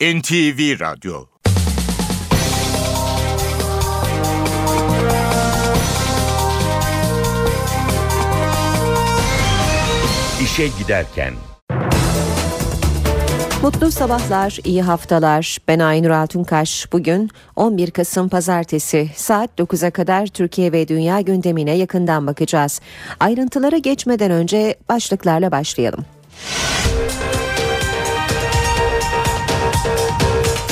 NTV 0.00 0.80
Radyo 0.80 1.24
İşe 10.42 10.68
Giderken 10.78 11.34
Mutlu 13.62 13.90
sabahlar, 13.90 14.58
iyi 14.64 14.82
haftalar. 14.82 15.58
Ben 15.68 15.78
Aynur 15.78 16.10
Altunkaş. 16.10 16.92
Bugün 16.92 17.30
11 17.56 17.90
Kasım 17.90 18.28
Pazartesi 18.28 19.10
saat 19.16 19.50
9'a 19.58 19.90
kadar 19.90 20.26
Türkiye 20.26 20.72
ve 20.72 20.88
dünya 20.88 21.20
gündemine 21.20 21.76
yakından 21.76 22.26
bakacağız. 22.26 22.80
Ayrıntılara 23.20 23.78
geçmeden 23.78 24.30
önce 24.30 24.74
başlıklarla 24.88 25.50
başlayalım. 25.50 26.04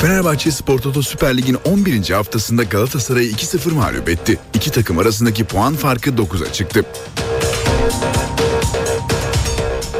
Fenerbahçe 0.01 0.51
Spor 0.51 0.79
Toto 0.79 1.01
Süper 1.01 1.37
Lig'in 1.37 1.57
11. 1.65 2.09
haftasında 2.09 2.63
Galatasaray'ı 2.63 3.31
2-0 3.31 3.73
mağlup 3.73 4.09
etti. 4.09 4.39
İki 4.53 4.71
takım 4.71 4.97
arasındaki 4.97 5.43
puan 5.43 5.75
farkı 5.75 6.09
9'a 6.09 6.53
çıktı. 6.53 6.85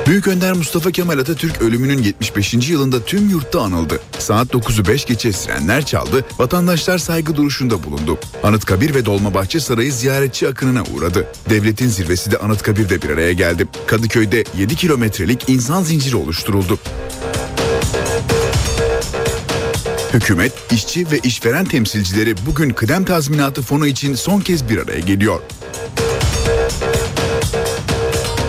Büyük 0.08 0.28
Önder 0.28 0.54
Mustafa 0.54 0.92
Kemal 0.92 1.20
Atatürk 1.20 1.62
ölümünün 1.62 2.04
75. 2.04 2.70
yılında 2.70 3.04
tüm 3.04 3.30
yurtta 3.30 3.62
anıldı. 3.62 4.00
Saat 4.20 4.48
9'u 4.48 4.88
5 4.88 5.06
geçe 5.06 5.32
sirenler 5.32 5.86
çaldı, 5.86 6.26
vatandaşlar 6.38 6.98
saygı 6.98 7.36
duruşunda 7.36 7.84
bulundu. 7.84 8.20
Anıtkabir 8.44 8.96
ve 8.96 9.06
Dolmabahçe 9.06 9.60
Sarayı 9.60 9.94
ziyaretçi 9.94 10.48
akınına 10.48 10.84
uğradı. 10.96 11.28
Devletin 11.50 11.88
zirvesi 11.88 12.32
de 12.32 12.38
Anıtkabir'de 12.38 13.02
bir 13.02 13.10
araya 13.10 13.34
geldi. 13.34 13.68
Kadıköy'de 13.88 14.44
7 14.58 14.76
kilometrelik 14.76 15.50
insan 15.50 15.84
zinciri 15.84 16.16
oluşturuldu. 16.16 16.80
Hükümet, 20.14 20.52
işçi 20.72 21.12
ve 21.12 21.20
işveren 21.20 21.66
temsilcileri 21.66 22.36
bugün 22.46 22.70
kıdem 22.70 23.06
tazminatı 23.06 23.62
fonu 23.62 23.88
için 23.88 24.16
son 24.16 24.40
kez 24.40 24.70
bir 24.70 24.78
araya 24.78 25.00
geliyor. 25.00 25.40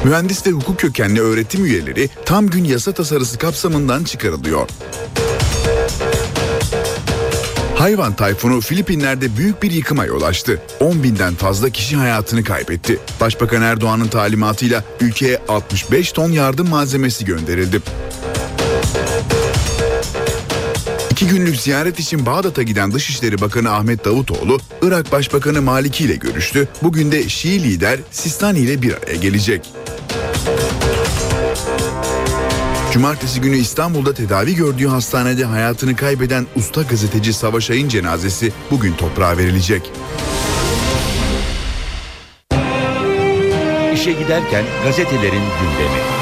Mühendis 0.04 0.46
ve 0.46 0.50
hukuk 0.50 0.78
kökenli 0.78 1.20
öğretim 1.20 1.64
üyeleri 1.64 2.08
tam 2.24 2.46
gün 2.46 2.64
yasa 2.64 2.92
tasarısı 2.92 3.38
kapsamından 3.38 4.04
çıkarılıyor. 4.04 4.68
Hayvan 7.76 8.16
tayfunu 8.16 8.60
Filipinler'de 8.60 9.36
büyük 9.36 9.62
bir 9.62 9.70
yıkıma 9.70 10.04
yol 10.04 10.22
açtı. 10.22 10.62
10 10.80 11.02
binden 11.02 11.34
fazla 11.34 11.70
kişi 11.70 11.96
hayatını 11.96 12.44
kaybetti. 12.44 12.98
Başbakan 13.20 13.62
Erdoğan'ın 13.62 14.08
talimatıyla 14.08 14.84
ülkeye 15.00 15.38
65 15.48 16.12
ton 16.12 16.30
yardım 16.30 16.68
malzemesi 16.68 17.24
gönderildi. 17.24 17.80
İki 21.20 21.28
günlük 21.28 21.56
ziyaret 21.56 22.00
için 22.00 22.26
Bağdat'a 22.26 22.62
giden 22.62 22.92
Dışişleri 22.92 23.40
Bakanı 23.40 23.70
Ahmet 23.70 24.04
Davutoğlu, 24.04 24.58
Irak 24.82 25.12
Başbakanı 25.12 25.62
Maliki 25.62 26.04
ile 26.04 26.16
görüştü. 26.16 26.68
Bugün 26.82 27.12
de 27.12 27.28
Şii 27.28 27.62
lider 27.62 28.00
Sistani 28.10 28.58
ile 28.58 28.82
bir 28.82 28.94
araya 28.94 29.16
gelecek. 29.16 29.70
Cumartesi 32.92 33.40
günü 33.40 33.56
İstanbul'da 33.56 34.14
tedavi 34.14 34.54
gördüğü 34.54 34.86
hastanede 34.86 35.44
hayatını 35.44 35.96
kaybeden 35.96 36.46
usta 36.56 36.82
gazeteci 36.82 37.32
Savaş 37.32 37.70
Ay'ın 37.70 37.88
cenazesi 37.88 38.52
bugün 38.70 38.92
toprağa 38.92 39.38
verilecek. 39.38 39.92
İşe 43.94 44.12
giderken 44.12 44.64
gazetelerin 44.84 45.42
gündemi. 45.60 46.19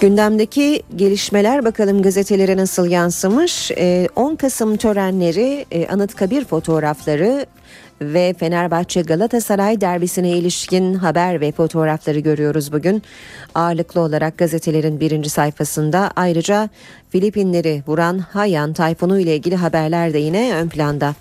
Gündemdeki 0.00 0.82
gelişmeler 0.96 1.64
bakalım 1.64 2.02
gazetelere 2.02 2.56
nasıl 2.56 2.86
yansımış. 2.86 3.70
10 3.70 3.76
ee, 3.76 4.36
Kasım 4.36 4.76
törenleri, 4.76 5.66
e, 5.70 5.86
Anıtkabir 5.86 6.44
fotoğrafları 6.44 7.46
ve 8.00 8.34
Fenerbahçe 8.38 9.02
Galatasaray 9.02 9.80
derbisine 9.80 10.30
ilişkin 10.30 10.94
haber 10.94 11.40
ve 11.40 11.52
fotoğrafları 11.52 12.18
görüyoruz 12.18 12.72
bugün. 12.72 13.02
Ağırlıklı 13.54 14.00
olarak 14.00 14.38
gazetelerin 14.38 15.00
birinci 15.00 15.30
sayfasında 15.30 16.10
ayrıca 16.16 16.68
Filipinleri 17.10 17.82
vuran 17.86 18.18
Hayan 18.18 18.72
tayfunu 18.72 19.20
ile 19.20 19.36
ilgili 19.36 19.56
haberler 19.56 20.12
de 20.12 20.18
yine 20.18 20.54
ön 20.54 20.68
planda. 20.68 21.14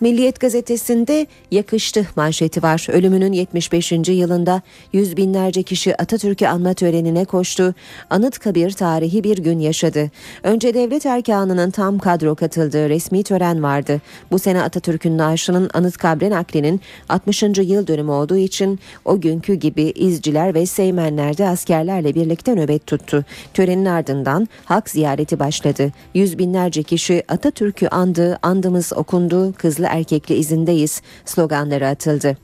Milliyet 0.00 0.40
gazetesinde 0.40 1.26
yakıştı 1.50 2.06
manşeti 2.16 2.62
var. 2.62 2.86
Ölümünün 2.90 3.32
75. 3.32 3.92
yılında 3.92 4.62
yüz 4.92 5.16
binlerce 5.16 5.62
kişi 5.62 5.96
Atatürk'ü 6.02 6.46
anma 6.46 6.74
törenine 6.74 7.24
koştu. 7.24 7.74
Anıtkabir 8.10 8.70
tarihi 8.70 9.24
bir 9.24 9.38
gün 9.38 9.58
yaşadı. 9.58 10.10
Önce 10.42 10.74
devlet 10.74 11.06
erkanının 11.06 11.70
tam 11.70 11.98
kadro 11.98 12.34
katıldığı 12.34 12.88
resmi 12.88 13.22
tören 13.22 13.62
vardı. 13.62 14.00
Bu 14.30 14.38
sene 14.38 14.62
Atatürk'ün 14.62 15.18
naaşının 15.18 15.70
Anıtkabir'in 15.74 16.30
naklinin 16.30 16.80
60. 17.08 17.42
yıl 17.42 17.86
dönümü 17.86 18.10
olduğu 18.10 18.36
için 18.36 18.80
o 19.04 19.20
günkü 19.20 19.54
gibi 19.54 19.82
izciler 19.82 20.54
ve 20.54 20.66
seymenler 20.66 21.38
de 21.38 21.48
askerlerle 21.48 22.14
birlikte 22.14 22.54
nöbet 22.54 22.86
tuttu. 22.86 23.24
Törenin 23.54 23.84
ardından 23.84 24.48
halk 24.64 24.90
ziyareti 24.90 25.38
başladı. 25.38 25.92
Yüz 26.14 26.38
binlerce 26.38 26.82
kişi 26.82 27.24
Atatürk'ü 27.28 27.88
andı, 27.88 28.38
andımız 28.42 28.92
okundu, 28.92 29.52
kızlı 29.86 29.98
erkekli 29.98 30.34
izindeyiz 30.34 31.02
sloganları 31.24 31.88
atıldı. 31.88 32.36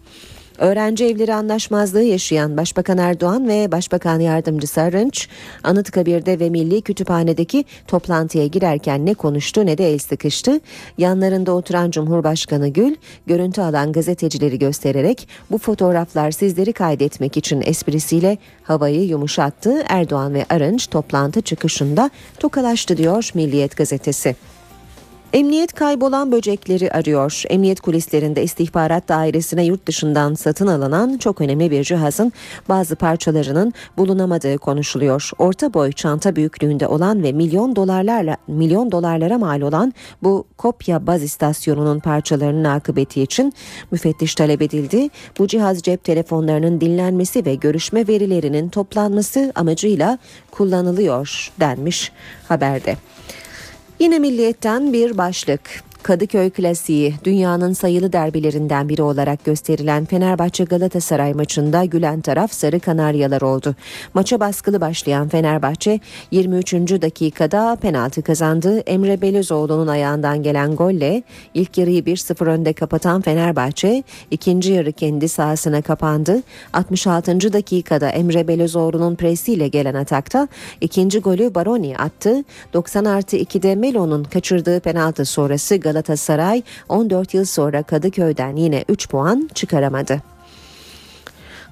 Öğrenci 0.58 1.04
evleri 1.04 1.34
anlaşmazlığı 1.34 2.02
yaşayan 2.02 2.56
Başbakan 2.56 2.98
Erdoğan 2.98 3.48
ve 3.48 3.72
Başbakan 3.72 4.20
Yardımcısı 4.20 4.80
Arınç, 4.80 5.28
Anıtkabir'de 5.64 6.40
ve 6.40 6.50
Milli 6.50 6.82
Kütüphane'deki 6.82 7.64
toplantıya 7.86 8.46
girerken 8.46 9.06
ne 9.06 9.14
konuştu 9.14 9.66
ne 9.66 9.78
de 9.78 9.92
el 9.92 9.98
sıkıştı. 9.98 10.60
Yanlarında 10.98 11.52
oturan 11.52 11.90
Cumhurbaşkanı 11.90 12.68
Gül, 12.68 12.94
görüntü 13.26 13.60
alan 13.60 13.92
gazetecileri 13.92 14.58
göstererek 14.58 15.28
bu 15.50 15.58
fotoğraflar 15.58 16.30
sizleri 16.30 16.72
kaydetmek 16.72 17.36
için 17.36 17.62
esprisiyle 17.64 18.38
havayı 18.62 19.02
yumuşattı. 19.02 19.84
Erdoğan 19.88 20.34
ve 20.34 20.44
Arınç 20.50 20.86
toplantı 20.86 21.40
çıkışında 21.40 22.10
tokalaştı 22.38 22.96
diyor 22.96 23.30
Milliyet 23.34 23.76
gazetesi. 23.76 24.36
Emniyet 25.32 25.72
kaybolan 25.72 26.32
böcekleri 26.32 26.92
arıyor. 26.92 27.42
Emniyet 27.48 27.80
kulislerinde 27.80 28.42
istihbarat 28.42 29.08
dairesine 29.08 29.64
yurt 29.64 29.86
dışından 29.86 30.34
satın 30.34 30.66
alınan 30.66 31.18
çok 31.18 31.40
önemli 31.40 31.70
bir 31.70 31.84
cihazın 31.84 32.32
bazı 32.68 32.96
parçalarının 32.96 33.72
bulunamadığı 33.98 34.58
konuşuluyor. 34.58 35.30
Orta 35.38 35.74
boy 35.74 35.92
çanta 35.92 36.36
büyüklüğünde 36.36 36.86
olan 36.86 37.22
ve 37.22 37.32
milyon 37.32 37.76
dolarlarla 37.76 38.36
milyon 38.48 38.92
dolarlara 38.92 39.38
mal 39.38 39.60
olan 39.60 39.94
bu 40.22 40.44
kopya 40.58 41.06
baz 41.06 41.22
istasyonunun 41.22 42.00
parçalarının 42.00 42.64
akıbeti 42.64 43.22
için 43.22 43.52
müfettiş 43.90 44.34
talep 44.34 44.62
edildi. 44.62 45.08
Bu 45.38 45.46
cihaz 45.46 45.82
cep 45.82 46.04
telefonlarının 46.04 46.80
dinlenmesi 46.80 47.46
ve 47.46 47.54
görüşme 47.54 48.08
verilerinin 48.08 48.68
toplanması 48.68 49.52
amacıyla 49.54 50.18
kullanılıyor 50.50 51.52
denmiş 51.60 52.12
haberde. 52.48 52.96
Yine 54.02 54.18
milliyetten 54.18 54.92
bir 54.92 55.18
başlık. 55.18 55.60
Kadıköy 56.02 56.50
klasiği 56.50 57.14
dünyanın 57.24 57.72
sayılı 57.72 58.12
derbilerinden 58.12 58.88
biri 58.88 59.02
olarak 59.02 59.44
gösterilen 59.44 60.04
Fenerbahçe 60.04 60.64
Galatasaray 60.64 61.34
maçında 61.34 61.84
gülen 61.84 62.20
taraf 62.20 62.52
Sarı 62.52 62.80
Kanaryalar 62.80 63.42
oldu. 63.42 63.74
Maça 64.14 64.40
baskılı 64.40 64.80
başlayan 64.80 65.28
Fenerbahçe 65.28 66.00
23. 66.30 66.72
dakikada 66.74 67.76
penaltı 67.76 68.22
kazandı. 68.22 68.78
Emre 68.78 69.20
Belözoğlu'nun 69.20 69.86
ayağından 69.86 70.42
gelen 70.42 70.76
golle 70.76 71.22
ilk 71.54 71.78
yarıyı 71.78 72.02
1-0 72.02 72.44
önde 72.44 72.72
kapatan 72.72 73.20
Fenerbahçe 73.20 74.02
ikinci 74.30 74.72
yarı 74.72 74.92
kendi 74.92 75.28
sahasına 75.28 75.82
kapandı. 75.82 76.42
66. 76.72 77.52
dakikada 77.52 78.08
Emre 78.08 78.48
Belözoğlu'nun 78.48 79.14
presiyle 79.14 79.68
gelen 79.68 79.94
atakta 79.94 80.48
ikinci 80.80 81.18
golü 81.18 81.54
Baroni 81.54 81.96
attı. 81.96 82.44
90 82.72 83.04
artı 83.04 83.36
2'de 83.36 83.74
Melo'nun 83.74 84.24
kaçırdığı 84.24 84.80
penaltı 84.80 85.24
sonrası 85.24 85.76
Galatasaray 85.76 85.91
14 86.88 87.34
yıl 87.34 87.44
sonra 87.44 87.82
Kadıköy'den 87.82 88.56
yine 88.56 88.84
3 88.88 89.08
puan 89.08 89.50
çıkaramadı. 89.54 90.32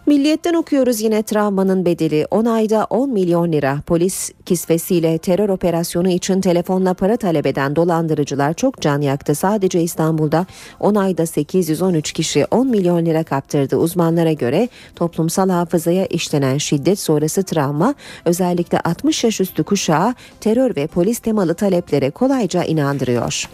Milliyetten 0.07 0.55
okuyoruz 0.55 1.01
yine 1.01 1.23
travmanın 1.23 1.85
bedeli 1.85 2.27
10 2.31 2.45
ayda 2.45 2.87
10 2.91 3.11
milyon 3.11 3.53
lira 3.53 3.79
polis 3.87 4.31
kisvesiyle 4.47 5.19
terör 5.19 5.49
operasyonu 5.49 6.09
için 6.09 6.41
telefonla 6.41 6.95
para 6.95 7.17
talep 7.17 7.47
eden 7.47 7.77
dolandırıcılar 7.77 8.55
çok 8.55 8.81
can 8.81 9.01
yaktı. 9.01 9.35
Sadece 9.35 9.83
İstanbul'da 9.83 10.47
10 10.81 10.95
ayda 10.95 11.27
813 11.27 12.13
kişi 12.13 12.47
10 12.51 12.67
milyon 12.67 13.07
lira 13.07 13.23
kaptırdı. 13.23 13.77
Uzmanlara 13.77 14.33
göre 14.33 14.69
toplumsal 14.97 15.49
hafızaya 15.49 16.07
işlenen 16.07 16.59
şiddet 16.59 16.99
sonrası 16.99 17.43
travma 17.43 17.95
özellikle 18.25 18.81
60 18.81 19.25
yaş 19.25 19.41
üstü 19.41 19.65
kuşağı 19.65 20.15
terör 20.41 20.77
ve 20.77 20.87
polis 20.87 21.19
temalı 21.19 21.55
taleplere 21.55 22.11
kolayca 22.11 22.65
inandırıyor. 22.65 23.49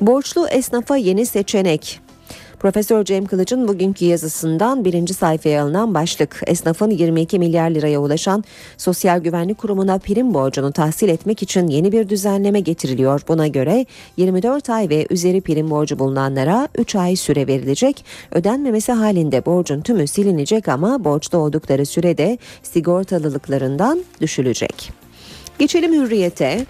Borçlu 0.00 0.48
esnafa 0.48 0.96
yeni 0.96 1.26
seçenek. 1.26 2.00
Profesör 2.58 3.04
Cem 3.04 3.26
Kılıç'ın 3.26 3.68
bugünkü 3.68 4.04
yazısından 4.04 4.84
birinci 4.84 5.14
sayfaya 5.14 5.62
alınan 5.62 5.94
başlık 5.94 6.42
esnafın 6.46 6.90
22 6.90 7.38
milyar 7.38 7.70
liraya 7.70 8.00
ulaşan 8.00 8.44
Sosyal 8.76 9.18
Güvenlik 9.18 9.58
Kurumu'na 9.58 9.98
prim 9.98 10.34
borcunu 10.34 10.72
tahsil 10.72 11.08
etmek 11.08 11.42
için 11.42 11.68
yeni 11.68 11.92
bir 11.92 12.08
düzenleme 12.08 12.60
getiriliyor. 12.60 13.20
Buna 13.28 13.46
göre 13.46 13.86
24 14.16 14.70
ay 14.70 14.88
ve 14.88 15.06
üzeri 15.10 15.40
prim 15.40 15.70
borcu 15.70 15.98
bulunanlara 15.98 16.68
3 16.78 16.96
ay 16.96 17.16
süre 17.16 17.46
verilecek. 17.46 18.04
Ödenmemesi 18.32 18.92
halinde 18.92 19.46
borcun 19.46 19.80
tümü 19.80 20.06
silinecek 20.06 20.68
ama 20.68 21.04
borçta 21.04 21.38
oldukları 21.38 21.86
sürede 21.86 22.38
sigortalılıklarından 22.62 24.04
düşülecek. 24.20 24.92
Geçelim 25.58 25.92
hürriyete. 25.92 26.66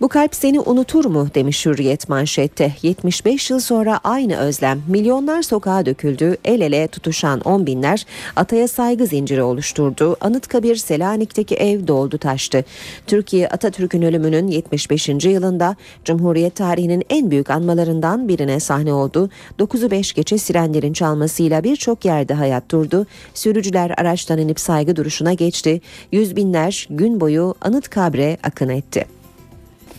Bu 0.00 0.08
kalp 0.08 0.34
seni 0.34 0.60
unutur 0.60 1.04
mu 1.04 1.28
demiş 1.34 1.66
Hürriyet 1.66 2.08
manşette. 2.08 2.72
75 2.82 3.50
yıl 3.50 3.60
sonra 3.60 4.00
aynı 4.04 4.36
özlem. 4.36 4.82
Milyonlar 4.88 5.42
sokağa 5.42 5.86
döküldü. 5.86 6.36
El 6.44 6.60
ele 6.60 6.88
tutuşan 6.88 7.40
on 7.40 7.66
binler 7.66 8.06
ataya 8.36 8.68
saygı 8.68 9.06
zinciri 9.06 9.42
oluşturdu. 9.42 10.16
Anıtkabir 10.20 10.76
Selanik'teki 10.76 11.54
ev 11.54 11.86
doldu 11.86 12.18
taştı. 12.18 12.64
Türkiye 13.06 13.48
Atatürk'ün 13.48 14.02
ölümünün 14.02 14.48
75. 14.48 15.08
yılında 15.08 15.76
Cumhuriyet 16.04 16.54
tarihinin 16.54 17.04
en 17.10 17.30
büyük 17.30 17.50
anmalarından 17.50 18.28
birine 18.28 18.60
sahne 18.60 18.92
oldu. 18.92 19.30
9'u 19.58 19.90
5 19.90 20.12
geçe 20.12 20.38
sirenlerin 20.38 20.92
çalmasıyla 20.92 21.64
birçok 21.64 22.04
yerde 22.04 22.34
hayat 22.34 22.70
durdu. 22.70 23.06
Sürücüler 23.34 23.94
araçtan 23.96 24.38
inip 24.38 24.60
saygı 24.60 24.96
duruşuna 24.96 25.32
geçti. 25.32 25.80
Yüz 26.12 26.36
binler 26.36 26.86
gün 26.90 27.20
boyu 27.20 27.54
Anıtkabre 27.60 28.38
akın 28.42 28.68
etti. 28.68 29.19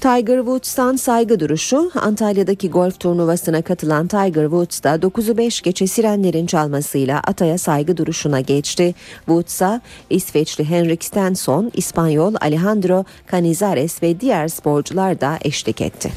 Tiger 0.01 0.37
Woods'tan 0.37 0.95
saygı 0.95 1.39
duruşu 1.39 1.91
Antalya'daki 1.95 2.69
golf 2.69 2.99
turnuvasına 2.99 3.61
katılan 3.61 4.07
Tiger 4.07 4.43
Woods 4.43 4.83
da 4.83 4.95
9'u 4.95 5.37
5 5.37 5.61
geçe 5.61 5.87
sirenlerin 5.87 6.45
çalmasıyla 6.45 7.19
ataya 7.19 7.57
saygı 7.57 7.97
duruşuna 7.97 8.39
geçti. 8.39 8.95
Woods'a 9.25 9.81
İsveçli 10.09 10.63
Henrik 10.63 11.03
Stenson, 11.03 11.71
İspanyol 11.73 12.35
Alejandro 12.41 13.05
Canizares 13.31 14.03
ve 14.03 14.19
diğer 14.19 14.47
sporcular 14.47 15.21
da 15.21 15.37
eşlik 15.41 15.81
etti. 15.81 16.11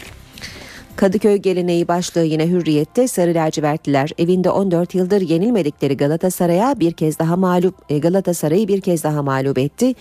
Kadıköy 0.96 1.36
geleneği 1.36 1.88
başlığı 1.88 2.24
yine 2.24 2.48
hürriyette 2.48 3.08
sarı 3.08 3.34
lacivertliler 3.34 4.10
evinde 4.18 4.50
14 4.50 4.94
yıldır 4.94 5.20
yenilmedikleri 5.20 5.96
Galatasaray'a 5.96 6.80
bir 6.80 6.92
kez 6.92 7.18
daha 7.18 7.36
mağlup 7.36 7.74
e, 7.88 7.98
Galatasaray'ı 7.98 8.68
bir 8.68 8.80
kez 8.80 9.04
daha 9.04 9.22
mağlup 9.22 9.58
etti. 9.58 9.94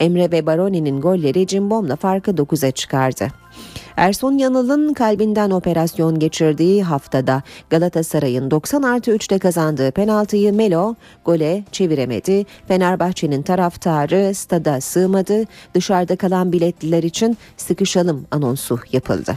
Emre 0.00 0.32
ve 0.32 0.46
Baroni'nin 0.46 1.00
golleri 1.00 1.46
Cimbom'la 1.46 1.96
farkı 1.96 2.30
9'a 2.30 2.70
çıkardı. 2.70 3.28
Ersun 3.96 4.38
Yanal'ın 4.38 4.92
kalbinden 4.92 5.50
operasyon 5.50 6.18
geçirdiği 6.18 6.82
haftada 6.82 7.42
Galatasaray'ın 7.70 8.50
90 8.50 8.82
artı 8.82 9.10
3'te 9.10 9.38
kazandığı 9.38 9.90
penaltıyı 9.90 10.52
Melo 10.52 10.94
gole 11.24 11.64
çeviremedi. 11.72 12.46
Fenerbahçe'nin 12.68 13.42
taraftarı 13.42 14.34
stada 14.34 14.80
sığmadı. 14.80 15.44
Dışarıda 15.74 16.16
kalan 16.16 16.52
biletliler 16.52 17.02
için 17.02 17.38
sıkışalım 17.56 18.26
anonsu 18.30 18.78
yapıldı. 18.92 19.34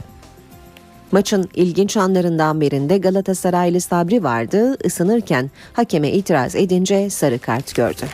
Maçın 1.12 1.48
ilginç 1.54 1.96
anlarından 1.96 2.60
birinde 2.60 2.98
Galatasaraylı 2.98 3.80
Sabri 3.80 4.24
vardı. 4.24 4.76
Isınırken 4.84 5.50
hakeme 5.72 6.10
itiraz 6.10 6.54
edince 6.56 7.10
sarı 7.10 7.38
kart 7.38 7.74
gördü. 7.74 8.04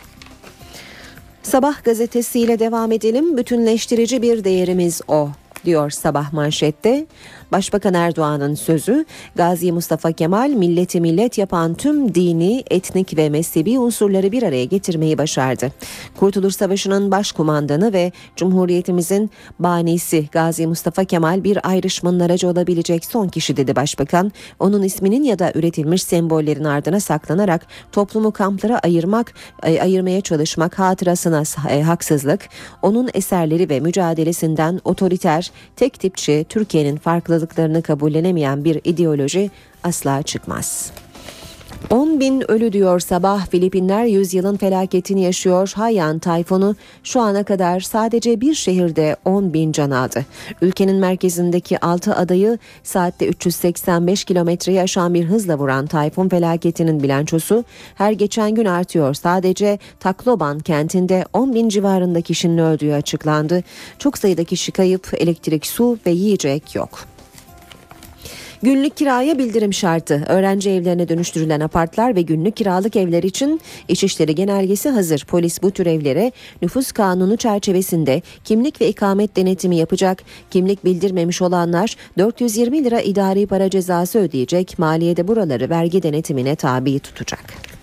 Sabah 1.43 1.85
gazetesiyle 1.85 2.59
devam 2.59 2.93
edelim. 2.93 3.37
Bütünleştirici 3.37 4.23
bir 4.23 4.45
değerimiz 4.45 5.01
o 5.09 5.29
diyor 5.65 5.91
sabah 5.91 6.33
manşette. 6.33 7.07
Başbakan 7.53 7.95
Erdoğan'ın 7.95 8.55
sözü 8.55 9.05
Gazi 9.37 9.73
Mustafa 9.73 10.13
Kemal 10.13 10.51
milleti 10.51 11.01
millet 11.01 11.39
yapan 11.39 11.75
tüm 11.75 12.15
dini, 12.15 12.65
etnik 12.71 13.17
ve 13.17 13.31
mezhebi 13.31 13.79
unsurları 13.79 14.33
bir 14.33 14.43
araya 14.43 14.65
getirmeyi 14.65 15.19
başardı. 15.19 15.73
Kurtuluş 16.17 16.55
Savaşı'nın 16.55 17.11
başkumandanı 17.11 17.93
ve 17.93 18.13
Cumhuriyetimizin 18.37 19.31
banisi 19.59 20.29
Gazi 20.33 20.67
Mustafa 20.67 21.05
Kemal 21.05 21.45
bir 21.45 21.69
ayrışmanın 21.69 22.21
aracı 22.21 22.49
olabilecek 22.49 23.05
son 23.05 23.29
kişi 23.29 23.57
dedi 23.57 23.77
başbakan. 23.77 24.33
Onun 24.59 24.83
isminin 24.83 25.23
ya 25.23 25.39
da 25.39 25.53
üretilmiş 25.55 26.03
sembollerin 26.03 26.65
ardına 26.65 27.01
saklanarak 27.01 27.67
toplumu 27.93 28.31
kamplara 28.31 28.79
ayırmak, 28.79 29.35
ayırmaya 29.63 30.21
çalışmak 30.21 30.79
hatırasına 30.79 31.43
e, 31.71 31.83
haksızlık. 31.83 32.49
Onun 32.83 33.11
eserleri 33.15 33.69
ve 33.69 33.81
mücadelesinden 33.81 34.81
otoriter, 34.85 35.51
tek 35.77 36.01
tipçi 36.01 36.47
Türkiye'nin 36.49 36.97
farklı 36.97 37.38
farklılıklarını 37.39 37.83
kabullenemeyen 37.83 38.65
bir 38.65 38.81
ideoloji 38.85 39.51
asla 39.85 40.23
çıkmaz. 40.23 40.93
10 41.91 42.21
bin 42.21 42.51
ölü 42.51 42.73
diyor 42.73 43.01
sabah 43.01 43.47
Filipinler 43.47 44.05
yüzyılın 44.05 44.57
felaketini 44.57 45.23
yaşıyor. 45.23 45.73
Haiyan 45.77 46.19
tayfunu 46.19 46.77
şu 47.03 47.21
ana 47.21 47.45
kadar 47.45 47.81
sadece 47.81 48.41
bir 48.41 48.55
şehirde 48.55 49.17
10 49.25 49.53
bin 49.53 49.73
can 49.73 49.91
aldı. 49.91 50.27
Ülkenin 50.63 50.97
merkezindeki 50.97 51.85
6 51.85 52.15
adayı 52.15 52.59
saatte 52.83 53.27
385 53.27 54.25
kilometreyi 54.25 54.81
aşan 54.81 55.15
bir 55.15 55.25
hızla 55.25 55.59
vuran 55.59 55.87
tayfun 55.87 56.29
felaketinin 56.29 57.03
bilançosu 57.03 57.65
her 57.95 58.13
geçen 58.13 58.55
gün 58.55 58.65
artıyor. 58.65 59.15
Sadece 59.15 59.79
Takloban 60.01 60.59
kentinde 60.59 61.25
10 61.33 61.55
bin 61.55 61.69
civarında 61.69 62.21
kişinin 62.21 62.59
öldüğü 62.59 62.93
açıklandı. 62.93 63.63
Çok 63.99 64.19
sayıda 64.19 64.45
kişi 64.45 64.73
kayıp 64.73 65.15
elektrik, 65.19 65.67
su 65.67 65.99
ve 66.07 66.11
yiyecek 66.11 66.75
yok. 66.75 67.18
Günlük 68.63 68.97
kiraya 68.97 69.39
bildirim 69.39 69.75
şartı. 69.75 70.25
Öğrenci 70.29 70.71
evlerine 70.71 71.09
dönüştürülen 71.09 71.61
apartlar 71.61 72.17
ve 72.17 72.23
günlük 72.23 72.57
kiralık 72.57 72.97
evler 72.97 73.23
için 73.23 73.61
İçişleri 73.89 74.35
Genelgesi 74.35 74.89
hazır. 74.89 75.25
Polis 75.25 75.63
bu 75.63 75.71
tür 75.71 75.87
evlere 75.87 76.33
nüfus 76.63 76.93
kanunu 76.93 77.37
çerçevesinde 77.37 78.23
kimlik 78.45 78.81
ve 78.81 78.89
ikamet 78.89 79.37
denetimi 79.37 79.77
yapacak. 79.77 80.23
Kimlik 80.51 80.85
bildirmemiş 80.85 81.43
olanlar 81.43 81.97
420 82.19 82.85
lira 82.85 83.01
idari 83.01 83.47
para 83.47 83.71
cezası 83.71 84.19
ödeyecek. 84.19 84.79
Maliyede 84.79 85.29
buraları 85.29 85.71
vergi 85.71 86.03
denetimine 86.03 86.57
tabi 86.57 86.99
tutacak. 86.99 87.78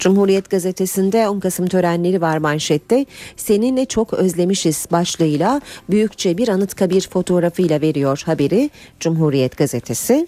Cumhuriyet 0.00 0.50
gazetesinde 0.50 1.28
10 1.28 1.40
Kasım 1.40 1.66
törenleri 1.66 2.20
var 2.20 2.38
manşette. 2.38 3.06
Seninle 3.36 3.84
çok 3.84 4.14
özlemişiz 4.14 4.86
başlığıyla 4.92 5.60
büyükçe 5.90 6.38
bir 6.38 6.48
Anıtkabir 6.48 7.08
fotoğrafıyla 7.12 7.80
veriyor 7.80 8.22
haberi 8.26 8.70
Cumhuriyet 9.00 9.56
gazetesi. 9.56 10.26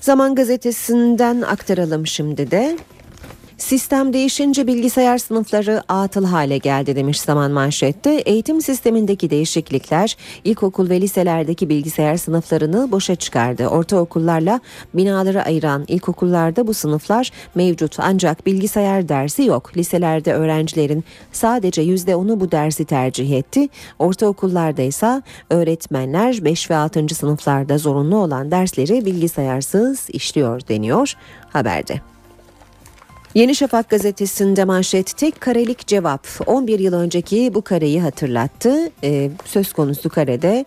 Zaman 0.00 0.34
gazetesinden 0.34 1.42
aktaralım 1.42 2.06
şimdi 2.06 2.50
de. 2.50 2.78
Sistem 3.58 4.12
değişince 4.12 4.66
bilgisayar 4.66 5.18
sınıfları 5.18 5.82
atıl 5.88 6.24
hale 6.24 6.58
geldi 6.58 6.96
demiş 6.96 7.20
zaman 7.20 7.50
manşette. 7.50 8.10
Eğitim 8.10 8.60
sistemindeki 8.60 9.30
değişiklikler 9.30 10.16
ilkokul 10.44 10.90
ve 10.90 11.00
liselerdeki 11.00 11.68
bilgisayar 11.68 12.16
sınıflarını 12.16 12.92
boşa 12.92 13.14
çıkardı. 13.14 13.66
Ortaokullarla 13.66 14.60
binaları 14.94 15.42
ayıran 15.42 15.84
ilkokullarda 15.88 16.66
bu 16.66 16.74
sınıflar 16.74 17.30
mevcut 17.54 18.00
ancak 18.00 18.46
bilgisayar 18.46 19.08
dersi 19.08 19.44
yok. 19.44 19.76
Liselerde 19.76 20.32
öğrencilerin 20.32 21.04
sadece 21.32 21.82
%10'u 21.82 22.40
bu 22.40 22.50
dersi 22.50 22.84
tercih 22.84 23.38
etti. 23.38 23.68
Ortaokullarda 23.98 24.82
ise 24.82 25.22
öğretmenler 25.50 26.44
5 26.44 26.70
ve 26.70 26.76
6. 26.76 27.14
sınıflarda 27.14 27.78
zorunlu 27.78 28.16
olan 28.16 28.50
dersleri 28.50 29.04
bilgisayarsız 29.04 30.10
işliyor 30.10 30.60
deniyor 30.68 31.14
haberde. 31.52 32.15
Yeni 33.36 33.54
Şafak 33.54 33.90
gazetesinde 33.90 34.64
manşet 34.64 35.16
tek 35.16 35.40
karelik 35.40 35.86
cevap 35.86 36.26
11 36.46 36.78
yıl 36.78 36.92
önceki 36.92 37.54
bu 37.54 37.62
kareyi 37.62 38.00
hatırlattı. 38.00 38.90
Ee, 39.04 39.30
söz 39.44 39.72
konusu 39.72 40.08
karede 40.08 40.64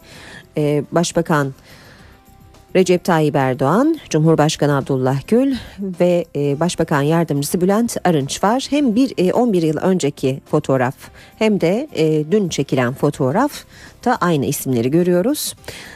e, 0.58 0.84
Başbakan 0.92 1.54
Recep 2.76 3.04
Tayyip 3.04 3.36
Erdoğan, 3.36 4.00
Cumhurbaşkanı 4.10 4.78
Abdullah 4.78 5.28
Gül 5.28 5.56
ve 6.00 6.26
e, 6.36 6.60
Başbakan 6.60 7.02
Yardımcısı 7.02 7.62
Bülent 7.62 7.98
Arınç 8.04 8.44
var. 8.44 8.68
Hem 8.70 8.96
bir 8.96 9.14
e, 9.18 9.34
11 9.34 9.62
yıl 9.62 9.78
önceki 9.78 10.42
fotoğraf 10.46 10.96
hem 11.40 11.62
de 11.62 11.88
e, 11.96 12.32
dün 12.32 12.50
çekilen 12.50 12.94
fotoğraf 12.94 13.52
da 14.06 14.16
aynı 14.16 14.46
isimleri 14.46 14.92
görüyoruz. 14.92 15.56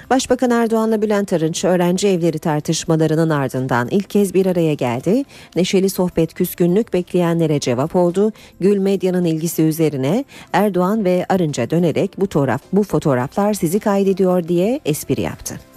Başbakan 0.10 0.52
Erdoğan'la 0.52 1.02
Bülent 1.02 1.34
Arınç 1.34 1.66
öğrenci 1.66 2.08
evleri 2.08 2.40
tartışmalarının 2.40 3.30
ardından 3.30 3.88
ilk 3.92 4.10
kez 4.10 4.34
bir 4.34 4.46
araya 4.46 4.74
geldi. 4.74 5.24
Neşeli 5.56 5.90
sohbet 5.90 6.34
küskünlük 6.34 6.94
bekleyenlere 6.94 7.60
cevap 7.60 7.96
oldu. 7.96 8.32
Gül 8.60 8.78
medyanın 8.78 9.26
ilgisi 9.26 9.64
üzerine 9.64 10.26
Erdoğan 10.54 11.06
ve 11.06 11.26
Arınç'a 11.30 11.70
dönerek 11.70 12.12
bu 12.18 12.26
fotoğraf 12.26 12.62
bu 12.74 12.84
fotoğraflar 12.84 13.54
sizi 13.54 13.80
kaydediyor 13.80 14.48
diye 14.48 14.80
espri 14.86 15.22
yaptı. 15.22 15.73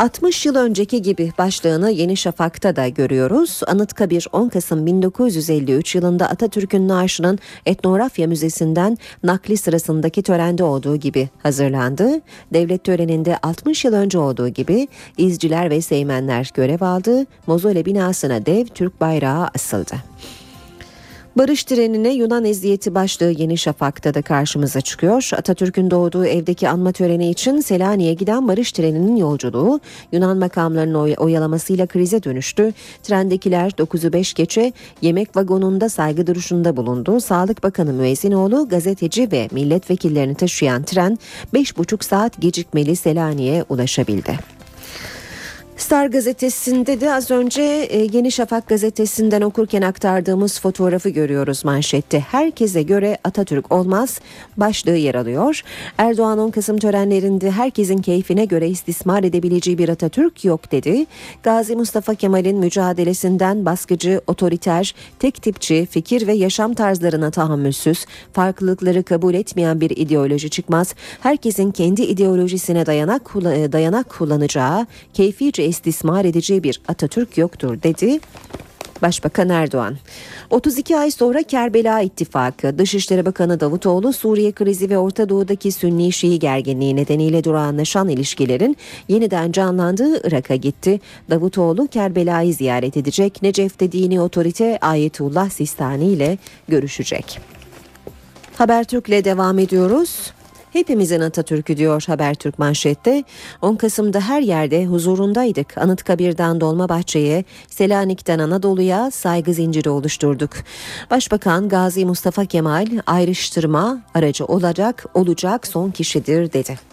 60 0.00 0.46
yıl 0.46 0.56
önceki 0.56 1.02
gibi 1.02 1.32
başlığını 1.38 1.90
Yeni 1.90 2.16
Şafak'ta 2.16 2.76
da 2.76 2.88
görüyoruz. 2.88 3.60
Anıtkabir 3.66 4.28
10 4.32 4.48
Kasım 4.48 4.86
1953 4.86 5.94
yılında 5.94 6.28
Atatürk'ün 6.28 6.88
naaşının 6.88 7.38
Etnografya 7.66 8.26
Müzesi'nden 8.26 8.98
nakli 9.22 9.56
sırasındaki 9.56 10.22
törende 10.22 10.64
olduğu 10.64 10.96
gibi 10.96 11.28
hazırlandı. 11.42 12.20
Devlet 12.52 12.84
töreninde 12.84 13.38
60 13.42 13.84
yıl 13.84 13.92
önce 13.92 14.18
olduğu 14.18 14.48
gibi 14.48 14.88
izciler 15.16 15.70
ve 15.70 15.80
seymenler 15.80 16.50
görev 16.54 16.80
aldı. 16.80 17.26
Mozole 17.46 17.84
binasına 17.84 18.46
dev 18.46 18.66
Türk 18.66 19.00
bayrağı 19.00 19.48
asıldı. 19.54 19.94
Barış 21.36 21.64
trenine 21.64 22.14
Yunan 22.14 22.44
eziyeti 22.44 22.94
başlığı 22.94 23.30
Yeni 23.30 23.58
Şafak'ta 23.58 24.14
da 24.14 24.22
karşımıza 24.22 24.80
çıkıyor. 24.80 25.30
Atatürk'ün 25.36 25.90
doğduğu 25.90 26.26
evdeki 26.26 26.68
anma 26.68 26.92
töreni 26.92 27.30
için 27.30 27.60
Selanik'e 27.60 28.14
giden 28.14 28.48
barış 28.48 28.72
treninin 28.72 29.16
yolculuğu 29.16 29.80
Yunan 30.12 30.36
makamlarının 30.36 30.94
oy- 30.94 31.14
oyalamasıyla 31.18 31.86
krize 31.86 32.22
dönüştü. 32.22 32.72
Trendekiler 33.02 33.70
9'u 33.70 34.12
5 34.12 34.34
geçe 34.34 34.72
yemek 35.02 35.36
vagonunda 35.36 35.88
saygı 35.88 36.26
duruşunda 36.26 36.76
bulundu. 36.76 37.20
Sağlık 37.20 37.62
Bakanı 37.62 37.92
Müezzinoğlu 37.92 38.68
gazeteci 38.68 39.32
ve 39.32 39.48
milletvekillerini 39.52 40.34
taşıyan 40.34 40.82
tren 40.82 41.18
5,5 41.54 42.04
saat 42.04 42.40
gecikmeli 42.40 42.96
Selanik'e 42.96 43.64
ulaşabildi. 43.68 44.59
Star 45.80 46.06
gazetesinde 46.06 47.00
de 47.00 47.14
az 47.14 47.30
önce 47.30 47.62
e, 47.62 47.98
Yeni 48.12 48.32
Şafak 48.32 48.68
gazetesinden 48.68 49.40
okurken 49.40 49.82
aktardığımız 49.82 50.60
fotoğrafı 50.60 51.08
görüyoruz 51.08 51.64
manşette. 51.64 52.20
Herkese 52.20 52.82
göre 52.82 53.18
Atatürk 53.24 53.72
olmaz 53.72 54.20
başlığı 54.56 54.96
yer 54.96 55.14
alıyor. 55.14 55.62
Erdoğan 55.98 56.38
10 56.38 56.50
Kasım 56.50 56.78
törenlerinde 56.78 57.50
herkesin 57.50 57.98
keyfine 57.98 58.44
göre 58.44 58.68
istismar 58.68 59.24
edebileceği 59.24 59.78
bir 59.78 59.88
Atatürk 59.88 60.44
yok 60.44 60.72
dedi. 60.72 61.06
Gazi 61.42 61.76
Mustafa 61.76 62.14
Kemal'in 62.14 62.58
mücadelesinden 62.58 63.64
baskıcı, 63.64 64.20
otoriter, 64.26 64.94
tek 65.18 65.42
tipçi, 65.42 65.86
fikir 65.90 66.26
ve 66.26 66.32
yaşam 66.32 66.74
tarzlarına 66.74 67.30
tahammülsüz, 67.30 68.06
farklılıkları 68.32 69.02
kabul 69.02 69.34
etmeyen 69.34 69.80
bir 69.80 69.90
ideoloji 69.90 70.50
çıkmaz. 70.50 70.94
Herkesin 71.20 71.70
kendi 71.70 72.02
ideolojisine 72.02 72.86
dayanak 72.86 73.24
kullan- 73.24 73.72
dayanak 73.72 74.08
kullanacağı, 74.08 74.86
keyfice 75.14 75.69
istismar 75.70 76.24
edeceği 76.24 76.62
bir 76.62 76.80
Atatürk 76.88 77.38
yoktur 77.38 77.82
dedi. 77.82 78.20
Başbakan 79.02 79.48
Erdoğan. 79.48 79.96
32 80.50 80.96
ay 80.96 81.10
sonra 81.10 81.42
Kerbela 81.42 82.00
İttifakı, 82.00 82.78
Dışişleri 82.78 83.26
Bakanı 83.26 83.60
Davutoğlu 83.60 84.12
Suriye 84.12 84.52
krizi 84.52 84.90
ve 84.90 84.98
Orta 84.98 85.28
Doğu'daki 85.28 85.72
Sünni 85.72 86.12
Şii 86.12 86.38
gerginliği 86.38 86.96
nedeniyle 86.96 87.44
durağanlaşan 87.44 88.08
ilişkilerin 88.08 88.76
yeniden 89.08 89.52
canlandığı 89.52 90.28
Irak'a 90.28 90.56
gitti. 90.56 91.00
Davutoğlu 91.30 91.86
Kerbela'yı 91.86 92.54
ziyaret 92.54 92.96
edecek. 92.96 93.42
Necef'te 93.42 93.92
dini 93.92 94.20
otorite 94.20 94.78
Ayetullah 94.80 95.50
Sistani 95.50 96.06
ile 96.06 96.38
görüşecek. 96.68 97.40
Habertürk'le 98.58 99.24
devam 99.24 99.58
ediyoruz. 99.58 100.32
Hepimizin 100.72 101.20
Atatürk'ü 101.20 101.76
diyor 101.76 102.04
Habertürk 102.06 102.58
manşette. 102.58 103.24
10 103.62 103.76
Kasım'da 103.76 104.20
her 104.20 104.42
yerde 104.42 104.86
huzurundaydık. 104.86 105.78
Anıtkabir'den 105.78 106.60
Dolmabahçe'ye, 106.60 107.44
Selanik'ten 107.68 108.38
Anadolu'ya 108.38 109.10
saygı 109.10 109.54
zinciri 109.54 109.90
oluşturduk. 109.90 110.50
Başbakan 111.10 111.68
Gazi 111.68 112.06
Mustafa 112.06 112.44
Kemal 112.44 112.86
ayrıştırma 113.06 114.00
aracı 114.14 114.44
olacak, 114.44 115.06
olacak 115.14 115.66
son 115.66 115.90
kişidir 115.90 116.52
dedi. 116.52 116.90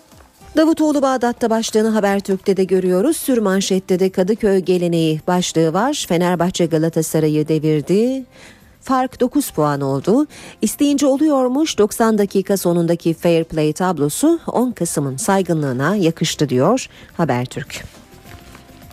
Davutoğlu 0.57 1.01
Bağdat'ta 1.01 1.49
başlığını 1.49 1.89
Habertürk'te 1.89 2.57
de 2.57 2.63
görüyoruz. 2.63 3.17
Sür 3.17 3.37
manşette 3.37 3.99
de 3.99 4.09
Kadıköy 4.09 4.59
geleneği 4.59 5.21
başlığı 5.27 5.73
var. 5.73 6.05
Fenerbahçe 6.07 6.65
Galatasaray'ı 6.65 7.47
devirdi. 7.47 8.25
Fark 8.81 9.19
9 9.19 9.49
puan 9.49 9.81
oldu. 9.81 10.27
İsteyince 10.61 11.05
oluyormuş 11.05 11.77
90 11.77 12.17
dakika 12.17 12.57
sonundaki 12.57 13.13
fair 13.13 13.43
play 13.43 13.73
tablosu 13.73 14.39
10 14.47 14.71
Kasım'ın 14.71 15.17
saygınlığına 15.17 15.95
yakıştı 15.95 16.49
diyor 16.49 16.87
Habertürk. 17.17 17.83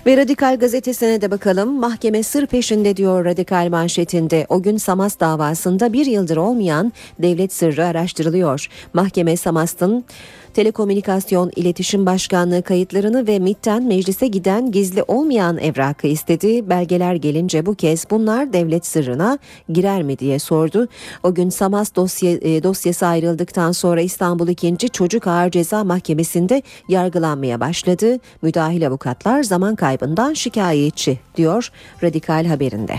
Ve 0.07 0.17
Radikal 0.17 0.59
gazetesine 0.59 1.21
de 1.21 1.31
bakalım. 1.31 1.81
Mahkeme 1.81 2.23
sır 2.23 2.47
peşinde 2.47 2.97
diyor 2.97 3.25
Radikal 3.25 3.69
manşetinde. 3.71 4.47
O 4.49 4.63
gün 4.63 4.77
Samas 4.77 5.21
davasında 5.21 5.93
bir 5.93 6.07
yıldır 6.07 6.37
olmayan 6.37 6.93
devlet 7.19 7.53
sırrı 7.53 7.87
araştırılıyor. 7.87 8.69
Mahkeme 8.93 9.37
Samas'ın 9.37 10.05
Telekomünikasyon 10.55 11.51
İletişim 11.57 12.07
Başkanlığı 12.07 12.63
kayıtlarını 12.63 13.27
ve 13.27 13.39
MİT'ten 13.39 13.83
meclise 13.83 14.27
giden 14.27 14.73
gizli 14.73 15.03
olmayan 15.03 15.59
evrakı 15.59 16.07
istedi. 16.07 16.71
Belgeler 16.71 17.15
gelince 17.15 17.67
bu 17.67 17.75
kez 17.75 18.11
bunlar 18.11 18.53
devlet 18.53 18.87
sırrına 18.87 19.39
girer 19.69 20.03
mi 20.03 20.19
diye 20.19 20.39
sordu. 20.39 20.89
O 21.23 21.35
gün 21.35 21.51
Samas 21.51 21.95
dosya, 21.95 22.33
e, 22.33 22.63
dosyası 22.63 23.07
ayrıldıktan 23.07 23.73
sonra 23.73 24.01
İstanbul 24.01 24.49
2. 24.49 24.77
Çocuk 24.89 25.27
Ağır 25.27 25.51
Ceza 25.51 25.85
Mahkemesi'nde 25.85 26.63
yargılanmaya 26.89 27.61
başladı. 27.61 28.19
Müdahil 28.43 28.87
avukatlar 28.87 29.43
zaman 29.43 29.77
kaybından 29.77 30.35
şikayetçi 30.35 31.19
diyor 31.37 31.71
Radikal 32.03 32.47
haberinde. 32.47 32.95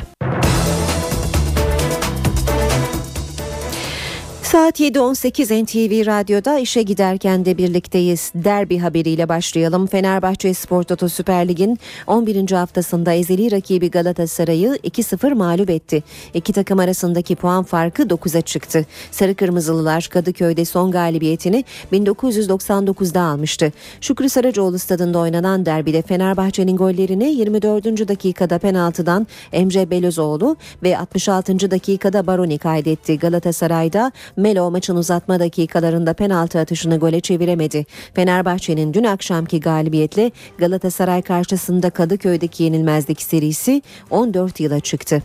Saat 4.56 4.80
7.18 4.80 5.64
NTV 5.64 6.06
Radyo'da 6.06 6.60
işe 6.60 6.82
giderken 6.82 7.46
de 7.46 7.58
birlikteyiz. 7.58 8.32
Derbi 8.36 8.78
haberiyle 8.78 9.30
başlayalım. 9.30 9.88
Fenerbahçe 9.88 10.54
Spor 10.54 10.84
Toto 10.84 11.10
Süper 11.10 11.48
Lig'in 11.48 11.80
11. 12.08 12.52
haftasında 12.52 13.14
ezeli 13.14 13.52
rakibi 13.52 13.92
Galatasaray'ı 13.92 14.80
2-0 14.84 15.34
mağlup 15.34 15.70
etti. 15.70 16.04
İki 16.34 16.54
takım 16.54 16.80
arasındaki 16.80 17.36
puan 17.36 17.64
farkı 17.64 18.04
9'a 18.04 18.42
çıktı. 18.42 18.86
Sarı 19.12 19.36
Kırmızılılar 19.36 20.10
Kadıköy'de 20.12 20.66
son 20.66 20.92
galibiyetini 20.92 21.64
1999'da 21.94 23.22
almıştı. 23.22 23.72
Şükrü 24.02 24.30
Saracoğlu 24.30 24.80
stadında 24.80 25.20
oynanan 25.20 25.66
derbide 25.66 26.02
Fenerbahçe'nin 26.02 26.78
gollerini 26.78 27.34
24. 27.34 27.86
dakikada 28.08 28.58
penaltıdan 28.58 29.28
Emre 29.54 29.90
Belözoğlu 29.90 30.58
ve 30.84 30.98
66. 30.98 31.72
dakikada 31.72 32.28
Baroni 32.28 32.58
kaydetti. 32.58 33.20
Galatasaray'da 33.20 34.12
Melo 34.46 34.72
maçın 34.72 34.96
uzatma 34.96 35.40
dakikalarında 35.40 36.14
penaltı 36.14 36.60
atışını 36.60 36.98
gole 36.98 37.20
çeviremedi. 37.20 37.86
Fenerbahçe'nin 38.14 38.94
dün 38.94 39.04
akşamki 39.04 39.60
galibiyetle 39.60 40.32
Galatasaray 40.58 41.22
karşısında 41.22 41.90
Kadıköy'deki 41.90 42.64
yenilmezlik 42.64 43.22
serisi 43.22 43.82
14 44.10 44.60
yıla 44.60 44.80
çıktı. 44.80 45.24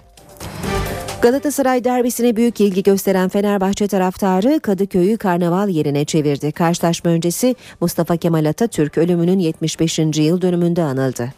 Galatasaray 1.23 1.85
derbisine 1.85 2.37
büyük 2.37 2.61
ilgi 2.61 2.83
gösteren 2.83 3.29
Fenerbahçe 3.29 3.89
taraftarı 3.89 4.61
Kadıköy'ü 4.61 5.17
karnaval 5.17 5.69
yerine 5.69 6.05
çevirdi. 6.05 6.53
Karşılaşma 6.53 7.11
öncesi 7.11 7.57
Mustafa 7.81 8.17
Kemal 8.17 8.45
Atatürk 8.45 8.99
ölümünün 8.99 9.39
75. 9.39 9.99
yıl 9.99 10.43
dönümünde 10.43 10.83
anıldı. 10.83 11.33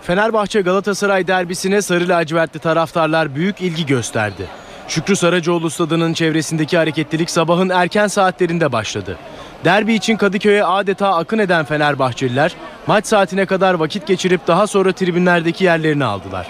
Fenerbahçe 0.00 0.60
Galatasaray 0.60 1.26
derbisine 1.26 1.82
sarı 1.82 2.08
lacivertli 2.08 2.58
taraftarlar 2.58 3.34
büyük 3.34 3.60
ilgi 3.60 3.86
gösterdi. 3.86 4.46
Şükrü 4.88 5.16
Saracoğlu 5.16 5.70
stadının 5.70 6.12
çevresindeki 6.12 6.76
hareketlilik 6.76 7.30
sabahın 7.30 7.68
erken 7.68 8.06
saatlerinde 8.06 8.72
başladı. 8.72 9.18
Derbi 9.64 9.94
için 9.94 10.16
Kadıköy'e 10.16 10.64
adeta 10.64 11.14
akın 11.14 11.38
eden 11.38 11.64
Fenerbahçeliler 11.64 12.54
maç 12.86 13.06
saatine 13.06 13.46
kadar 13.46 13.74
vakit 13.74 14.06
geçirip 14.06 14.46
daha 14.46 14.66
sonra 14.66 14.92
tribünlerdeki 14.92 15.64
yerlerini 15.64 16.04
aldılar. 16.04 16.46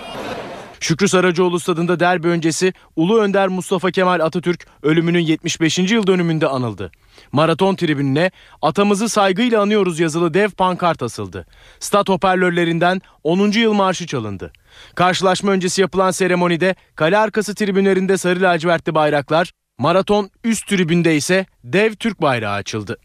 Şükrü 0.81 1.09
Saracoğlu 1.09 1.61
stadında 1.61 2.01
derbi 2.01 2.29
öncesi 2.29 2.73
Ulu 2.97 3.21
Önder 3.21 3.49
Mustafa 3.49 3.91
Kemal 3.91 4.21
Atatürk 4.21 4.67
ölümünün 4.83 5.21
75. 5.21 5.79
yıl 5.79 6.07
dönümünde 6.07 6.47
anıldı. 6.47 6.91
Maraton 7.33 7.75
tribününe 7.75 8.31
atamızı 8.63 9.09
saygıyla 9.09 9.63
anıyoruz 9.63 10.01
yazılı 10.01 10.35
dev 10.35 10.51
pankart 10.51 11.03
asıldı. 11.03 11.47
Stat 11.81 12.09
hoparlörlerinden 12.09 13.03
10. 13.25 13.51
yıl 13.51 13.73
marşı 13.73 14.07
çalındı. 14.07 14.53
Karşılaşma 14.95 15.53
öncesi 15.53 15.81
yapılan 15.81 16.11
seremonide 16.11 16.75
kale 16.95 17.19
arkası 17.19 17.55
tribünlerinde 17.55 18.17
sarı 18.17 18.43
lacivertli 18.43 18.95
bayraklar, 18.95 19.53
maraton 19.79 20.31
üst 20.45 20.69
tribünde 20.69 21.17
ise 21.17 21.47
dev 21.65 21.95
Türk 21.95 22.23
bayrağı 22.23 22.55
açıldı. 22.55 22.97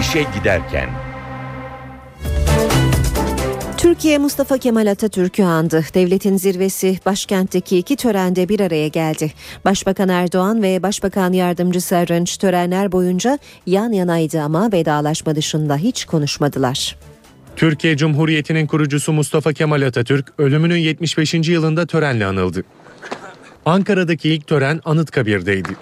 İşe 0.00 0.26
giderken 0.38 0.88
Türkiye 3.84 4.18
Mustafa 4.18 4.58
Kemal 4.58 4.86
Atatürk'ü 4.86 5.42
andı. 5.42 5.84
Devletin 5.94 6.36
zirvesi 6.36 6.98
başkentteki 7.06 7.78
iki 7.78 7.96
törende 7.96 8.48
bir 8.48 8.60
araya 8.60 8.88
geldi. 8.88 9.32
Başbakan 9.64 10.08
Erdoğan 10.08 10.62
ve 10.62 10.82
Başbakan 10.82 11.32
Yardımcısı 11.32 11.96
Arınç 11.96 12.36
törenler 12.36 12.92
boyunca 12.92 13.38
yan 13.66 13.92
yanaydı 13.92 14.40
ama 14.40 14.72
vedalaşma 14.72 15.36
dışında 15.36 15.76
hiç 15.76 16.04
konuşmadılar. 16.04 16.96
Türkiye 17.56 17.96
Cumhuriyeti'nin 17.96 18.66
kurucusu 18.66 19.12
Mustafa 19.12 19.52
Kemal 19.52 19.82
Atatürk 19.82 20.32
ölümünün 20.38 20.76
75. 20.76 21.34
yılında 21.34 21.86
törenle 21.86 22.26
anıldı. 22.26 22.64
Ankara'daki 23.66 24.30
ilk 24.30 24.46
tören 24.46 24.80
Anıtkabir'deydi. 24.84 25.76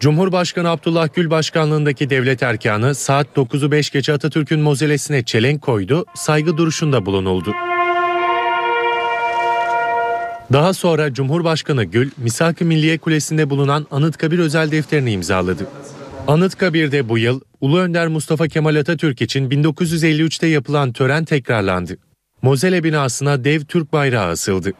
Cumhurbaşkanı 0.00 0.70
Abdullah 0.70 1.08
Gül 1.14 1.30
başkanlığındaki 1.30 2.10
devlet 2.10 2.42
erkanı 2.42 2.94
saat 2.94 3.26
9'u 3.36 3.70
5 3.70 3.90
geçe 3.90 4.12
Atatürk'ün 4.12 4.60
mozelesine 4.60 5.22
çelenk 5.22 5.62
koydu, 5.62 6.04
saygı 6.14 6.56
duruşunda 6.56 7.06
bulunuldu. 7.06 7.52
Daha 10.52 10.74
sonra 10.74 11.14
Cumhurbaşkanı 11.14 11.84
Gül, 11.84 12.10
Misak-ı 12.16 12.64
Milliye 12.64 12.98
Kulesi'nde 12.98 13.50
bulunan 13.50 13.86
Anıtkabir 13.90 14.38
özel 14.38 14.70
defterini 14.70 15.12
imzaladı. 15.12 15.66
Anıtkabir'de 16.28 17.08
bu 17.08 17.18
yıl 17.18 17.40
Ulu 17.60 17.78
Önder 17.78 18.08
Mustafa 18.08 18.48
Kemal 18.48 18.76
Atatürk 18.76 19.22
için 19.22 19.50
1953'te 19.50 20.46
yapılan 20.46 20.92
tören 20.92 21.24
tekrarlandı. 21.24 21.96
Mozele 22.42 22.84
binasına 22.84 23.44
dev 23.44 23.60
Türk 23.60 23.92
bayrağı 23.92 24.26
asıldı. 24.26 24.72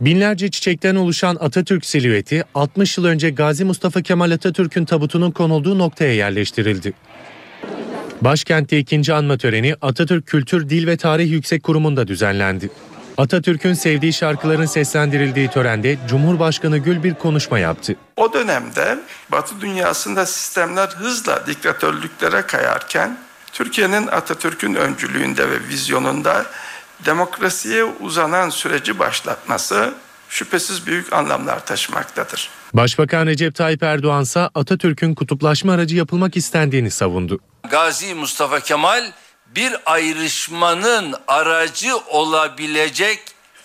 Binlerce 0.00 0.50
çiçekten 0.50 0.96
oluşan 0.96 1.36
Atatürk 1.40 1.86
silüeti 1.86 2.44
60 2.54 2.98
yıl 2.98 3.04
önce 3.04 3.30
Gazi 3.30 3.64
Mustafa 3.64 4.02
Kemal 4.02 4.30
Atatürk'ün 4.30 4.84
tabutunun 4.84 5.30
konulduğu 5.30 5.78
noktaya 5.78 6.14
yerleştirildi. 6.14 6.92
Başkentte 8.20 8.78
ikinci 8.78 9.14
anma 9.14 9.38
töreni 9.38 9.74
Atatürk 9.80 10.26
Kültür 10.26 10.68
Dil 10.68 10.86
ve 10.86 10.96
Tarih 10.96 11.30
Yüksek 11.30 11.62
Kurumu'nda 11.62 12.08
düzenlendi. 12.08 12.70
Atatürk'ün 13.16 13.74
sevdiği 13.74 14.12
şarkıların 14.12 14.66
seslendirildiği 14.66 15.48
törende 15.48 15.98
Cumhurbaşkanı 16.08 16.78
Gül 16.78 17.02
bir 17.02 17.14
konuşma 17.14 17.58
yaptı. 17.58 17.96
O 18.16 18.32
dönemde 18.32 18.98
Batı 19.32 19.60
dünyasında 19.60 20.26
sistemler 20.26 20.88
hızla 20.88 21.46
diktatörlüklere 21.46 22.42
kayarken 22.42 23.18
Türkiye'nin 23.52 24.06
Atatürk'ün 24.06 24.74
öncülüğünde 24.74 25.50
ve 25.50 25.68
vizyonunda 25.68 26.46
demokrasiye 27.04 27.84
uzanan 27.84 28.50
süreci 28.50 28.98
başlatması 28.98 29.94
şüphesiz 30.28 30.86
büyük 30.86 31.12
anlamlar 31.12 31.66
taşımaktadır. 31.66 32.50
Başbakan 32.74 33.26
Recep 33.26 33.54
Tayyip 33.54 33.82
Erdoğan 33.82 34.22
ise 34.22 34.40
Atatürk'ün 34.54 35.14
kutuplaşma 35.14 35.72
aracı 35.72 35.96
yapılmak 35.96 36.36
istendiğini 36.36 36.90
savundu. 36.90 37.40
Gazi 37.70 38.14
Mustafa 38.14 38.60
Kemal 38.60 39.04
bir 39.56 39.72
ayrışmanın 39.86 41.14
aracı 41.28 41.96
olabilecek 41.96 43.18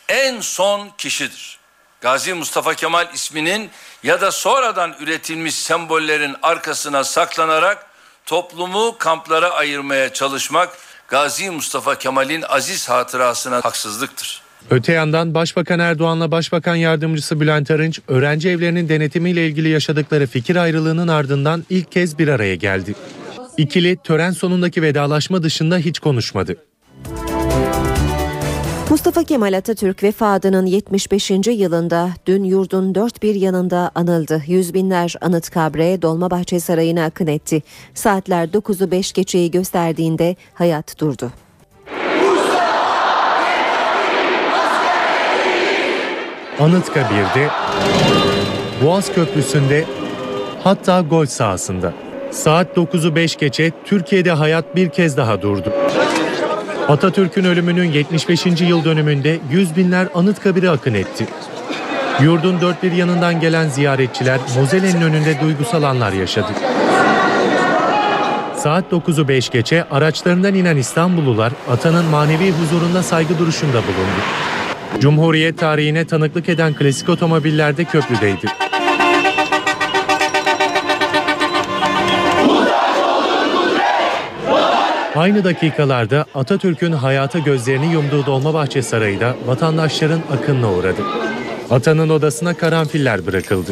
en 0.09 0.41
son 0.41 0.89
kişidir. 0.97 1.57
Gazi 2.01 2.33
Mustafa 2.33 2.73
Kemal 2.73 3.13
isminin 3.13 3.69
ya 4.03 4.21
da 4.21 4.31
sonradan 4.31 4.95
üretilmiş 4.99 5.55
sembollerin 5.55 6.35
arkasına 6.41 7.03
saklanarak 7.03 7.85
toplumu 8.25 8.95
kamplara 8.97 9.49
ayırmaya 9.49 10.13
çalışmak 10.13 10.69
Gazi 11.07 11.49
Mustafa 11.49 11.97
Kemal'in 11.97 12.41
aziz 12.41 12.89
hatırasına 12.89 13.55
haksızlıktır. 13.55 14.41
Öte 14.69 14.93
yandan 14.93 15.33
Başbakan 15.33 15.79
Erdoğan'la 15.79 16.31
Başbakan 16.31 16.75
Yardımcısı 16.75 17.39
Bülent 17.41 17.71
Arınç, 17.71 17.99
öğrenci 18.07 18.49
evlerinin 18.49 18.89
denetimiyle 18.89 19.47
ilgili 19.47 19.69
yaşadıkları 19.69 20.27
fikir 20.27 20.55
ayrılığının 20.55 21.07
ardından 21.07 21.65
ilk 21.69 21.91
kez 21.91 22.19
bir 22.19 22.27
araya 22.27 22.55
geldi. 22.55 22.95
İkili 23.57 23.97
tören 23.97 24.31
sonundaki 24.31 24.81
vedalaşma 24.81 25.43
dışında 25.43 25.77
hiç 25.77 25.99
konuşmadı. 25.99 26.55
Mustafa 28.89 29.23
Kemal 29.23 29.57
Atatürk 29.57 30.03
vefatının 30.03 30.65
75. 30.65 31.31
yılında 31.31 32.09
dün 32.25 32.43
yurdun 32.43 32.95
dört 32.95 33.23
bir 33.23 33.35
yanında 33.35 33.91
anıldı. 33.95 34.43
Yüz 34.47 34.73
binler 34.73 35.15
Anıtkabir'e 35.21 36.01
Dolmabahçe 36.01 36.59
Sarayı'na 36.59 37.05
akın 37.05 37.27
etti. 37.27 37.61
Saatler 37.93 38.47
9'u 38.47 38.91
5 38.91 39.13
geçeyi 39.13 39.51
gösterdiğinde 39.51 40.35
hayat 40.53 40.99
durdu. 40.99 41.31
Anıtkabir'de, 46.59 47.49
Boğaz 48.83 49.13
Köprüsü'nde, 49.13 49.85
hatta 50.63 51.01
gol 51.01 51.25
sahasında. 51.25 52.06
Saat 52.37 52.77
9'u 52.77 53.15
5 53.15 53.35
geçe 53.35 53.71
Türkiye'de 53.85 54.31
hayat 54.31 54.75
bir 54.75 54.89
kez 54.89 55.17
daha 55.17 55.41
durdu. 55.41 55.73
Atatürk'ün 56.87 57.43
ölümünün 57.43 57.91
75. 57.91 58.45
yıl 58.45 58.85
dönümünde 58.85 59.39
yüz 59.51 59.75
binler 59.75 60.07
Anıtkabir'e 60.13 60.69
akın 60.69 60.93
etti. 60.93 61.25
Yurdun 62.21 62.61
dört 62.61 62.83
bir 62.83 62.91
yanından 62.91 63.39
gelen 63.39 63.69
ziyaretçiler 63.69 64.39
Mozelle'nin 64.55 65.01
önünde 65.01 65.41
duygusal 65.41 65.83
anlar 65.83 66.11
yaşadı. 66.11 66.51
Saat 68.55 68.91
9'u 68.91 69.27
5 69.27 69.49
geçe 69.49 69.83
araçlarından 69.91 70.55
inen 70.55 70.77
İstanbullular 70.77 71.53
atanın 71.69 72.05
manevi 72.05 72.51
huzurunda 72.51 73.03
saygı 73.03 73.39
duruşunda 73.39 73.77
bulundu. 73.77 74.21
Cumhuriyet 74.99 75.57
tarihine 75.57 76.05
tanıklık 76.05 76.49
eden 76.49 76.73
klasik 76.73 77.09
otomobiller 77.09 77.77
de 77.77 77.83
köprüdeydi. 77.83 78.66
Aynı 85.17 85.43
dakikalarda 85.43 86.25
Atatürk'ün 86.35 86.91
hayata 86.91 87.39
gözlerini 87.39 87.93
yumduğu 87.93 88.25
Dolmabahçe 88.25 88.81
Sarayı 88.81 89.19
da 89.19 89.35
vatandaşların 89.45 90.21
akınına 90.31 90.73
uğradı. 90.73 91.01
Atanın 91.69 92.09
odasına 92.09 92.53
karanfiller 92.53 93.25
bırakıldı. 93.25 93.71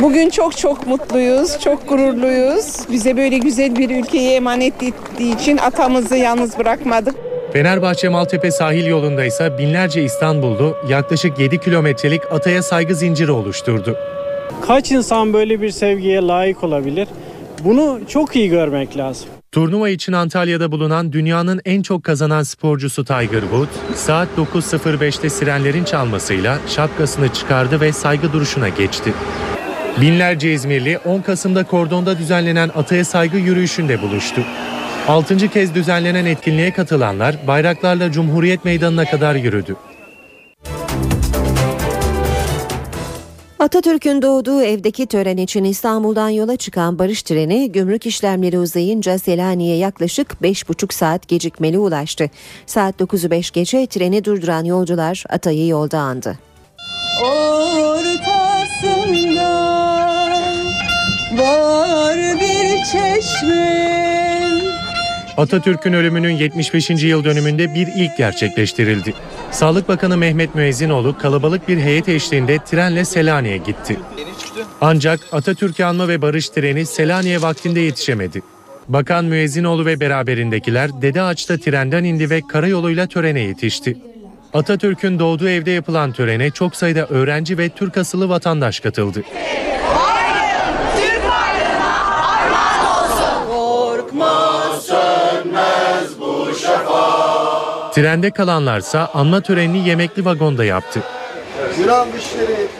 Bugün 0.00 0.30
çok 0.30 0.56
çok 0.56 0.86
mutluyuz, 0.86 1.58
çok 1.60 1.88
gururluyuz. 1.88 2.76
Bize 2.90 3.16
böyle 3.16 3.38
güzel 3.38 3.76
bir 3.76 3.90
ülkeyi 3.90 4.30
emanet 4.30 4.82
ettiği 4.82 5.34
için 5.36 5.58
atamızı 5.58 6.16
yalnız 6.16 6.58
bırakmadık. 6.58 7.14
Fenerbahçe 7.52 8.08
Maltepe 8.08 8.50
sahil 8.50 8.86
yolunda 8.86 9.24
ise 9.24 9.58
binlerce 9.58 10.04
İstanbullu 10.04 10.76
yaklaşık 10.88 11.38
7 11.38 11.58
kilometrelik 11.60 12.32
ataya 12.32 12.62
saygı 12.62 12.94
zinciri 12.94 13.30
oluşturdu. 13.30 13.96
Kaç 14.66 14.90
insan 14.92 15.32
böyle 15.32 15.60
bir 15.60 15.70
sevgiye 15.70 16.22
layık 16.22 16.64
olabilir? 16.64 17.08
Bunu 17.64 18.00
çok 18.08 18.36
iyi 18.36 18.48
görmek 18.48 18.96
lazım. 18.96 19.28
Turnuva 19.52 19.88
için 19.88 20.12
Antalya'da 20.12 20.72
bulunan 20.72 21.12
dünyanın 21.12 21.60
en 21.64 21.82
çok 21.82 22.04
kazanan 22.04 22.42
sporcusu 22.42 23.04
Tiger 23.04 23.40
Woods, 23.40 23.76
saat 23.94 24.28
9.05'te 24.36 25.30
sirenlerin 25.30 25.84
çalmasıyla 25.84 26.58
şapkasını 26.68 27.32
çıkardı 27.32 27.80
ve 27.80 27.92
saygı 27.92 28.32
duruşuna 28.32 28.68
geçti. 28.68 29.12
Binlerce 30.00 30.52
İzmirli 30.52 30.98
10 30.98 31.20
Kasım'da 31.20 31.64
Kordon'da 31.64 32.18
düzenlenen 32.18 32.70
Ataya 32.74 33.04
Saygı 33.04 33.36
Yürüyüşü'nde 33.36 34.02
buluştu. 34.02 34.40
6. 35.08 35.48
kez 35.48 35.74
düzenlenen 35.74 36.24
etkinliğe 36.24 36.72
katılanlar 36.72 37.36
bayraklarla 37.46 38.12
Cumhuriyet 38.12 38.64
Meydanı'na 38.64 39.04
kadar 39.04 39.34
yürüdü. 39.34 39.76
Atatürk'ün 43.62 44.22
doğduğu 44.22 44.62
evdeki 44.62 45.06
tören 45.06 45.36
için 45.36 45.64
İstanbul'dan 45.64 46.28
yola 46.28 46.56
çıkan 46.56 46.98
barış 46.98 47.22
treni 47.22 47.72
gümrük 47.72 48.06
işlemleri 48.06 48.58
uzayınca 48.58 49.18
Selanik'e 49.18 49.72
yaklaşık 49.72 50.32
5,5 50.42 50.94
saat 50.94 51.28
gecikmeli 51.28 51.78
ulaştı. 51.78 52.30
Saat 52.66 53.00
9'u 53.00 53.30
5 53.30 53.50
geçe 53.50 53.86
treni 53.86 54.24
durduran 54.24 54.64
yolcular 54.64 55.24
Atay'ı 55.28 55.66
yolda 55.66 55.98
andı. 55.98 56.38
Ortasında 57.24 58.32
var 61.38 62.16
bir 62.40 62.76
çeşme. 62.84 64.31
Atatürk'ün 65.36 65.92
ölümünün 65.92 66.30
75. 66.36 66.90
yıl 66.90 67.24
dönümünde 67.24 67.74
bir 67.74 67.86
ilk 67.96 68.16
gerçekleştirildi. 68.16 69.14
Sağlık 69.50 69.88
Bakanı 69.88 70.16
Mehmet 70.16 70.54
Müezzinoğlu 70.54 71.18
kalabalık 71.18 71.68
bir 71.68 71.78
heyet 71.78 72.08
eşliğinde 72.08 72.58
trenle 72.58 73.04
Selanik'e 73.04 73.56
gitti. 73.56 73.96
Ancak 74.80 75.20
Atatürk 75.32 75.80
anma 75.80 76.08
ve 76.08 76.22
barış 76.22 76.48
treni 76.48 76.86
Selanik'e 76.86 77.42
vaktinde 77.42 77.80
yetişemedi. 77.80 78.42
Bakan 78.88 79.24
Müezzinoğlu 79.24 79.86
ve 79.86 80.00
beraberindekiler 80.00 81.02
Dede 81.02 81.22
Ağaç'ta 81.22 81.58
trenden 81.58 82.04
indi 82.04 82.30
ve 82.30 82.40
karayoluyla 82.48 83.06
törene 83.06 83.40
yetişti. 83.40 83.96
Atatürk'ün 84.54 85.18
doğduğu 85.18 85.48
evde 85.48 85.70
yapılan 85.70 86.12
törene 86.12 86.50
çok 86.50 86.76
sayıda 86.76 87.06
öğrenci 87.06 87.58
ve 87.58 87.68
Türk 87.68 87.96
asıllı 87.96 88.28
vatandaş 88.28 88.80
katıldı. 88.80 89.22
Trende 97.94 98.30
kalanlarsa 98.30 99.10
anma 99.14 99.40
törenini 99.40 99.88
yemekli 99.88 100.24
vagonda 100.24 100.64
yaptı. 100.64 101.02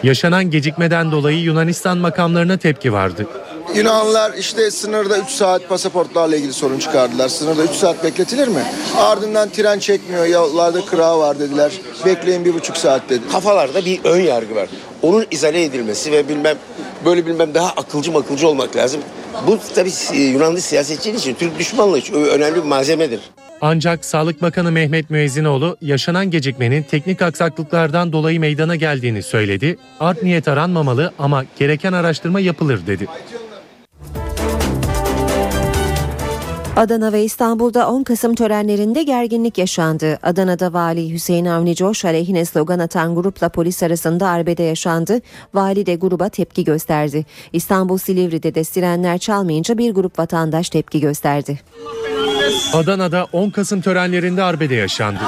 Yaşanan 0.03 0.51
gecikmeden 0.51 1.13
dolayı 1.13 1.39
Yunanistan 1.39 1.99
makamlarına 1.99 2.57
tepki 2.57 2.93
vardı. 2.93 3.27
Yunanlılar 3.75 4.33
işte 4.33 4.71
sınırda 4.71 5.19
3 5.19 5.29
saat 5.29 5.69
pasaportlarla 5.69 6.37
ilgili 6.37 6.53
sorun 6.53 6.79
çıkardılar. 6.79 7.29
Sınırda 7.29 7.65
3 7.65 7.71
saat 7.71 8.05
bekletilir 8.05 8.49
mi? 8.49 8.63
Ardından 8.99 9.49
tren 9.49 9.79
çekmiyor, 9.79 10.27
yollarda 10.27 10.85
kıra 10.85 11.19
var 11.19 11.39
dediler. 11.39 11.73
Bekleyin 12.07 12.45
bir 12.45 12.55
buçuk 12.55 12.77
saat 12.77 13.09
dedi. 13.09 13.23
kafalarda 13.33 13.85
bir 13.85 14.01
ön 14.05 14.21
yargı 14.21 14.55
var. 14.55 14.69
Onun 15.03 15.27
izale 15.31 15.65
edilmesi 15.65 16.13
ve 16.13 16.29
bilmem 16.29 16.57
böyle 17.05 17.27
bilmem 17.27 17.55
daha 17.55 17.69
akılcı 17.69 18.13
makılcı 18.13 18.49
olmak 18.49 18.77
lazım. 18.77 19.01
Bu 19.47 19.59
tabii 19.75 19.93
e, 20.13 20.17
Yunanlı 20.17 20.61
siyasetçiler 20.61 21.15
için 21.15 21.35
Türk 21.35 21.59
düşmanlığı 21.59 21.99
için 21.99 22.15
önemli 22.15 22.57
bir 22.57 22.63
malzemedir. 22.63 23.21
Ancak 23.65 24.05
Sağlık 24.05 24.43
Bakanı 24.43 24.73
Mehmet 24.73 25.11
Müezzinoğlu 25.11 25.77
yaşanan 25.81 26.31
gecikmenin 26.31 26.83
teknik 26.83 27.23
aksaklıklardan 27.23 28.13
dolayı 28.13 28.41
meydana 28.41 28.77
geldiğini 28.77 29.23
söyledi. 29.23 29.77
Art 30.01 30.23
niyet 30.23 30.49
aranmamalı 30.49 31.13
ama 31.19 31.45
gereken 31.59 31.93
araştırma 31.93 32.41
yapılır 32.41 32.87
dedi. 32.87 33.07
Adana 36.77 37.13
ve 37.13 37.25
İstanbul'da 37.25 37.91
10 37.91 38.03
Kasım 38.03 38.35
törenlerinde 38.35 39.03
gerginlik 39.03 39.59
yaşandı. 39.59 40.19
Adana'da 40.23 40.73
Vali 40.73 41.13
Hüseyin 41.13 41.47
Avni 41.47 41.75
Coş 41.75 42.05
aleyhine 42.05 42.45
slogan 42.45 42.79
atan 42.79 43.15
grupla 43.15 43.49
polis 43.49 43.83
arasında 43.83 44.29
arbede 44.29 44.63
yaşandı. 44.63 45.21
Vali 45.55 45.87
de 45.87 45.95
gruba 45.95 46.29
tepki 46.29 46.65
gösterdi. 46.65 47.25
İstanbul 47.53 47.99
Silivri'de 47.99 48.55
de 48.55 48.65
sirenler 48.65 49.19
çalmayınca 49.19 49.79
bir 49.79 49.95
grup 49.95 50.19
vatandaş 50.19 50.71
tepki 50.71 51.01
gösterdi. 51.01 51.61
Adana'da 52.73 53.27
10 53.33 53.51
Kasım 53.51 53.81
törenlerinde 53.81 54.43
arbede 54.43 54.75
yaşandı. 54.75 55.21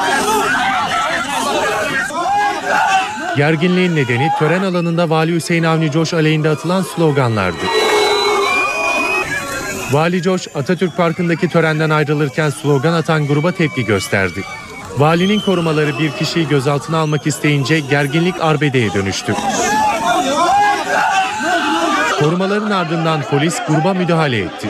Gerginliğin 3.37 3.97
nedeni 3.97 4.31
tören 4.39 4.63
alanında 4.63 5.11
Vali 5.11 5.35
Hüseyin 5.35 5.65
Avni 5.65 5.91
Coş 5.91 6.15
aleyhinde 6.15 6.49
atılan 6.49 6.83
sloganlardı. 6.83 7.65
Vali 9.93 10.23
Coş 10.23 10.49
Atatürk 10.55 10.97
Parkı'ndaki 10.97 11.49
törenden 11.49 11.91
ayrılırken 11.91 12.51
slogan 12.51 12.93
atan 12.93 13.27
gruba 13.27 13.53
tepki 13.53 13.85
gösterdi. 13.85 14.43
Valinin 14.99 15.41
korumaları 15.41 15.99
bir 15.99 16.11
kişiyi 16.11 16.49
gözaltına 16.49 16.99
almak 16.99 17.27
isteyince 17.27 17.81
gerginlik 17.81 18.35
arbedeye 18.41 18.95
dönüştü. 18.95 19.35
Korumaların 22.21 22.71
ardından 22.71 23.23
polis 23.23 23.59
gruba 23.69 23.95
müdahale 23.95 24.39
etti. 24.39 24.69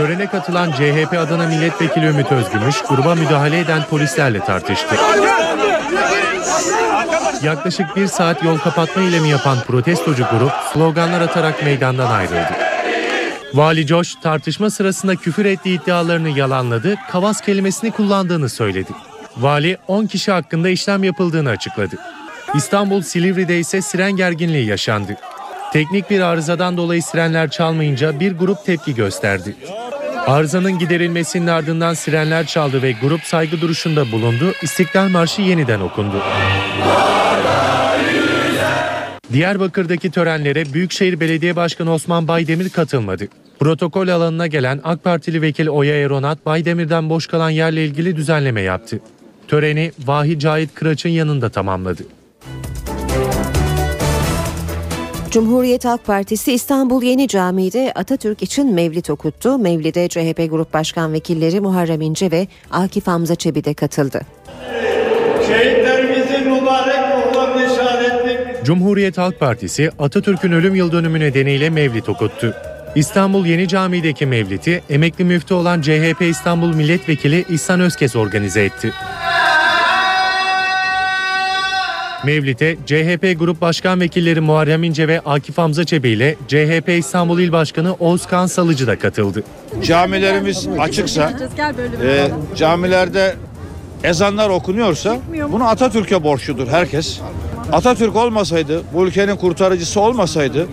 Törene 0.00 0.26
katılan 0.26 0.72
CHP 0.72 1.18
Adana 1.18 1.46
Milletvekili 1.46 2.06
Ümit 2.06 2.32
Özgümüş 2.32 2.82
gruba 2.88 3.14
müdahale 3.14 3.58
eden 3.58 3.82
polislerle 3.90 4.40
tartıştı. 4.40 4.94
Yaklaşık 7.42 7.96
bir 7.96 8.06
saat 8.06 8.44
yol 8.44 8.58
kapatma 8.58 9.02
eylemi 9.02 9.28
yapan 9.28 9.58
protestocu 9.66 10.24
grup 10.38 10.52
sloganlar 10.72 11.20
atarak 11.20 11.64
meydandan 11.64 12.10
ayrıldı. 12.10 12.54
Vali 13.54 13.86
Coş 13.86 14.14
tartışma 14.14 14.70
sırasında 14.70 15.16
küfür 15.16 15.44
ettiği 15.44 15.82
iddialarını 15.82 16.38
yalanladı, 16.38 16.96
kavas 17.10 17.40
kelimesini 17.40 17.90
kullandığını 17.90 18.48
söyledi. 18.48 18.90
Vali 19.36 19.78
10 19.88 20.06
kişi 20.06 20.32
hakkında 20.32 20.68
işlem 20.68 21.04
yapıldığını 21.04 21.50
açıkladı. 21.50 21.96
İstanbul 22.54 23.02
Silivri'de 23.02 23.58
ise 23.58 23.82
siren 23.82 24.12
gerginliği 24.12 24.66
yaşandı. 24.66 25.16
Teknik 25.72 26.10
bir 26.10 26.20
arızadan 26.20 26.76
dolayı 26.76 27.02
sirenler 27.02 27.50
çalmayınca 27.50 28.20
bir 28.20 28.32
grup 28.32 28.64
tepki 28.64 28.94
gösterdi. 28.94 29.56
Arızanın 30.26 30.78
giderilmesinin 30.78 31.46
ardından 31.46 31.94
sirenler 31.94 32.46
çaldı 32.46 32.82
ve 32.82 32.92
grup 32.92 33.24
saygı 33.24 33.60
duruşunda 33.60 34.12
bulundu. 34.12 34.52
İstiklal 34.62 35.08
Marşı 35.08 35.42
yeniden 35.42 35.80
okundu. 35.80 36.16
Diyarbakır'daki 39.32 40.10
törenlere 40.10 40.72
Büyükşehir 40.72 41.20
Belediye 41.20 41.56
Başkanı 41.56 41.92
Osman 41.92 42.28
Baydemir 42.28 42.68
katılmadı. 42.68 43.28
Protokol 43.60 44.08
alanına 44.08 44.46
gelen 44.46 44.80
AK 44.84 45.04
Partili 45.04 45.42
vekil 45.42 45.68
Oya 45.68 46.00
Eronat 46.00 46.46
Baydemir'den 46.46 47.10
boş 47.10 47.26
kalan 47.26 47.50
yerle 47.50 47.84
ilgili 47.84 48.16
düzenleme 48.16 48.60
yaptı. 48.60 49.00
Töreni 49.48 49.92
Vahi 50.06 50.38
Cahit 50.38 50.74
Kıraç'ın 50.74 51.10
yanında 51.10 51.48
tamamladı. 51.48 52.02
Cumhuriyet 55.30 55.84
Halk 55.84 56.06
Partisi 56.06 56.52
İstanbul 56.52 57.02
Yeni 57.02 57.28
Camii'de 57.28 57.92
Atatürk 57.94 58.42
için 58.42 58.74
mevlit 58.74 59.10
okuttu. 59.10 59.58
Mevlide 59.58 60.08
CHP 60.08 60.50
Grup 60.50 60.74
Başkan 60.74 61.12
Vekilleri 61.12 61.60
Muharrem 61.60 62.00
İnce 62.00 62.30
ve 62.30 62.46
Akif 62.70 63.06
Hamza 63.06 63.34
Çebi 63.34 63.64
de 63.64 63.74
katıldı. 63.74 64.20
Şehitlerimizin 65.48 66.52
mübarek 66.52 67.00
ruhlarını 67.16 67.72
işaretlik 67.72 68.64
Cumhuriyet 68.64 69.18
Halk 69.18 69.40
Partisi 69.40 69.90
Atatürk'ün 69.98 70.52
ölüm 70.52 70.74
yıl 70.74 70.92
dönümü 70.92 71.20
nedeniyle 71.20 71.70
mevlit 71.70 72.08
okuttu. 72.08 72.54
İstanbul 72.94 73.46
Yeni 73.46 73.68
Camii'deki 73.68 74.26
mevliti 74.26 74.82
emekli 74.90 75.24
müftü 75.24 75.54
olan 75.54 75.82
CHP 75.82 76.22
İstanbul 76.22 76.74
Milletvekili 76.74 77.44
İhsan 77.48 77.80
Özkes 77.80 78.16
organize 78.16 78.64
etti. 78.64 78.92
Mevlite 82.24 82.76
CHP 82.86 83.38
Grup 83.38 83.60
Başkan 83.60 84.00
Vekilleri 84.00 84.40
Muharrem 84.40 84.82
İnce 84.84 85.08
ve 85.08 85.20
Akif 85.20 85.58
Hamza 85.58 85.84
Çebi 85.84 86.08
ile 86.08 86.36
CHP 86.48 86.88
İstanbul 86.88 87.40
İl 87.40 87.52
Başkanı 87.52 87.94
Oğuzkan 87.94 88.46
Salıcı 88.46 88.86
da 88.86 88.98
katıldı. 88.98 89.42
Camilerimiz 89.82 90.68
açıksa, 90.78 91.32
e, 92.04 92.30
camilerde 92.56 93.34
ezanlar 94.04 94.50
okunuyorsa 94.50 95.18
bunu 95.52 95.68
Atatürk'e 95.68 96.24
borçludur 96.24 96.68
herkes. 96.68 97.20
Atatürk 97.72 98.16
olmasaydı, 98.16 98.82
bu 98.94 99.06
ülkenin 99.06 99.36
kurtarıcısı 99.36 100.00
olmasaydı, 100.00 100.66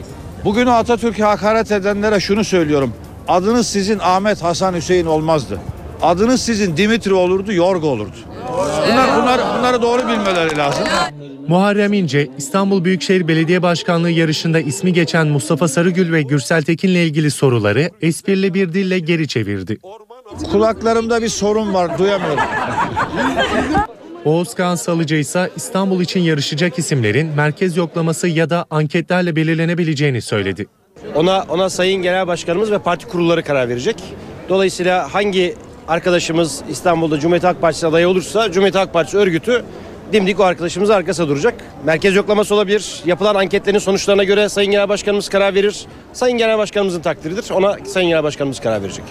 bugün 0.46 0.66
o 0.68 0.72
Atatürk'e 0.72 1.24
hakaret 1.24 1.72
edenlere 1.72 2.20
şunu 2.20 2.44
söylüyorum. 2.44 2.94
Adınız 3.28 3.68
sizin 3.68 4.00
Ahmet 4.00 4.44
Hasan 4.44 4.74
Hüseyin 4.74 5.06
olmazdı. 5.06 5.60
Adınız 6.02 6.42
sizin 6.42 6.78
Dimitri 6.78 7.14
olurdu, 7.14 7.54
Yorgo 7.54 7.88
olurdu. 7.88 8.16
Bunlar, 8.92 9.22
bunlar, 9.22 9.42
bunları 9.58 9.82
doğru 9.82 10.08
bilmeleri 10.08 10.58
lazım. 10.58 10.84
Muharrem 11.48 11.94
İnce, 11.94 12.28
İstanbul 12.38 12.84
Büyükşehir 12.84 13.28
Belediye 13.28 13.62
Başkanlığı 13.62 14.10
yarışında 14.12 14.60
ismi 14.60 14.94
geçen 14.94 15.28
Mustafa 15.28 15.68
Sarıgül 15.68 16.12
ve 16.12 16.22
Gürsel 16.22 16.64
Tekin'le 16.64 16.96
ilgili 16.96 17.32
soruları 17.32 17.90
esprili 18.02 18.54
bir 18.54 18.74
dille 18.74 19.00
geri 19.00 19.28
çevirdi. 19.28 19.78
Kulaklarımda 20.52 21.22
bir 21.22 21.30
sorun 21.30 21.74
var, 21.74 22.00
duyamıyorum. 22.00 22.44
Oğuzkan 24.26 24.76
Salıcı 24.76 25.16
ise 25.16 25.50
İstanbul 25.56 26.02
için 26.02 26.20
yarışacak 26.20 26.80
isimlerin 26.80 27.28
merkez 27.28 27.78
yoklaması 27.78 28.28
ya 28.28 28.50
da 28.50 28.66
anketlerle 28.70 29.36
belirlenebileceğini 29.36 30.22
söyledi. 30.22 30.66
Ona 31.16 31.46
ona 31.50 31.70
Sayın 31.70 32.02
Genel 32.02 32.28
Başkanımız 32.28 32.72
ve 32.72 32.80
parti 32.80 33.08
kurulları 33.08 33.44
karar 33.44 33.70
verecek. 33.70 33.96
Dolayısıyla 34.50 35.14
hangi 35.14 35.56
arkadaşımız 35.88 36.62
İstanbul'da 36.70 37.20
Cumhuriyet 37.20 37.44
Halk 37.44 37.62
Partisi 37.62 37.88
adayı 37.88 38.10
olursa 38.10 38.52
Cumhuriyet 38.52 38.76
Halk 38.76 38.94
Partisi 38.94 39.18
örgütü 39.18 39.64
dimdik 40.14 40.40
o 40.40 40.44
arkadaşımız 40.44 40.90
arkasında 40.90 41.28
duracak. 41.28 41.54
Merkez 41.86 42.16
yoklaması 42.16 42.56
olabilir. 42.56 43.02
Yapılan 43.06 43.36
anketlerin 43.36 43.80
sonuçlarına 43.80 44.24
göre 44.24 44.50
Sayın 44.50 44.72
Genel 44.72 44.90
Başkanımız 44.90 45.30
karar 45.30 45.54
verir. 45.56 45.86
Sayın 46.14 46.38
Genel 46.38 46.58
Başkanımızın 46.58 47.02
takdiridir. 47.02 47.50
Ona 47.52 47.78
Sayın 47.86 48.10
Genel 48.10 48.24
Başkanımız 48.24 48.60
karar 48.60 48.84
verecek. 48.84 49.04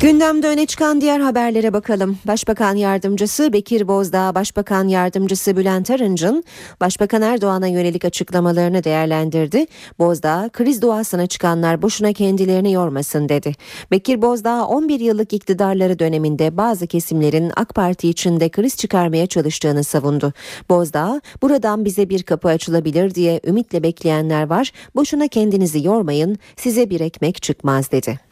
Gündemde 0.00 0.48
öne 0.48 0.66
çıkan 0.66 1.00
diğer 1.00 1.20
haberlere 1.20 1.72
bakalım. 1.72 2.18
Başbakan 2.26 2.76
Yardımcısı 2.76 3.52
Bekir 3.52 3.88
Bozdağ, 3.88 4.34
Başbakan 4.34 4.88
Yardımcısı 4.88 5.56
Bülent 5.56 5.90
Arınç'ın 5.90 6.44
Başbakan 6.80 7.22
Erdoğan'a 7.22 7.66
yönelik 7.66 8.04
açıklamalarını 8.04 8.84
değerlendirdi. 8.84 9.66
Bozdağ, 9.98 10.50
kriz 10.52 10.82
duasına 10.82 11.26
çıkanlar 11.26 11.82
boşuna 11.82 12.12
kendilerini 12.12 12.72
yormasın 12.72 13.28
dedi. 13.28 13.52
Bekir 13.90 14.22
Bozdağ 14.22 14.66
11 14.66 15.00
yıllık 15.00 15.32
iktidarları 15.32 15.98
döneminde 15.98 16.56
bazı 16.56 16.86
kesimlerin 16.86 17.52
AK 17.56 17.74
Parti 17.74 18.08
içinde 18.08 18.48
kriz 18.48 18.76
çıkarmaya 18.76 19.26
çalıştığını 19.26 19.84
savundu. 19.84 20.32
Bozdağ, 20.68 21.20
buradan 21.42 21.84
bize 21.84 22.08
bir 22.08 22.22
kapı 22.22 22.48
açılabilir 22.48 23.14
diye 23.14 23.40
ümitle 23.46 23.82
bekleyenler 23.82 24.46
var. 24.46 24.72
Boşuna 24.96 25.28
kendinizi 25.28 25.86
yormayın, 25.86 26.38
size 26.56 26.90
bir 26.90 27.00
ekmek 27.00 27.42
çıkmaz 27.42 27.92
dedi. 27.92 28.27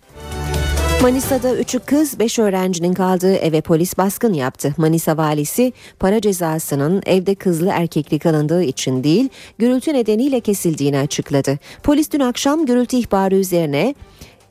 Manisa'da 1.02 1.60
3'ü 1.60 1.78
kız 1.78 2.18
5 2.18 2.38
öğrencinin 2.38 2.94
kaldığı 2.94 3.34
eve 3.34 3.60
polis 3.60 3.98
baskın 3.98 4.32
yaptı. 4.32 4.74
Manisa 4.76 5.16
valisi 5.16 5.72
para 5.98 6.20
cezasının 6.20 7.02
evde 7.06 7.34
kızlı 7.34 7.68
erkeklik 7.72 8.26
alındığı 8.26 8.62
için 8.62 9.04
değil 9.04 9.28
gürültü 9.58 9.94
nedeniyle 9.94 10.40
kesildiğini 10.40 10.98
açıkladı. 10.98 11.58
Polis 11.82 12.12
dün 12.12 12.20
akşam 12.20 12.66
gürültü 12.66 12.96
ihbarı 12.96 13.34
üzerine 13.34 13.94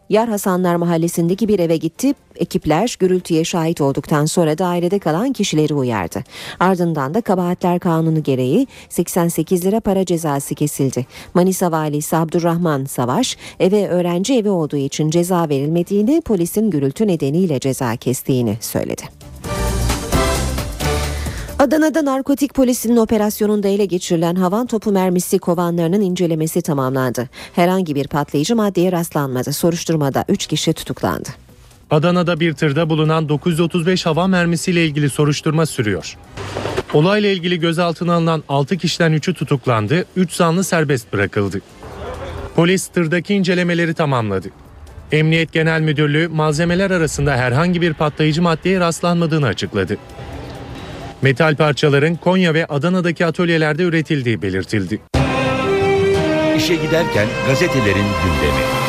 Yar 0.09 0.29
Hasanlar 0.29 0.75
Mahallesi'ndeki 0.75 1.47
bir 1.47 1.59
eve 1.59 1.77
gitti. 1.77 2.13
Ekipler 2.35 2.95
gürültüye 2.99 3.43
şahit 3.43 3.81
olduktan 3.81 4.25
sonra 4.25 4.57
dairede 4.57 4.99
kalan 4.99 5.33
kişileri 5.33 5.73
uyardı. 5.73 6.23
Ardından 6.59 7.13
da 7.13 7.21
kabahatler 7.21 7.79
kanunu 7.79 8.23
gereği 8.23 8.67
88 8.89 9.65
lira 9.65 9.79
para 9.79 10.05
cezası 10.05 10.55
kesildi. 10.55 11.05
Manisa 11.33 11.71
valisi 11.71 12.15
Abdurrahman 12.17 12.85
Savaş 12.85 13.37
eve 13.59 13.87
öğrenci 13.87 14.33
evi 14.33 14.49
olduğu 14.49 14.77
için 14.77 15.09
ceza 15.09 15.49
verilmediğini, 15.49 16.21
polisin 16.21 16.71
gürültü 16.71 17.07
nedeniyle 17.07 17.59
ceza 17.59 17.95
kestiğini 17.95 18.57
söyledi. 18.61 19.24
Adana'da 21.59 22.05
narkotik 22.05 22.53
polisinin 22.53 22.97
operasyonunda 22.97 23.67
ele 23.67 23.85
geçirilen 23.85 24.35
havan 24.35 24.67
topu 24.67 24.91
mermisi 24.91 25.39
kovanlarının 25.39 26.01
incelemesi 26.01 26.61
tamamlandı. 26.61 27.29
Herhangi 27.53 27.95
bir 27.95 28.07
patlayıcı 28.07 28.55
maddeye 28.55 28.91
rastlanmadı. 28.91 29.53
Soruşturmada 29.53 30.25
3 30.29 30.47
kişi 30.47 30.73
tutuklandı. 30.73 31.29
Adana'da 31.91 32.39
bir 32.39 32.53
tırda 32.53 32.89
bulunan 32.89 33.29
935 33.29 34.05
hava 34.05 34.27
mermisiyle 34.27 34.85
ilgili 34.85 35.09
soruşturma 35.09 35.65
sürüyor. 35.65 36.17
Olayla 36.93 37.29
ilgili 37.29 37.59
gözaltına 37.59 38.13
alınan 38.13 38.43
6 38.49 38.77
kişiden 38.77 39.13
3'ü 39.13 39.33
tutuklandı, 39.33 40.05
3 40.15 40.33
zanlı 40.33 40.63
serbest 40.63 41.13
bırakıldı. 41.13 41.61
Polis 42.55 42.87
tırdaki 42.87 43.33
incelemeleri 43.33 43.93
tamamladı. 43.93 44.47
Emniyet 45.11 45.51
Genel 45.53 45.81
Müdürlüğü 45.81 46.27
malzemeler 46.27 46.91
arasında 46.91 47.31
herhangi 47.37 47.81
bir 47.81 47.93
patlayıcı 47.93 48.41
maddeye 48.41 48.79
rastlanmadığını 48.79 49.47
açıkladı. 49.47 49.97
Metal 51.25 51.55
parçaların 51.55 52.15
Konya 52.15 52.53
ve 52.53 52.65
Adana'daki 52.65 53.25
atölyelerde 53.25 53.83
üretildiği 53.83 54.41
belirtildi. 54.41 55.01
İşe 56.57 56.75
giderken 56.75 57.27
gazetelerin 57.47 58.05
gündemi. 58.23 58.84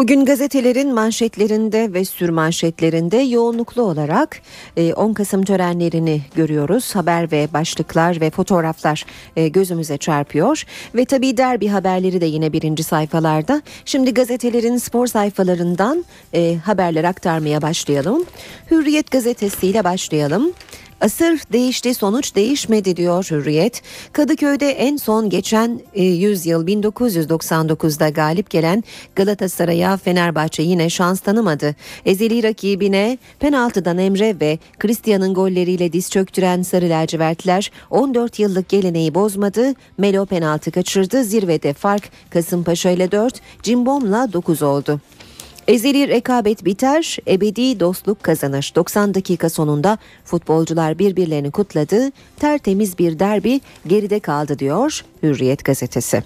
Bugün 0.00 0.24
gazetelerin 0.24 0.94
manşetlerinde 0.94 1.92
ve 1.92 2.04
sürmanşetlerinde 2.04 3.16
yoğunluklu 3.16 3.82
olarak 3.82 4.40
10 4.96 5.12
Kasım 5.12 5.44
törenlerini 5.44 6.22
görüyoruz. 6.34 6.96
Haber 6.96 7.32
ve 7.32 7.48
başlıklar 7.52 8.20
ve 8.20 8.30
fotoğraflar 8.30 9.06
e, 9.36 9.48
gözümüze 9.48 9.98
çarpıyor. 9.98 10.64
Ve 10.94 11.04
tabii 11.04 11.36
derbi 11.36 11.68
haberleri 11.68 12.20
de 12.20 12.26
yine 12.26 12.52
birinci 12.52 12.82
sayfalarda. 12.82 13.62
Şimdi 13.84 14.14
gazetelerin 14.14 14.76
spor 14.76 15.06
sayfalarından 15.06 16.04
e, 16.34 16.56
haberler 16.64 17.04
aktarmaya 17.04 17.62
başlayalım. 17.62 18.24
Hürriyet 18.70 19.10
gazetesiyle 19.10 19.84
başlayalım. 19.84 20.52
Asır 21.00 21.40
değişti 21.52 21.94
sonuç 21.94 22.34
değişmedi 22.34 22.96
diyor 22.96 23.26
Hürriyet. 23.30 23.82
Kadıköy'de 24.12 24.70
en 24.70 24.96
son 24.96 25.30
geçen 25.30 25.80
e, 25.94 26.04
yüzyıl 26.04 26.66
1999'da 26.66 28.08
galip 28.08 28.50
gelen 28.50 28.84
Galatasaray'a 29.16 29.96
Fenerbahçe 29.96 30.62
yine 30.62 30.90
şans 30.90 31.20
tanımadı. 31.20 31.74
Ezeli 32.04 32.42
rakibine 32.42 33.18
penaltıdan 33.38 33.98
Emre 33.98 34.40
ve 34.40 34.58
Christian'ın 34.78 35.34
golleriyle 35.34 35.92
diz 35.92 36.10
çöktüren 36.10 36.62
Sarı 36.62 36.88
Lacivertler 36.88 37.70
14 37.90 38.38
yıllık 38.38 38.68
geleneği 38.68 39.14
bozmadı. 39.14 39.74
Melo 39.98 40.26
penaltı 40.26 40.70
kaçırdı. 40.70 41.24
Zirvede 41.24 41.72
fark 41.72 42.10
Kasımpaşa 42.30 42.90
ile 42.90 43.12
4, 43.12 43.40
Cimbom'la 43.62 44.32
9 44.32 44.62
oldu. 44.62 45.00
Ezeli 45.70 46.08
rekabet 46.08 46.64
biter, 46.64 47.18
ebedi 47.28 47.80
dostluk 47.80 48.22
kazanır. 48.22 48.72
90 48.74 49.14
dakika 49.14 49.50
sonunda 49.50 49.98
futbolcular 50.24 50.98
birbirlerini 50.98 51.50
kutladı. 51.50 52.10
Tertemiz 52.36 52.98
bir 52.98 53.18
derbi 53.18 53.60
geride 53.86 54.20
kaldı 54.20 54.58
diyor 54.58 55.04
Hürriyet 55.22 55.64
gazetesi. 55.64 56.22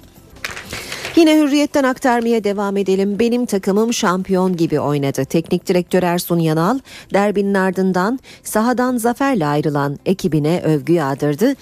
Yine 1.17 1.37
hürriyetten 1.37 1.85
aktarmaya 1.85 2.45
devam 2.45 2.77
edelim. 2.77 3.19
Benim 3.19 3.47
takımım 3.47 3.93
şampiyon 3.93 4.57
gibi 4.57 4.81
oynadı. 4.81 5.25
Teknik 5.25 5.69
direktör 5.69 6.03
Ersun 6.03 6.39
Yanal 6.39 6.79
derbinin 7.15 7.55
ardından 7.55 8.21
sahadan 8.43 8.97
zaferle 8.97 9.47
ayrılan 9.47 9.99
ekibine 10.07 10.61
övgü 10.65 10.93
yağdırdı. 10.93 11.55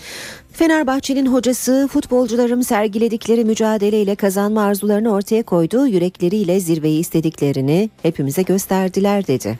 Fenerbahçe'nin 0.52 1.26
hocası 1.26 1.88
futbolcularım 1.92 2.62
sergiledikleri 2.62 3.44
mücadeleyle 3.44 4.14
kazanma 4.14 4.62
arzularını 4.62 5.12
ortaya 5.12 5.42
koydu. 5.42 5.86
Yürekleriyle 5.86 6.60
zirveyi 6.60 7.00
istediklerini 7.00 7.90
hepimize 8.02 8.42
gösterdiler 8.42 9.26
dedi. 9.26 9.58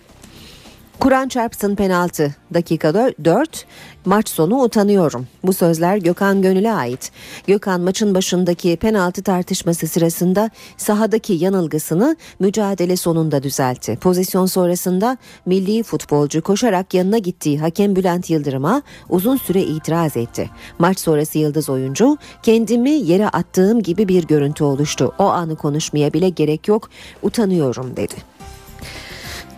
Kur'an 1.03 1.29
çarpsın 1.29 1.75
penaltı 1.75 2.35
dakika 2.55 2.95
4 2.95 3.67
maç 4.05 4.29
sonu 4.29 4.63
utanıyorum. 4.63 5.27
Bu 5.45 5.53
sözler 5.53 5.97
Gökhan 5.97 6.43
Gönül'e 6.43 6.73
ait. 6.73 7.13
Gökhan 7.47 7.81
maçın 7.81 8.15
başındaki 8.15 8.77
penaltı 8.77 9.23
tartışması 9.23 9.87
sırasında 9.87 10.51
sahadaki 10.77 11.33
yanılgısını 11.33 12.17
mücadele 12.41 12.97
sonunda 12.97 13.43
düzeltti. 13.43 13.99
Pozisyon 14.01 14.47
sonrasında 14.47 15.19
milli 15.47 15.83
futbolcu 15.83 16.43
koşarak 16.43 16.95
yanına 16.95 17.19
gittiği 17.19 17.59
hakem 17.59 17.97
Bülent 17.97 18.31
Yıldırım'a 18.31 18.83
uzun 19.09 19.37
süre 19.37 19.63
itiraz 19.63 20.17
etti. 20.17 20.51
Maç 20.79 21.01
sonrası 21.01 21.39
yıldız 21.39 21.69
oyuncu 21.69 22.17
kendimi 22.43 22.91
yere 22.91 23.29
attığım 23.29 23.83
gibi 23.83 24.09
bir 24.09 24.25
görüntü 24.25 24.65
oluştu. 24.65 25.13
O 25.19 25.25
anı 25.25 25.57
konuşmaya 25.57 26.13
bile 26.13 26.29
gerek 26.29 26.69
yok 26.69 26.91
utanıyorum 27.23 27.97
dedi. 27.97 28.32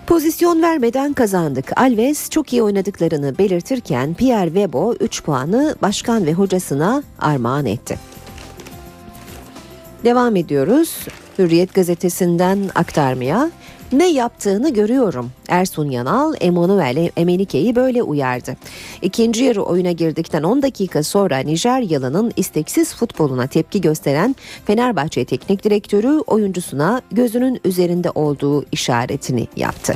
Pozisyon 0.06 0.62
vermeden 0.62 1.12
kazandık. 1.12 1.80
Alves 1.80 2.30
çok 2.30 2.52
iyi 2.52 2.62
oynadıklarını 2.62 3.38
belirtirken 3.38 4.14
Pierre 4.14 4.46
Webo 4.46 4.94
3 5.00 5.22
puanı 5.22 5.76
başkan 5.82 6.26
ve 6.26 6.32
hocasına 6.32 7.02
armağan 7.18 7.66
etti. 7.66 7.98
Devam 10.04 10.36
ediyoruz. 10.36 11.06
Hürriyet 11.38 11.74
gazetesinden 11.74 12.70
aktarmaya. 12.74 13.50
Ne 13.96 14.10
yaptığını 14.10 14.72
görüyorum. 14.72 15.30
Ersun 15.48 15.90
Yanal, 15.90 16.34
Emanuel 16.40 17.10
Emenike'yi 17.16 17.76
böyle 17.76 18.02
uyardı. 18.02 18.56
İkinci 19.02 19.44
yarı 19.44 19.62
oyuna 19.62 19.92
girdikten 19.92 20.42
10 20.42 20.62
dakika 20.62 21.02
sonra 21.02 21.38
Nijeryalı'nın 21.38 22.32
isteksiz 22.36 22.94
futboluna 22.94 23.46
tepki 23.46 23.80
gösteren 23.80 24.36
Fenerbahçe 24.66 25.24
Teknik 25.24 25.64
Direktörü 25.64 26.18
oyuncusuna 26.26 27.02
gözünün 27.12 27.60
üzerinde 27.64 28.10
olduğu 28.10 28.64
işaretini 28.72 29.46
yaptı. 29.56 29.94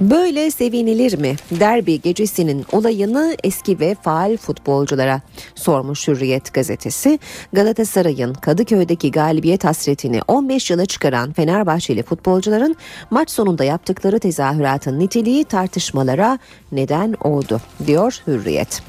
Böyle 0.00 0.50
sevinilir 0.50 1.18
mi? 1.18 1.36
Derbi 1.50 2.00
gecesinin 2.00 2.66
olayını 2.72 3.36
eski 3.44 3.80
ve 3.80 3.96
faal 4.02 4.36
futbolculara 4.36 5.20
sormuş 5.54 6.08
Hürriyet 6.08 6.54
gazetesi. 6.54 7.18
Galatasaray'ın 7.52 8.34
Kadıköy'deki 8.34 9.10
galibiyet 9.10 9.64
hasretini 9.64 10.20
15 10.28 10.70
yıla 10.70 10.86
çıkaran 10.86 11.32
Fenerbahçeli 11.32 12.02
futbolcuların 12.02 12.76
maç 13.10 13.30
sonunda 13.30 13.64
yaptıkları 13.64 14.18
tezahüratın 14.18 14.98
niteliği 14.98 15.44
tartışmalara 15.44 16.38
neden 16.72 17.14
oldu 17.20 17.60
diyor 17.86 18.22
Hürriyet. 18.26 18.82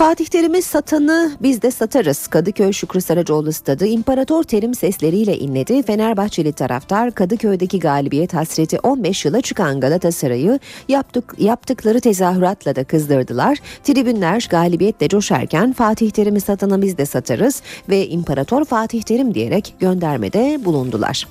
Fatih 0.00 0.26
Terim'i 0.26 0.62
satanı 0.62 1.32
biz 1.42 1.62
de 1.62 1.70
satarız. 1.70 2.26
Kadıköy 2.26 2.72
Şükrü 2.72 3.00
Saracoğlu 3.00 3.52
stadı 3.52 3.86
İmparator 3.86 4.42
Terim 4.42 4.74
sesleriyle 4.74 5.38
inledi. 5.38 5.82
Fenerbahçeli 5.82 6.52
taraftar 6.52 7.10
Kadıköy'deki 7.10 7.78
galibiyet 7.78 8.34
hasreti 8.34 8.78
15 8.78 9.24
yıla 9.24 9.40
çıkan 9.40 9.80
Galatasaray'ı 9.80 10.58
yaptık, 10.88 11.34
yaptıkları 11.38 12.00
tezahüratla 12.00 12.76
da 12.76 12.84
kızdırdılar. 12.84 13.58
Tribünler 13.84 14.46
galibiyetle 14.50 15.08
coşarken 15.08 15.72
Fatih 15.72 16.10
Terim'i 16.10 16.40
satanı 16.40 16.82
biz 16.82 16.98
de 16.98 17.06
satarız 17.06 17.62
ve 17.88 18.08
İmparator 18.08 18.64
Fatih 18.64 19.02
Terim 19.02 19.34
diyerek 19.34 19.74
göndermede 19.80 20.64
bulundular. 20.64 21.26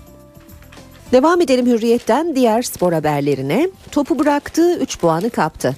Devam 1.11 1.41
edelim 1.41 1.65
Hürriyet'ten 1.65 2.35
diğer 2.35 2.61
spor 2.61 2.93
haberlerine. 2.93 3.69
Topu 3.91 4.19
bıraktı 4.19 4.79
3 4.79 4.99
puanı 4.99 5.29
kaptı. 5.29 5.75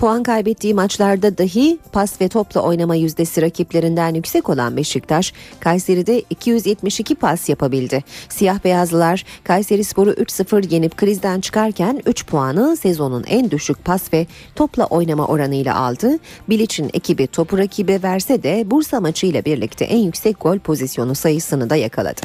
Puan 0.00 0.22
kaybettiği 0.22 0.74
maçlarda 0.74 1.38
dahi 1.38 1.78
pas 1.92 2.20
ve 2.20 2.28
topla 2.28 2.60
oynama 2.60 2.94
yüzdesi 2.94 3.42
rakiplerinden 3.42 4.14
yüksek 4.14 4.48
olan 4.48 4.76
Beşiktaş, 4.76 5.32
Kayseri'de 5.60 6.22
272 6.30 7.14
pas 7.14 7.48
yapabildi. 7.48 8.04
Siyah 8.28 8.64
beyazlılar 8.64 9.24
Kayseri 9.44 9.84
Sporu 9.84 10.10
3-0 10.10 10.74
yenip 10.74 10.96
krizden 10.96 11.40
çıkarken 11.40 12.02
3 12.06 12.26
puanı 12.26 12.76
sezonun 12.76 13.24
en 13.26 13.50
düşük 13.50 13.84
pas 13.84 14.12
ve 14.12 14.26
topla 14.54 14.86
oynama 14.86 15.26
oranıyla 15.26 15.76
aldı. 15.76 16.18
Bilic'in 16.48 16.90
ekibi 16.92 17.26
topu 17.26 17.58
rakibe 17.58 18.02
verse 18.02 18.42
de 18.42 18.70
Bursa 18.70 19.00
maçıyla 19.00 19.44
birlikte 19.44 19.84
en 19.84 19.98
yüksek 19.98 20.40
gol 20.40 20.58
pozisyonu 20.58 21.14
sayısını 21.14 21.70
da 21.70 21.76
yakaladı. 21.76 22.20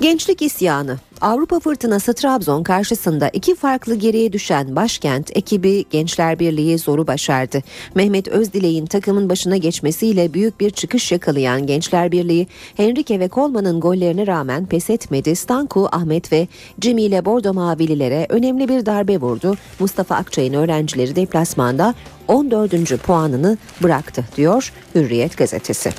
Gençlik 0.00 0.42
isyanı 0.42 0.98
Avrupa 1.22 1.60
fırtınası 1.60 2.14
Trabzon 2.14 2.62
karşısında 2.62 3.28
iki 3.28 3.54
farklı 3.54 3.94
geriye 3.94 4.32
düşen 4.32 4.76
başkent 4.76 5.36
ekibi 5.36 5.84
Gençler 5.90 6.38
Birliği 6.38 6.78
zoru 6.78 7.06
başardı. 7.06 7.62
Mehmet 7.94 8.28
Özdilek'in 8.28 8.86
takımın 8.86 9.28
başına 9.28 9.56
geçmesiyle 9.56 10.34
büyük 10.34 10.60
bir 10.60 10.70
çıkış 10.70 11.12
yakalayan 11.12 11.66
Gençler 11.66 12.12
Birliği 12.12 12.46
Henrique 12.76 13.20
ve 13.20 13.28
Kolman'ın 13.28 13.80
gollerine 13.80 14.26
rağmen 14.26 14.66
pes 14.66 14.90
etmedi. 14.90 15.36
Stanku, 15.36 15.88
Ahmet 15.92 16.32
ve 16.32 16.48
Jimmy 16.80 17.02
ile 17.02 17.24
Bordo 17.24 17.54
Mavililere 17.54 18.26
önemli 18.28 18.68
bir 18.68 18.86
darbe 18.86 19.20
vurdu. 19.20 19.56
Mustafa 19.80 20.14
Akçay'ın 20.14 20.54
öğrencileri 20.54 21.16
deplasmanda 21.16 21.94
14. 22.28 23.02
puanını 23.02 23.58
bıraktı 23.82 24.24
diyor 24.36 24.72
Hürriyet 24.94 25.36
gazetesi. 25.36 25.90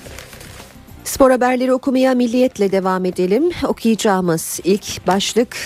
Spor 1.04 1.32
haberleri 1.32 1.74
okumaya 1.74 2.14
milliyetle 2.14 2.72
devam 2.72 3.06
edelim. 3.06 3.52
Okuyacağımız 3.68 4.60
ilk 4.64 5.08
başlık 5.08 5.58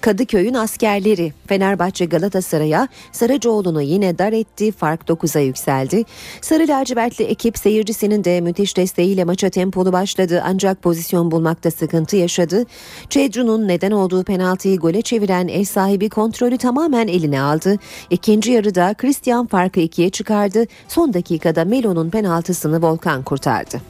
Kadıköy'ün 0.00 0.54
askerleri 0.54 1.32
Fenerbahçe 1.46 2.04
Galatasaray'a 2.04 2.88
Saracoğlu'nu 3.12 3.82
yine 3.82 4.18
dar 4.18 4.32
etti. 4.32 4.72
Fark 4.72 5.08
9'a 5.08 5.40
yükseldi. 5.40 6.04
Sarı 6.40 6.68
lacivertli 6.68 7.24
ekip 7.24 7.58
seyircisinin 7.58 8.24
de 8.24 8.40
müthiş 8.40 8.76
desteğiyle 8.76 9.24
maça 9.24 9.50
tempolu 9.50 9.92
başladı. 9.92 10.42
Ancak 10.46 10.82
pozisyon 10.82 11.30
bulmakta 11.30 11.70
sıkıntı 11.70 12.16
yaşadı. 12.16 12.64
Cedru'nun 13.10 13.68
neden 13.68 13.90
olduğu 13.90 14.24
penaltıyı 14.24 14.78
gole 14.78 15.02
çeviren 15.02 15.48
ev 15.48 15.64
sahibi 15.64 16.08
kontrolü 16.08 16.58
tamamen 16.58 17.08
eline 17.08 17.40
aldı. 17.40 17.76
İkinci 18.10 18.52
yarıda 18.52 18.94
Christian 18.94 19.46
farkı 19.46 19.80
ikiye 19.80 20.10
çıkardı. 20.10 20.64
Son 20.88 21.14
dakikada 21.14 21.64
Melo'nun 21.64 22.10
penaltısını 22.10 22.82
Volkan 22.82 23.22
kurtardı. 23.22 23.80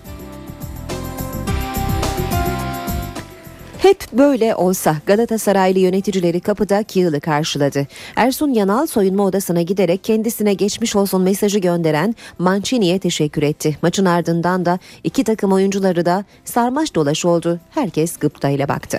Hep 3.82 4.12
böyle 4.12 4.54
olsa 4.54 4.96
Galatasaraylı 5.06 5.78
yöneticileri 5.78 6.40
kapıda 6.40 6.82
Kığıl'ı 6.82 7.20
karşıladı. 7.20 7.86
Ersun 8.16 8.52
Yanal 8.52 8.86
soyunma 8.86 9.24
odasına 9.24 9.62
giderek 9.62 10.04
kendisine 10.04 10.54
geçmiş 10.54 10.96
olsun 10.96 11.22
mesajı 11.22 11.58
gönderen 11.58 12.14
Mancini'ye 12.38 12.98
teşekkür 12.98 13.42
etti. 13.42 13.76
Maçın 13.82 14.04
ardından 14.04 14.64
da 14.64 14.78
iki 15.04 15.24
takım 15.24 15.52
oyuncuları 15.52 16.06
da 16.06 16.24
sarmaş 16.44 16.94
dolaş 16.94 17.24
oldu. 17.24 17.60
Herkes 17.70 18.16
gıptayla 18.16 18.68
baktı. 18.68 18.98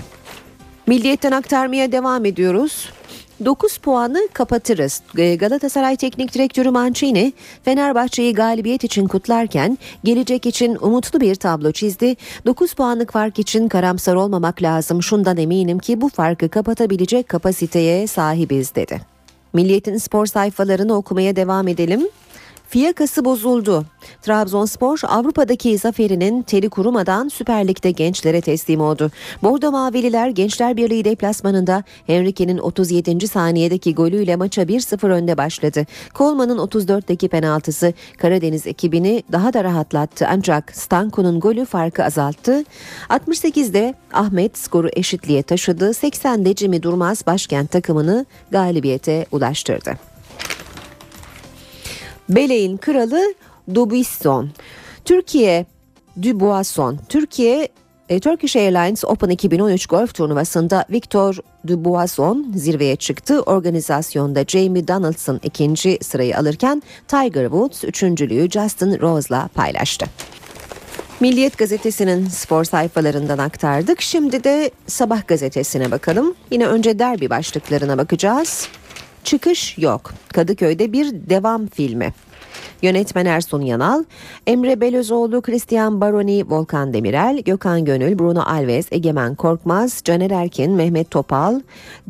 Milliyetten 0.88 1.32
aktarmaya 1.32 1.92
devam 1.92 2.26
ediyoruz. 2.26 2.90
9 3.46 3.78
puanı 3.78 4.28
kapatırız. 4.34 5.02
Ee, 5.18 5.36
Galatasaray 5.36 5.96
Teknik 5.96 6.34
Direktörü 6.34 6.70
Mancini 6.70 7.34
Fenerbahçe'yi 7.64 8.34
galibiyet 8.34 8.84
için 8.84 9.08
kutlarken 9.08 9.78
gelecek 10.04 10.46
için 10.46 10.78
umutlu 10.82 11.22
bir 11.22 11.36
tablo 11.36 11.72
çizdi. 11.72 12.16
9 12.46 12.74
puanlık 12.74 13.12
fark 13.12 13.40
için 13.40 13.68
karamsar 13.68 14.16
olmamak 14.16 14.62
lazım. 14.62 15.04
Şundan 15.04 15.38
eminim 15.38 15.80
ki 15.80 16.02
bu 16.02 16.10
farkı 16.10 16.50
kapatabilecek 16.50 17.30
kapasiteye 17.30 18.08
sahibiz 18.08 18.76
dedi. 18.76 19.02
Milliyetin 19.54 19.98
spor 19.98 20.26
sayfalarını 20.26 20.94
okumaya 20.94 21.36
devam 21.36 21.68
edelim. 21.68 22.08
Fiyakası 22.72 23.26
bozuldu. 23.26 23.86
Trabzonspor 24.22 25.00
Avrupa'daki 25.08 25.78
zaferinin 25.78 26.42
teli 26.42 26.70
kurumadan 26.70 27.28
Süper 27.28 27.68
Lig'de 27.68 27.92
gençlere 27.92 28.42
teslim 28.42 28.82
oldu. 28.82 29.12
Bordo 29.44 29.72
Mavililer 29.72 30.30
Gençler 30.30 30.78
Birliği 30.78 31.06
deplasmanında 31.06 31.84
Henrique'nin 32.08 32.58
37. 32.58 33.28
saniyedeki 33.28 33.96
golüyle 33.96 34.36
maça 34.36 34.62
1-0 34.62 35.08
önde 35.08 35.38
başladı. 35.38 35.86
Kolman'ın 36.14 36.58
34'teki 36.58 37.30
penaltısı 37.30 37.94
Karadeniz 38.18 38.68
ekibini 38.68 39.24
daha 39.32 39.54
da 39.54 39.64
rahatlattı 39.64 40.28
ancak 40.30 40.76
Stanko'nun 40.76 41.40
golü 41.40 41.66
farkı 41.66 42.04
azalttı. 42.04 42.64
68'de 43.10 43.94
Ahmet 44.14 44.58
skoru 44.58 44.90
eşitliğe 44.94 45.44
taşıdı. 45.44 45.90
80'de 45.90 46.56
Cimi 46.56 46.84
Durmaz 46.84 47.28
başkent 47.28 47.72
takımını 47.72 48.26
galibiyete 48.52 49.26
ulaştırdı. 49.32 50.11
Beleğin 52.32 52.78
kralı 52.78 53.34
Dubuisson. 53.76 54.50
Türkiye 55.06 55.66
Dubuisson. 56.22 57.00
Türkiye 57.10 57.70
e, 58.10 58.20
Turkish 58.20 58.56
Airlines 58.56 59.06
Open 59.06 59.30
2013 59.30 59.86
golf 59.86 60.14
turnuvasında 60.14 60.86
Victor 60.90 61.38
Dubuisson 61.68 62.52
zirveye 62.56 62.96
çıktı. 62.96 63.42
Organizasyonda 63.42 64.44
Jamie 64.48 64.88
Donaldson 64.88 65.40
ikinci 65.44 65.98
sırayı 66.02 66.38
alırken 66.38 66.84
Tiger 67.08 67.44
Woods 67.44 67.84
üçüncülüğü 67.84 68.50
Justin 68.50 69.00
Rose'la 69.02 69.48
paylaştı. 69.48 70.06
Milliyet 71.20 71.58
gazetesinin 71.58 72.28
spor 72.28 72.64
sayfalarından 72.64 73.38
aktardık. 73.38 74.02
Şimdi 74.02 74.44
de 74.44 74.72
Sabah 74.88 75.28
gazetesine 75.28 75.92
bakalım. 75.92 76.36
Yine 76.52 76.68
önce 76.68 77.00
derbi 77.00 77.30
başlıklarına 77.30 77.98
bakacağız. 77.98 78.68
Çıkış 79.24 79.78
yok. 79.78 80.14
Kadıköy'de 80.34 80.94
bir 80.94 81.12
devam 81.12 81.68
filmi. 81.68 82.14
Yönetmen 82.82 83.26
Ersun 83.26 83.62
Yanal, 83.62 84.04
Emre 84.48 84.82
Belözoğlu, 84.82 85.42
Christian 85.42 86.02
Baroni, 86.02 86.44
Volkan 86.50 86.94
Demirel, 86.94 87.40
Gökhan 87.46 87.86
Gönül, 87.86 88.20
Bruno 88.20 88.42
Alves, 88.42 88.88
Egemen 88.92 89.36
Korkmaz, 89.36 90.02
Caner 90.04 90.32
Erkin, 90.32 90.72
Mehmet 90.72 91.12
Topal, 91.12 91.62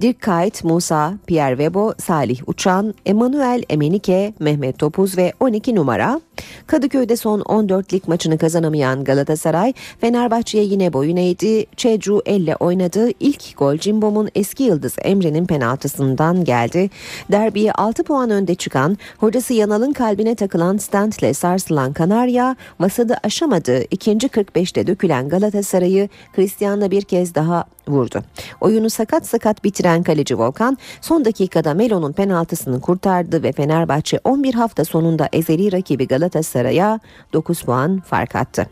Dirk 0.02 0.22
Kayt, 0.22 0.64
Musa, 0.64 1.14
Pierre 1.28 1.58
Webo, 1.58 1.94
Salih 1.98 2.40
Uçan, 2.48 2.94
Emanuel 3.06 3.64
Emenike, 3.70 4.34
Mehmet 4.40 4.80
Topuz 4.80 5.18
ve 5.18 5.34
12 5.40 5.76
numara. 5.76 6.22
Kadıköy'de 6.68 7.16
son 7.16 7.40
14 7.40 7.94
lig 7.94 8.08
maçını 8.08 8.38
kazanamayan 8.38 9.04
Galatasaray, 9.04 9.74
Fenerbahçe'ye 10.02 10.64
yine 10.64 10.94
boyun 10.94 11.18
eğdi. 11.18 11.66
Çecu 11.78 12.22
elle 12.26 12.56
oynadı. 12.56 13.10
İlk 13.20 13.58
gol 13.58 13.78
Cimbom'un 13.78 14.30
eski 14.36 14.64
yıldız 14.64 14.96
Emre'nin 15.02 15.46
penaltısından 15.46 16.44
geldi. 16.44 16.90
Derbiye 17.32 17.72
6 17.72 18.04
puan 18.04 18.30
önde 18.30 18.56
çıkan, 18.56 18.98
hocası 19.18 19.54
Yanal'ın 19.54 19.94
kalbine 19.94 20.31
takılan 20.36 20.78
stentle 20.78 21.34
sarsılan 21.34 21.94
Kanarya, 21.94 22.56
vasadı 22.80 23.18
aşamadı. 23.24 23.84
İkinci 23.92 24.28
45'te 24.28 24.88
dökülen 24.88 25.30
Galatasaray'ı 25.30 26.10
Cristian'la 26.36 26.92
bir 26.92 27.02
kez 27.02 27.36
daha 27.36 27.64
vurdu. 27.88 28.24
Oyunu 28.62 28.90
sakat 28.90 29.28
sakat 29.28 29.64
bitiren 29.64 30.04
kaleci 30.04 30.38
Volkan 30.38 30.78
son 31.02 31.26
dakikada 31.26 31.74
Melo'nun 31.74 32.12
penaltısını 32.12 32.82
kurtardı 32.82 33.44
ve 33.44 33.52
Fenerbahçe 33.52 34.20
11 34.24 34.54
hafta 34.54 34.86
sonunda 34.86 35.30
ezeli 35.34 35.72
rakibi 35.72 36.08
Galatasaray'a 36.08 37.00
9 37.34 37.62
puan 37.62 38.00
fark 38.00 38.36
attı. 38.36 38.68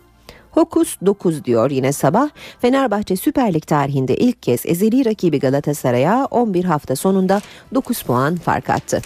Hokus 0.52 0.98
9 1.06 1.46
diyor 1.46 1.72
yine 1.72 1.94
sabah. 1.94 2.30
Fenerbahçe 2.60 3.16
Süper 3.16 3.54
Lig 3.54 3.68
tarihinde 3.68 4.16
ilk 4.16 4.44
kez 4.44 4.66
ezeli 4.66 5.06
rakibi 5.06 5.40
Galatasaray'a 5.40 6.28
11 6.32 6.64
hafta 6.64 6.96
sonunda 6.96 7.42
9 7.74 8.02
puan 8.02 8.36
fark 8.36 8.70
attı. 8.70 9.02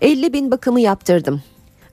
50 0.00 0.32
bin 0.32 0.50
bakımı 0.50 0.80
yaptırdım. 0.80 1.42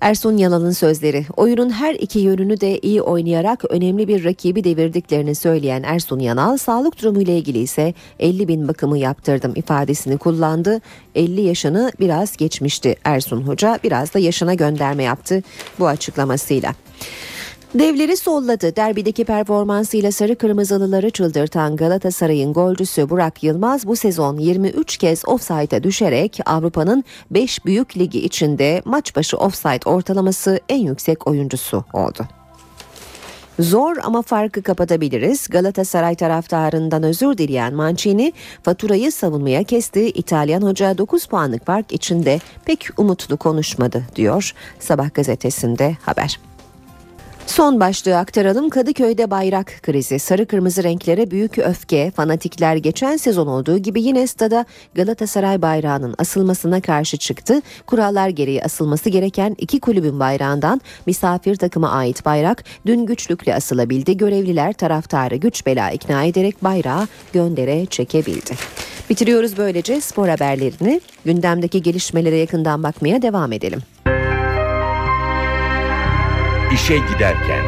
Ersun 0.01 0.37
Yalal'ın 0.37 0.71
sözleri. 0.71 1.25
Oyunun 1.37 1.69
her 1.69 1.95
iki 1.95 2.19
yönünü 2.19 2.61
de 2.61 2.79
iyi 2.79 3.01
oynayarak 3.01 3.63
önemli 3.69 4.07
bir 4.07 4.23
rakibi 4.23 4.63
devirdiklerini 4.63 5.35
söyleyen 5.35 5.83
Ersun 5.83 6.19
Yanal, 6.19 6.57
sağlık 6.57 7.01
durumu 7.01 7.21
ile 7.21 7.37
ilgili 7.37 7.59
ise 7.59 7.93
50 8.19 8.47
bin 8.47 8.67
bakımı 8.67 8.97
yaptırdım 8.97 9.53
ifadesini 9.55 10.17
kullandı. 10.17 10.81
50 11.15 11.41
yaşını 11.41 11.91
biraz 11.99 12.37
geçmişti 12.37 12.95
Ersun 13.03 13.41
Hoca, 13.41 13.79
biraz 13.83 14.13
da 14.13 14.19
yaşına 14.19 14.53
gönderme 14.53 15.03
yaptı 15.03 15.43
bu 15.79 15.87
açıklamasıyla. 15.87 16.73
Devleri 17.73 18.17
solladı. 18.17 18.75
Derbideki 18.75 19.25
performansıyla 19.25 20.11
sarı 20.11 20.35
kırmızılıları 20.35 21.09
çıldırtan 21.09 21.75
Galatasaray'ın 21.75 22.53
golcüsü 22.53 23.09
Burak 23.09 23.43
Yılmaz 23.43 23.87
bu 23.87 23.95
sezon 23.95 24.37
23 24.37 24.97
kez 24.97 25.25
offside'a 25.25 25.83
düşerek 25.83 26.39
Avrupa'nın 26.45 27.03
5 27.31 27.65
büyük 27.65 27.97
ligi 27.97 28.19
içinde 28.19 28.81
maç 28.85 29.15
başı 29.15 29.37
offside 29.37 29.89
ortalaması 29.89 30.59
en 30.69 30.79
yüksek 30.79 31.27
oyuncusu 31.27 31.85
oldu. 31.93 32.27
Zor 33.59 33.97
ama 34.03 34.21
farkı 34.21 34.63
kapatabiliriz. 34.63 35.47
Galatasaray 35.47 36.15
taraftarından 36.15 37.03
özür 37.03 37.37
dileyen 37.37 37.73
Mancini 37.73 38.33
faturayı 38.63 39.11
savunmaya 39.11 39.63
kesti. 39.63 40.09
İtalyan 40.09 40.61
hoca 40.61 40.97
9 40.97 41.25
puanlık 41.25 41.65
fark 41.65 41.91
içinde 41.91 42.39
pek 42.65 42.87
umutlu 42.97 43.37
konuşmadı 43.37 44.03
diyor 44.15 44.53
Sabah 44.79 45.13
gazetesinde 45.13 45.97
haber. 46.01 46.52
Son 47.47 47.79
başlığı 47.79 48.17
aktaralım. 48.17 48.69
Kadıköy'de 48.69 49.31
bayrak 49.31 49.79
krizi. 49.81 50.19
Sarı 50.19 50.45
kırmızı 50.45 50.83
renklere 50.83 51.31
büyük 51.31 51.57
öfke. 51.57 52.11
Fanatikler 52.11 52.75
geçen 52.75 53.17
sezon 53.17 53.47
olduğu 53.47 53.77
gibi 53.77 54.01
yine 54.01 54.27
stada 54.27 54.65
Galatasaray 54.95 55.61
bayrağının 55.61 56.15
asılmasına 56.17 56.81
karşı 56.81 57.17
çıktı. 57.17 57.61
Kurallar 57.87 58.29
gereği 58.29 58.63
asılması 58.63 59.09
gereken 59.09 59.55
iki 59.59 59.79
kulübün 59.79 60.19
bayrağından 60.19 60.81
misafir 61.05 61.55
takıma 61.55 61.89
ait 61.89 62.25
bayrak 62.25 62.63
dün 62.85 63.05
güçlükle 63.05 63.55
asılabildi. 63.55 64.17
Görevliler 64.17 64.73
taraftarı 64.73 65.35
güç 65.35 65.65
bela 65.65 65.91
ikna 65.91 66.23
ederek 66.23 66.63
bayrağı 66.63 67.07
göndere 67.33 67.85
çekebildi. 67.85 68.53
Bitiriyoruz 69.09 69.57
böylece 69.57 70.01
spor 70.01 70.27
haberlerini. 70.27 71.01
Gündemdeki 71.25 71.81
gelişmelere 71.81 72.37
yakından 72.37 72.83
bakmaya 72.83 73.21
devam 73.21 73.51
edelim. 73.51 73.81
İşe 76.73 76.97
giderken. 76.97 77.63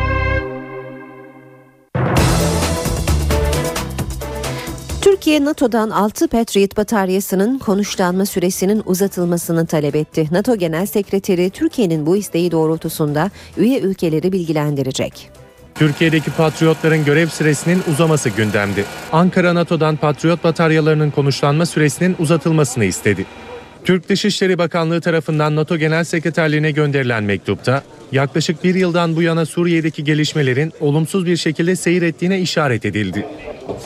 Türkiye 5.01 5.45
NATO'dan 5.45 5.89
6 5.89 6.27
Patriot 6.27 6.77
bataryasının 6.77 7.59
konuşlanma 7.59 8.25
süresinin 8.25 8.83
uzatılmasını 8.85 9.65
talep 9.65 9.95
etti. 9.95 10.27
NATO 10.31 10.55
Genel 10.55 10.85
Sekreteri 10.85 11.49
Türkiye'nin 11.49 12.05
bu 12.05 12.17
isteği 12.17 12.51
doğrultusunda 12.51 13.31
üye 13.57 13.79
ülkeleri 13.79 14.31
bilgilendirecek. 14.31 15.29
Türkiye'deki 15.75 16.31
patriotların 16.31 17.05
görev 17.05 17.27
süresinin 17.27 17.83
uzaması 17.91 18.29
gündemdi. 18.29 18.85
Ankara 19.11 19.55
NATO'dan 19.55 19.95
patriot 19.95 20.43
bataryalarının 20.43 21.11
konuşlanma 21.11 21.65
süresinin 21.65 22.15
uzatılmasını 22.19 22.85
istedi. 22.85 23.25
Türk 23.83 24.09
Dışişleri 24.09 24.57
Bakanlığı 24.57 25.01
tarafından 25.01 25.55
NATO 25.55 25.77
Genel 25.77 26.03
Sekreterliğine 26.03 26.71
gönderilen 26.71 27.23
mektupta 27.23 27.83
yaklaşık 28.11 28.63
bir 28.63 28.75
yıldan 28.75 29.15
bu 29.15 29.21
yana 29.21 29.45
Suriye'deki 29.45 30.03
gelişmelerin 30.03 30.73
olumsuz 30.79 31.25
bir 31.25 31.37
şekilde 31.37 31.75
seyir 31.75 32.01
ettiğine 32.01 32.39
işaret 32.39 32.85
edildi. 32.85 33.25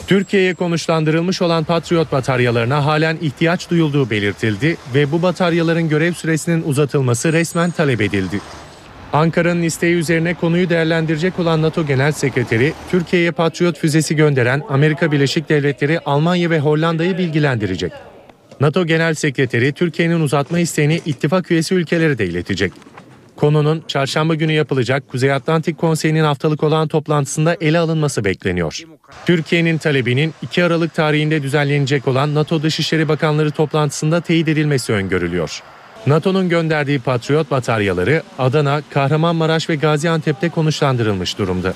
Türkiye'ye 0.07 0.53
konuşlandırılmış 0.53 1.41
olan 1.41 1.63
Patriot 1.63 2.11
bataryalarına 2.11 2.85
halen 2.85 3.17
ihtiyaç 3.21 3.69
duyulduğu 3.69 4.09
belirtildi 4.09 4.77
ve 4.95 5.11
bu 5.11 5.21
bataryaların 5.21 5.89
görev 5.89 6.13
süresinin 6.13 6.63
uzatılması 6.63 7.33
resmen 7.33 7.71
talep 7.71 8.01
edildi. 8.01 8.41
Ankara'nın 9.13 9.61
isteği 9.61 9.95
üzerine 9.95 10.33
konuyu 10.33 10.69
değerlendirecek 10.69 11.39
olan 11.39 11.61
NATO 11.61 11.85
Genel 11.85 12.11
Sekreteri, 12.11 12.73
Türkiye'ye 12.91 13.31
Patriot 13.31 13.77
füzesi 13.77 14.15
gönderen 14.15 14.63
Amerika 14.69 15.11
Birleşik 15.11 15.49
Devletleri, 15.49 15.99
Almanya 15.99 16.49
ve 16.49 16.59
Hollanda'yı 16.59 17.17
bilgilendirecek. 17.17 17.91
NATO 18.59 18.85
Genel 18.85 19.13
Sekreteri 19.13 19.73
Türkiye'nin 19.73 20.19
uzatma 20.19 20.59
isteğini 20.59 21.01
ittifak 21.05 21.51
üyesi 21.51 21.75
ülkelere 21.75 22.17
de 22.17 22.25
iletecek. 22.25 22.71
Konunun 23.39 23.83
çarşamba 23.87 24.35
günü 24.35 24.51
yapılacak 24.51 25.07
Kuzey 25.07 25.33
Atlantik 25.33 25.77
Konseyi'nin 25.77 26.23
haftalık 26.23 26.63
olan 26.63 26.87
toplantısında 26.87 27.55
ele 27.61 27.79
alınması 27.79 28.25
bekleniyor. 28.25 28.83
Türkiye'nin 29.25 29.77
talebinin 29.77 30.33
2 30.41 30.63
Aralık 30.63 30.93
tarihinde 30.93 31.43
düzenlenecek 31.43 32.07
olan 32.07 32.35
NATO 32.35 32.63
Dışişleri 32.63 33.07
Bakanları 33.07 33.51
toplantısında 33.51 34.21
teyit 34.21 34.47
edilmesi 34.47 34.93
öngörülüyor. 34.93 35.63
NATO'nun 36.07 36.49
gönderdiği 36.49 36.99
Patriot 36.99 37.51
bataryaları 37.51 38.23
Adana, 38.39 38.81
Kahramanmaraş 38.89 39.69
ve 39.69 39.75
Gaziantep'te 39.75 40.49
konuşlandırılmış 40.49 41.37
durumda. 41.37 41.73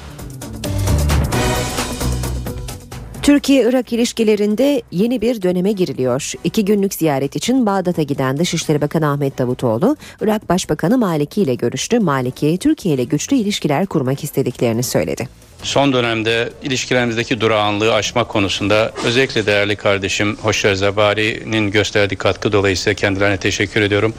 Türkiye-Irak 3.24 3.94
ilişkilerinde 3.94 4.82
yeni 4.92 5.22
bir 5.22 5.42
döneme 5.42 5.72
giriliyor. 5.72 6.32
İki 6.44 6.66
günlük 6.66 6.94
ziyaret 6.94 7.36
için 7.36 7.66
Bağdat'a 7.66 8.02
giden 8.02 8.38
Dışişleri 8.38 8.82
Bakanı 8.82 9.12
Ahmet 9.12 9.38
Davutoğlu, 9.38 9.98
Irak 10.22 10.50
Başbakanı 10.50 10.98
Maliki 10.98 11.42
ile 11.42 11.56
görüştü. 11.56 12.00
Maliki, 12.00 12.58
Türkiye 12.58 12.96
ile 12.96 13.04
güçlü 13.04 13.36
ilişkiler 13.36 13.86
kurmak 13.86 14.24
istediklerini 14.24 14.84
söyledi. 14.84 15.30
Son 15.64 15.94
dönemde 15.94 16.50
ilişkilerimizdeki 16.64 17.42
durağanlığı 17.42 17.94
aşma 17.94 18.24
konusunda 18.24 18.92
özellikle 19.06 19.46
değerli 19.46 19.76
kardeşim 19.76 20.38
Hoşer 20.42 20.76
Zabari'nin 20.76 21.72
gösterdiği 21.72 22.16
katkı 22.16 22.52
dolayısıyla 22.52 22.94
kendilerine 22.94 23.38
teşekkür 23.38 23.82
ediyorum. 23.82 24.14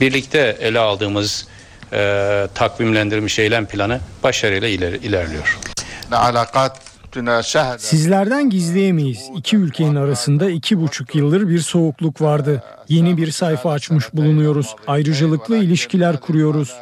Birlikte 0.00 0.56
ele 0.60 0.78
aldığımız 0.78 1.48
e, 1.92 2.48
takvimlendirilmiş 2.54 3.38
eylem 3.38 3.66
planı 3.66 4.00
başarıyla 4.22 4.68
iler, 4.68 4.92
ilerliyor. 4.92 5.58
Sizlerden 7.78 8.50
gizleyemeyiz. 8.50 9.30
İki 9.36 9.56
ülkenin 9.56 9.94
arasında 9.94 10.50
iki 10.50 10.80
buçuk 10.80 11.14
yıldır 11.14 11.48
bir 11.48 11.58
soğukluk 11.58 12.20
vardı. 12.20 12.62
Yeni 12.88 13.16
bir 13.16 13.30
sayfa 13.30 13.70
açmış 13.72 14.14
bulunuyoruz. 14.14 14.76
Ayrıcalıklı 14.86 15.56
ilişkiler 15.56 16.20
kuruyoruz. 16.20 16.74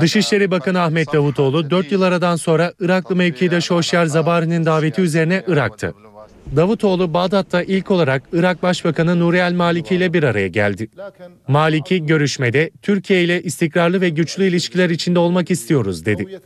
Dışişleri 0.00 0.50
Bakanı 0.50 0.80
Ahmet 0.82 1.12
Davutoğlu 1.12 1.70
4 1.70 1.92
yıl 1.92 2.02
aradan 2.02 2.36
sonra 2.36 2.72
Iraklı 2.80 3.16
mevkidaşı 3.16 3.74
Hoşyer 3.74 4.06
Zabari'nin 4.06 4.64
daveti 4.66 5.00
üzerine 5.00 5.44
Irak'tı. 5.46 5.94
Davutoğlu 6.56 7.14
Bağdat'ta 7.14 7.62
ilk 7.62 7.90
olarak 7.90 8.22
Irak 8.32 8.62
Başbakanı 8.62 9.20
Nuri 9.20 9.36
El 9.36 9.52
Maliki 9.52 9.94
ile 9.94 10.12
bir 10.12 10.22
araya 10.22 10.48
geldi. 10.48 10.88
Maliki 11.48 12.06
görüşmede 12.06 12.70
Türkiye 12.82 13.24
ile 13.24 13.42
istikrarlı 13.42 14.00
ve 14.00 14.08
güçlü 14.08 14.44
ilişkiler 14.44 14.90
içinde 14.90 15.18
olmak 15.18 15.50
istiyoruz 15.50 16.06
dedi. 16.06 16.40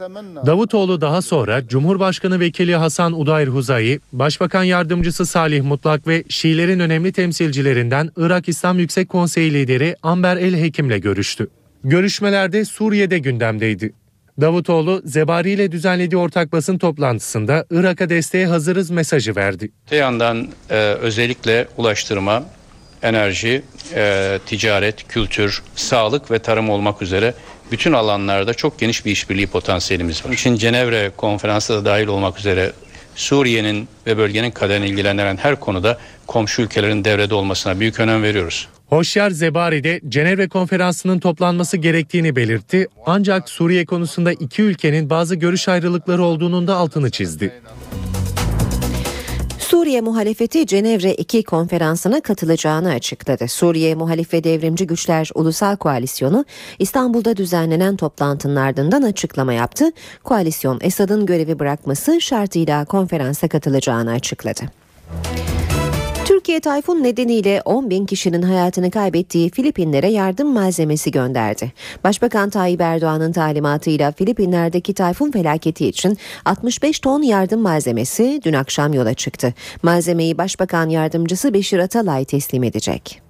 Davutoğlu 0.47 1.01
daha 1.01 1.23
sonra 1.23 1.69
Cumhurbaşkanı 1.69 2.41
Vekili 2.41 2.75
Hasan 2.77 3.21
Udayr 3.21 3.49
Huzayi, 3.49 4.01
Başbakan 4.13 4.65
Yardımcısı 4.65 5.27
Salih 5.27 5.63
Mutlak 5.63 6.07
ve 6.07 6.25
Şiilerin 6.29 6.81
önemli 6.81 7.13
temsilcilerinden 7.13 8.11
Irak 8.17 8.49
İslam 8.49 8.79
Yüksek 8.79 9.09
Konseyi 9.09 9.55
lideri 9.55 9.97
Amber 10.03 10.37
El 10.37 10.61
Hekim'le 10.61 11.01
görüştü. 11.01 11.49
Görüşmelerde 11.85 12.65
Suriye'de 12.65 13.19
gündemdeydi. 13.19 13.93
Davutoğlu, 14.41 15.03
Zebari 15.05 15.51
ile 15.51 15.73
düzenlediği 15.73 16.19
ortak 16.19 16.53
basın 16.53 16.79
toplantısında 16.79 17.67
Irak'a 17.71 18.09
desteğe 18.09 18.47
hazırız 18.47 18.91
mesajı 18.91 19.37
verdi. 19.37 19.73
Öte 19.87 19.97
yandan 19.97 20.49
e, 20.71 20.75
özellikle 20.77 21.69
ulaştırma, 21.77 22.45
enerji, 23.03 23.63
e, 23.95 24.39
ticaret, 24.47 25.09
kültür, 25.09 25.63
sağlık 25.75 26.31
ve 26.31 26.39
tarım 26.39 26.71
olmak 26.71 27.03
üzere 27.03 27.35
bütün 27.71 27.93
alanlarda 27.93 28.55
çok 28.55 28.79
geniş 28.79 29.07
bir 29.07 29.11
işbirliği 29.11 29.47
potansiyelimiz 29.47 30.27
var. 30.27 30.31
İçin 30.31 30.57
Cenevre 30.57 31.11
konferansı 31.17 31.75
da 31.75 31.85
dahil 31.85 32.07
olmak 32.07 32.39
üzere 32.39 32.73
Suriye'nin 33.15 33.89
ve 34.07 34.19
bölgenin 34.19 34.51
kaderini 34.51 34.87
ilgilendiren 34.87 35.37
her 35.37 35.61
konuda 35.61 35.99
komşu 36.27 36.63
ülkelerin 36.63 37.05
devrede 37.05 37.35
olmasına 37.35 37.81
büyük 37.81 38.01
önem 38.01 38.23
veriyoruz. 38.23 38.69
Hoşyar 38.87 39.31
Zebari 39.31 39.85
de 39.85 40.01
Cenevre 40.09 40.49
konferansının 40.49 41.19
toplanması 41.19 41.77
gerektiğini 41.77 42.37
belirtti 42.37 42.87
ancak 43.07 43.49
Suriye 43.49 43.87
konusunda 43.87 44.33
iki 44.33 44.63
ülkenin 44.63 45.11
bazı 45.11 45.35
görüş 45.35 45.69
ayrılıkları 45.69 46.25
olduğunun 46.25 46.67
da 46.67 46.77
altını 46.77 47.11
çizdi. 47.11 47.53
Suriye 49.59 50.01
muhalefeti 50.01 50.67
Cenevre 50.67 51.15
2 51.15 51.43
konferansına 51.43 52.21
katılacağını 52.21 52.91
açıkladı. 52.91 53.49
Suriye 53.49 53.95
Muhalif 53.95 54.33
ve 54.33 54.45
Devrimci 54.45 54.87
Güçler 54.87 55.31
Ulusal 55.35 55.77
Koalisyonu 55.77 56.45
İstanbul'da 56.79 57.37
düzenlenen 57.37 57.97
toplantının 57.97 58.57
ardından 58.57 59.03
açıklama 59.03 59.53
yaptı. 59.53 59.91
Koalisyon 60.25 60.79
Esad'ın 60.81 61.27
görevi 61.27 61.59
bırakması 61.59 62.21
şartıyla 62.21 62.85
konferansa 62.85 63.49
katılacağını 63.49 64.11
açıkladı. 64.11 64.61
Türkiye 66.27 66.61
tayfun 66.61 67.03
nedeniyle 67.03 67.63
10 67.65 67.91
bin 67.91 68.07
kişinin 68.07 68.43
hayatını 68.43 68.91
kaybettiği 68.91 69.51
Filipinlere 69.51 70.09
yardım 70.09 70.49
malzemesi 70.49 71.11
gönderdi. 71.11 71.73
Başbakan 72.05 72.51
Tayyip 72.51 72.81
Erdoğan'ın 72.81 73.33
talimatıyla 73.33 74.13
Filipinler'deki 74.13 74.95
tayfun 74.95 75.31
felaketi 75.31 75.87
için 75.87 76.17
65 76.45 77.01
ton 77.01 77.23
yardım 77.23 77.61
malzemesi 77.61 78.41
dün 78.45 78.53
akşam 78.53 78.93
yola 78.93 79.15
çıktı. 79.15 79.55
Malzemeyi 79.83 80.39
Başbakan 80.39 80.89
Yardımcısı 80.89 81.55
Beşir 81.55 81.79
Atalay 81.79 82.25
teslim 82.25 82.65
edecek. 82.65 83.23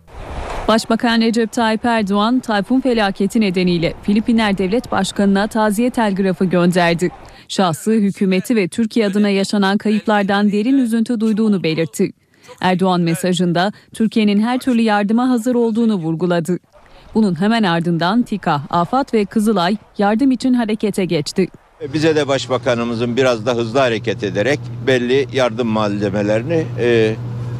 Başbakan 0.68 1.20
Recep 1.20 1.52
Tayyip 1.52 1.84
Erdoğan 1.84 2.40
tayfun 2.40 2.80
felaketi 2.80 3.40
nedeniyle 3.40 3.94
Filipinler 4.02 4.58
Devlet 4.58 4.92
Başkanı'na 4.92 5.46
taziye 5.46 5.90
telgrafı 5.90 6.44
gönderdi. 6.44 7.10
Şahsı, 7.48 7.90
hükümeti 7.90 8.56
ve 8.56 8.68
Türkiye 8.68 9.06
adına 9.06 9.28
yaşanan 9.28 9.78
kayıplardan 9.78 10.52
derin 10.52 10.78
üzüntü 10.78 11.20
duyduğunu 11.20 11.62
belirtti. 11.62 12.12
Erdoğan 12.60 13.00
mesajında 13.00 13.72
Türkiye'nin 13.94 14.40
her 14.40 14.58
türlü 14.58 14.82
yardıma 14.82 15.28
hazır 15.28 15.54
olduğunu 15.54 15.94
vurguladı. 15.94 16.58
Bunun 17.14 17.40
hemen 17.40 17.62
ardından 17.62 18.22
TİKA, 18.22 18.62
AFAD 18.70 19.14
ve 19.14 19.24
Kızılay 19.24 19.76
yardım 19.98 20.30
için 20.30 20.54
harekete 20.54 21.04
geçti. 21.04 21.48
Bize 21.94 22.16
de 22.16 22.28
başbakanımızın 22.28 23.16
biraz 23.16 23.46
da 23.46 23.54
hızlı 23.54 23.78
hareket 23.78 24.24
ederek 24.24 24.60
belli 24.86 25.26
yardım 25.32 25.68
malzemelerini 25.68 26.64
e, 26.78 27.16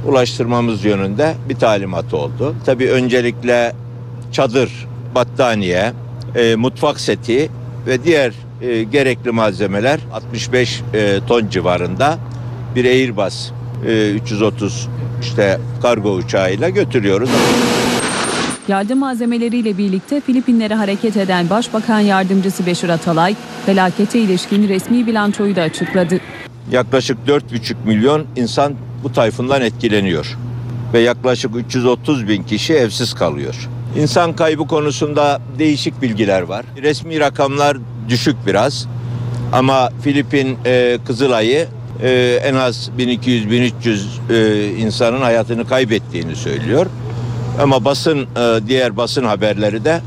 ulaştırmamız 0.07 0.85
yönünde 0.85 1.35
bir 1.49 1.55
talimatı 1.55 2.17
oldu. 2.17 2.55
Tabii 2.67 2.91
öncelikle 2.91 3.73
çadır, 4.33 4.87
battaniye, 5.15 5.93
e, 6.35 6.57
mutfak 6.57 7.01
seti 7.01 7.51
ve 7.87 8.05
diğer 8.05 8.33
e, 8.63 8.83
gerekli 8.83 9.31
malzemeler 9.31 10.01
65 10.13 10.83
e, 10.95 11.19
ton 11.27 11.49
civarında 11.49 12.19
bir 12.75 12.85
Airbus 12.85 13.51
330 13.85 14.89
işte 15.21 15.61
kargo 15.83 16.15
uçağıyla 16.15 16.69
götürüyoruz. 16.69 17.31
Yardım 18.69 18.99
malzemeleriyle 18.99 19.79
birlikte 19.79 20.21
Filipinlere 20.21 20.75
hareket 20.75 21.17
eden 21.17 21.51
Başbakan 21.51 22.01
Yardımcısı 22.01 22.67
Beşir 22.67 22.89
Atalay, 22.89 23.35
felakete 23.67 24.19
ilişkin 24.19 24.69
resmi 24.69 25.07
bilançoyu 25.07 25.57
da 25.57 25.63
açıkladı. 25.63 26.21
Yaklaşık 26.71 27.19
4,5 27.27 27.75
milyon 27.85 28.27
insan 28.37 28.75
bu 29.03 29.13
tayfundan 29.13 29.63
etkileniyor 29.63 30.37
ve 30.93 30.99
yaklaşık 31.01 31.57
330 31.57 32.29
bin 32.29 32.43
kişi 32.43 32.75
evsiz 32.75 33.15
kalıyor. 33.15 33.69
İnsan 33.99 34.37
kaybı 34.37 34.67
konusunda 34.67 35.41
değişik 35.59 36.03
bilgiler 36.03 36.43
var. 36.43 36.65
Resmi 36.83 37.21
rakamlar 37.21 37.77
düşük 38.09 38.37
biraz 38.47 38.87
ama 39.53 39.91
Filipin 40.03 40.59
e, 40.65 40.99
Kızılay'ı 41.07 41.69
e, 42.03 42.41
en 42.45 42.55
az 42.55 42.91
1200-1300 42.99 43.99
e, 44.31 44.69
insanın 44.77 45.21
hayatını 45.21 45.67
kaybettiğini 45.69 46.37
söylüyor. 46.37 46.87
Ama 47.63 47.85
basın 47.85 48.19
e, 48.19 48.67
diğer 48.67 48.97
basın 48.97 49.25
haberleri 49.25 49.85
de 49.85 50.01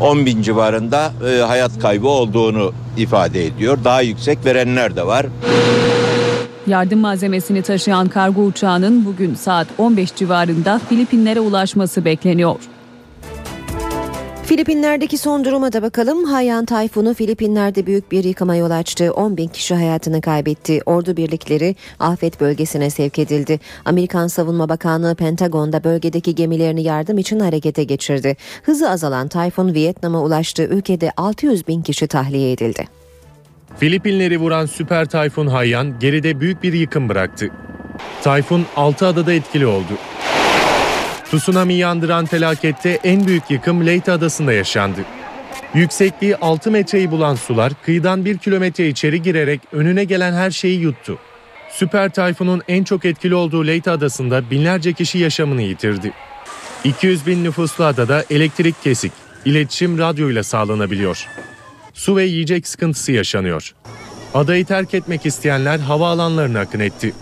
10 0.00 0.26
bin 0.26 0.42
civarında 0.42 1.12
e, 1.28 1.40
hayat 1.40 1.78
kaybı 1.78 2.08
olduğunu 2.08 2.72
ifade 2.96 3.46
ediyor. 3.46 3.78
Daha 3.84 4.02
yüksek 4.02 4.44
verenler 4.44 4.96
de 4.96 5.06
var. 5.06 5.26
Yardım 6.66 7.00
malzemesini 7.00 7.62
taşıyan 7.62 8.08
kargo 8.08 8.42
uçağının 8.42 9.04
bugün 9.04 9.34
saat 9.34 9.66
15 9.78 10.14
civarında 10.14 10.80
Filipinlere 10.88 11.40
ulaşması 11.40 12.04
bekleniyor. 12.04 12.56
Filipinler'deki 14.46 15.18
son 15.18 15.44
duruma 15.44 15.72
da 15.72 15.82
bakalım. 15.82 16.24
Haiyan 16.24 16.64
tayfunu 16.64 17.14
Filipinler'de 17.14 17.86
büyük 17.86 18.12
bir 18.12 18.24
yıkıma 18.24 18.56
yol 18.56 18.70
açtı. 18.70 19.12
10 19.12 19.36
bin 19.36 19.48
kişi 19.48 19.74
hayatını 19.74 20.20
kaybetti. 20.20 20.80
Ordu 20.86 21.16
birlikleri 21.16 21.76
afet 22.00 22.40
bölgesine 22.40 22.90
sevk 22.90 23.18
edildi. 23.18 23.60
Amerikan 23.84 24.26
Savunma 24.26 24.68
Bakanlığı 24.68 25.14
Pentagon'da 25.14 25.84
bölgedeki 25.84 26.34
gemilerini 26.34 26.82
yardım 26.82 27.18
için 27.18 27.40
harekete 27.40 27.84
geçirdi. 27.84 28.36
Hızı 28.62 28.90
azalan 28.90 29.28
tayfun 29.28 29.74
Vietnam'a 29.74 30.22
ulaştı. 30.22 30.62
Ülkede 30.62 31.12
600 31.16 31.68
bin 31.68 31.82
kişi 31.82 32.06
tahliye 32.06 32.52
edildi. 32.52 32.84
Filipinleri 33.76 34.38
vuran 34.40 34.66
süper 34.66 35.06
tayfun 35.06 35.46
Haiyan 35.46 35.98
geride 35.98 36.40
büyük 36.40 36.62
bir 36.62 36.72
yıkım 36.72 37.08
bıraktı. 37.08 37.50
Tayfun 38.22 38.66
6 38.76 39.06
adada 39.06 39.32
etkili 39.32 39.66
oldu. 39.66 39.92
Tsunami 41.30 41.74
yandıran 41.74 42.26
felakette 42.26 43.00
en 43.04 43.26
büyük 43.26 43.50
yıkım 43.50 43.86
Leyte 43.86 44.12
Adası'nda 44.12 44.52
yaşandı. 44.52 45.00
Yüksekliği 45.74 46.36
6 46.36 46.70
metreyi 46.70 47.10
bulan 47.10 47.34
sular 47.34 47.72
kıyıdan 47.84 48.24
1 48.24 48.38
kilometre 48.38 48.88
içeri 48.88 49.22
girerek 49.22 49.60
önüne 49.72 50.04
gelen 50.04 50.32
her 50.32 50.50
şeyi 50.50 50.80
yuttu. 50.80 51.18
Süper 51.70 52.10
tayfunun 52.10 52.62
en 52.68 52.84
çok 52.84 53.04
etkili 53.04 53.34
olduğu 53.34 53.66
Leyte 53.66 53.90
Adası'nda 53.90 54.50
binlerce 54.50 54.92
kişi 54.92 55.18
yaşamını 55.18 55.62
yitirdi. 55.62 56.12
200 56.84 57.26
bin 57.26 57.44
nüfuslu 57.44 57.84
adada 57.84 58.24
elektrik 58.30 58.82
kesik, 58.82 59.12
iletişim 59.44 59.98
radyoyla 59.98 60.42
sağlanabiliyor. 60.42 61.26
Su 61.94 62.16
ve 62.16 62.24
yiyecek 62.24 62.68
sıkıntısı 62.68 63.12
yaşanıyor. 63.12 63.74
Adayı 64.34 64.66
terk 64.66 64.94
etmek 64.94 65.26
isteyenler 65.26 65.78
havaalanlarına 65.78 66.60
akın 66.60 66.80
etti. 66.80 67.12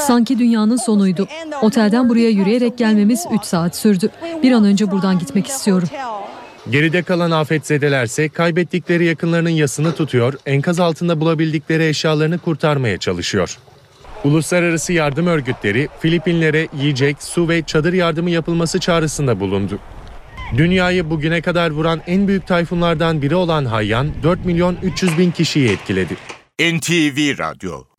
Sanki 0.00 0.38
dünyanın 0.38 0.76
sonuydu. 0.76 1.28
Otelden 1.62 2.08
buraya 2.08 2.30
yürüyerek 2.30 2.78
gelmemiz 2.78 3.26
3 3.32 3.44
saat 3.44 3.76
sürdü. 3.76 4.10
Bir 4.42 4.52
an 4.52 4.64
önce 4.64 4.90
buradan 4.90 5.18
gitmek 5.18 5.46
istiyorum. 5.46 5.88
Geride 6.70 7.02
kalan 7.02 7.30
afetzedelerse 7.30 8.28
kaybettikleri 8.28 9.04
yakınlarının 9.04 9.50
yasını 9.50 9.94
tutuyor, 9.94 10.34
enkaz 10.46 10.80
altında 10.80 11.20
bulabildikleri 11.20 11.86
eşyalarını 11.86 12.38
kurtarmaya 12.38 12.98
çalışıyor. 12.98 13.58
Uluslararası 14.24 14.92
yardım 14.92 15.26
örgütleri 15.26 15.88
Filipinlere 16.00 16.68
yiyecek, 16.78 17.22
su 17.22 17.48
ve 17.48 17.62
çadır 17.62 17.92
yardımı 17.92 18.30
yapılması 18.30 18.80
çağrısında 18.80 19.40
bulundu. 19.40 19.78
Dünyayı 20.56 21.10
bugüne 21.10 21.40
kadar 21.40 21.70
vuran 21.70 22.00
en 22.06 22.28
büyük 22.28 22.46
tayfunlardan 22.46 23.22
biri 23.22 23.34
olan 23.34 23.64
Hayyan 23.64 24.08
4 24.22 24.44
milyon 24.44 24.76
300 24.82 25.18
bin 25.18 25.30
kişiyi 25.30 25.68
etkiledi. 25.68 26.16
NTV 26.60 27.38
Radyo 27.38 27.97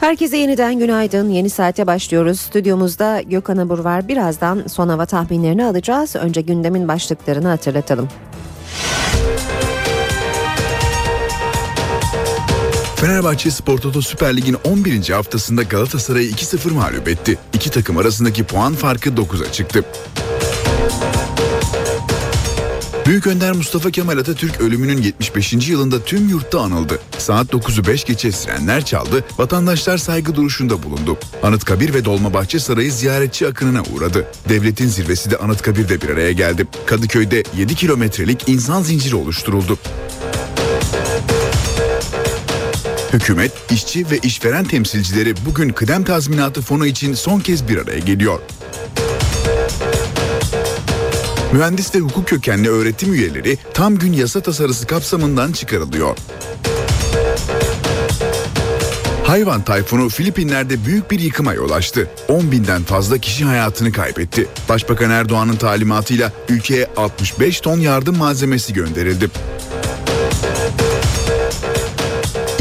Herkese 0.00 0.36
yeniden 0.36 0.78
günaydın. 0.78 1.28
Yeni 1.28 1.50
saate 1.50 1.86
başlıyoruz. 1.86 2.40
Stüdyomuzda 2.40 3.22
Gökhan 3.22 3.56
Abur 3.56 3.78
var. 3.78 4.08
Birazdan 4.08 4.64
son 4.66 4.88
hava 4.88 5.06
tahminlerini 5.06 5.64
alacağız. 5.64 6.16
Önce 6.16 6.40
gündemin 6.40 6.88
başlıklarını 6.88 7.48
hatırlatalım. 7.48 8.08
Fenerbahçe 12.96 13.50
Spor 13.50 13.78
Toto 13.78 14.02
Süper 14.02 14.36
Lig'in 14.36 14.56
11. 14.64 15.08
haftasında 15.08 15.62
Galatasaray'ı 15.62 16.30
2-0 16.30 16.72
mağlup 16.72 17.08
etti. 17.08 17.38
İki 17.52 17.70
takım 17.70 17.96
arasındaki 17.96 18.44
puan 18.44 18.74
farkı 18.74 19.10
9'a 19.10 19.52
çıktı. 19.52 19.84
Büyük 23.08 23.26
Önder 23.26 23.52
Mustafa 23.52 23.90
Kemal 23.90 24.18
Atatürk 24.18 24.60
ölümünün 24.60 25.02
75. 25.02 25.68
yılında 25.68 26.04
tüm 26.04 26.28
yurtta 26.28 26.60
anıldı. 26.60 26.98
Saat 27.18 27.46
9'u 27.46 27.86
5 27.86 28.04
geçe 28.04 28.32
sirenler 28.32 28.84
çaldı, 28.84 29.24
vatandaşlar 29.38 29.98
saygı 29.98 30.34
duruşunda 30.34 30.82
bulundu. 30.82 31.18
Anıtkabir 31.42 31.94
ve 31.94 32.04
Dolmabahçe 32.04 32.58
Sarayı 32.58 32.92
ziyaretçi 32.92 33.46
akınına 33.46 33.82
uğradı. 33.94 34.26
Devletin 34.48 34.86
zirvesi 34.86 35.30
de 35.30 35.36
Anıtkabir'de 35.36 36.00
bir 36.00 36.08
araya 36.08 36.32
geldi. 36.32 36.66
Kadıköy'de 36.86 37.42
7 37.56 37.74
kilometrelik 37.74 38.48
insan 38.48 38.82
zinciri 38.82 39.16
oluşturuldu. 39.16 39.78
Hükümet, 43.12 43.52
işçi 43.70 44.10
ve 44.10 44.18
işveren 44.18 44.64
temsilcileri 44.64 45.34
bugün 45.46 45.68
kıdem 45.68 46.04
tazminatı 46.04 46.62
fonu 46.62 46.86
için 46.86 47.14
son 47.14 47.40
kez 47.40 47.68
bir 47.68 47.78
araya 47.78 47.98
geliyor. 47.98 48.40
Mühendis 51.52 51.94
ve 51.94 51.98
hukuk 51.98 52.28
kökenli 52.28 52.68
öğretim 52.68 53.12
üyeleri 53.12 53.58
tam 53.74 53.98
gün 53.98 54.12
yasa 54.12 54.40
tasarısı 54.40 54.86
kapsamından 54.86 55.52
çıkarılıyor. 55.52 56.16
Hayvan 59.24 59.62
tayfunu 59.62 60.08
Filipinler'de 60.08 60.84
büyük 60.84 61.10
bir 61.10 61.20
yıkıma 61.20 61.54
yol 61.54 61.70
açtı. 61.70 62.10
10 62.28 62.52
binden 62.52 62.82
fazla 62.82 63.18
kişi 63.18 63.44
hayatını 63.44 63.92
kaybetti. 63.92 64.46
Başbakan 64.68 65.10
Erdoğan'ın 65.10 65.56
talimatıyla 65.56 66.32
ülkeye 66.48 66.86
65 66.96 67.60
ton 67.60 67.78
yardım 67.78 68.16
malzemesi 68.16 68.72
gönderildi. 68.72 69.28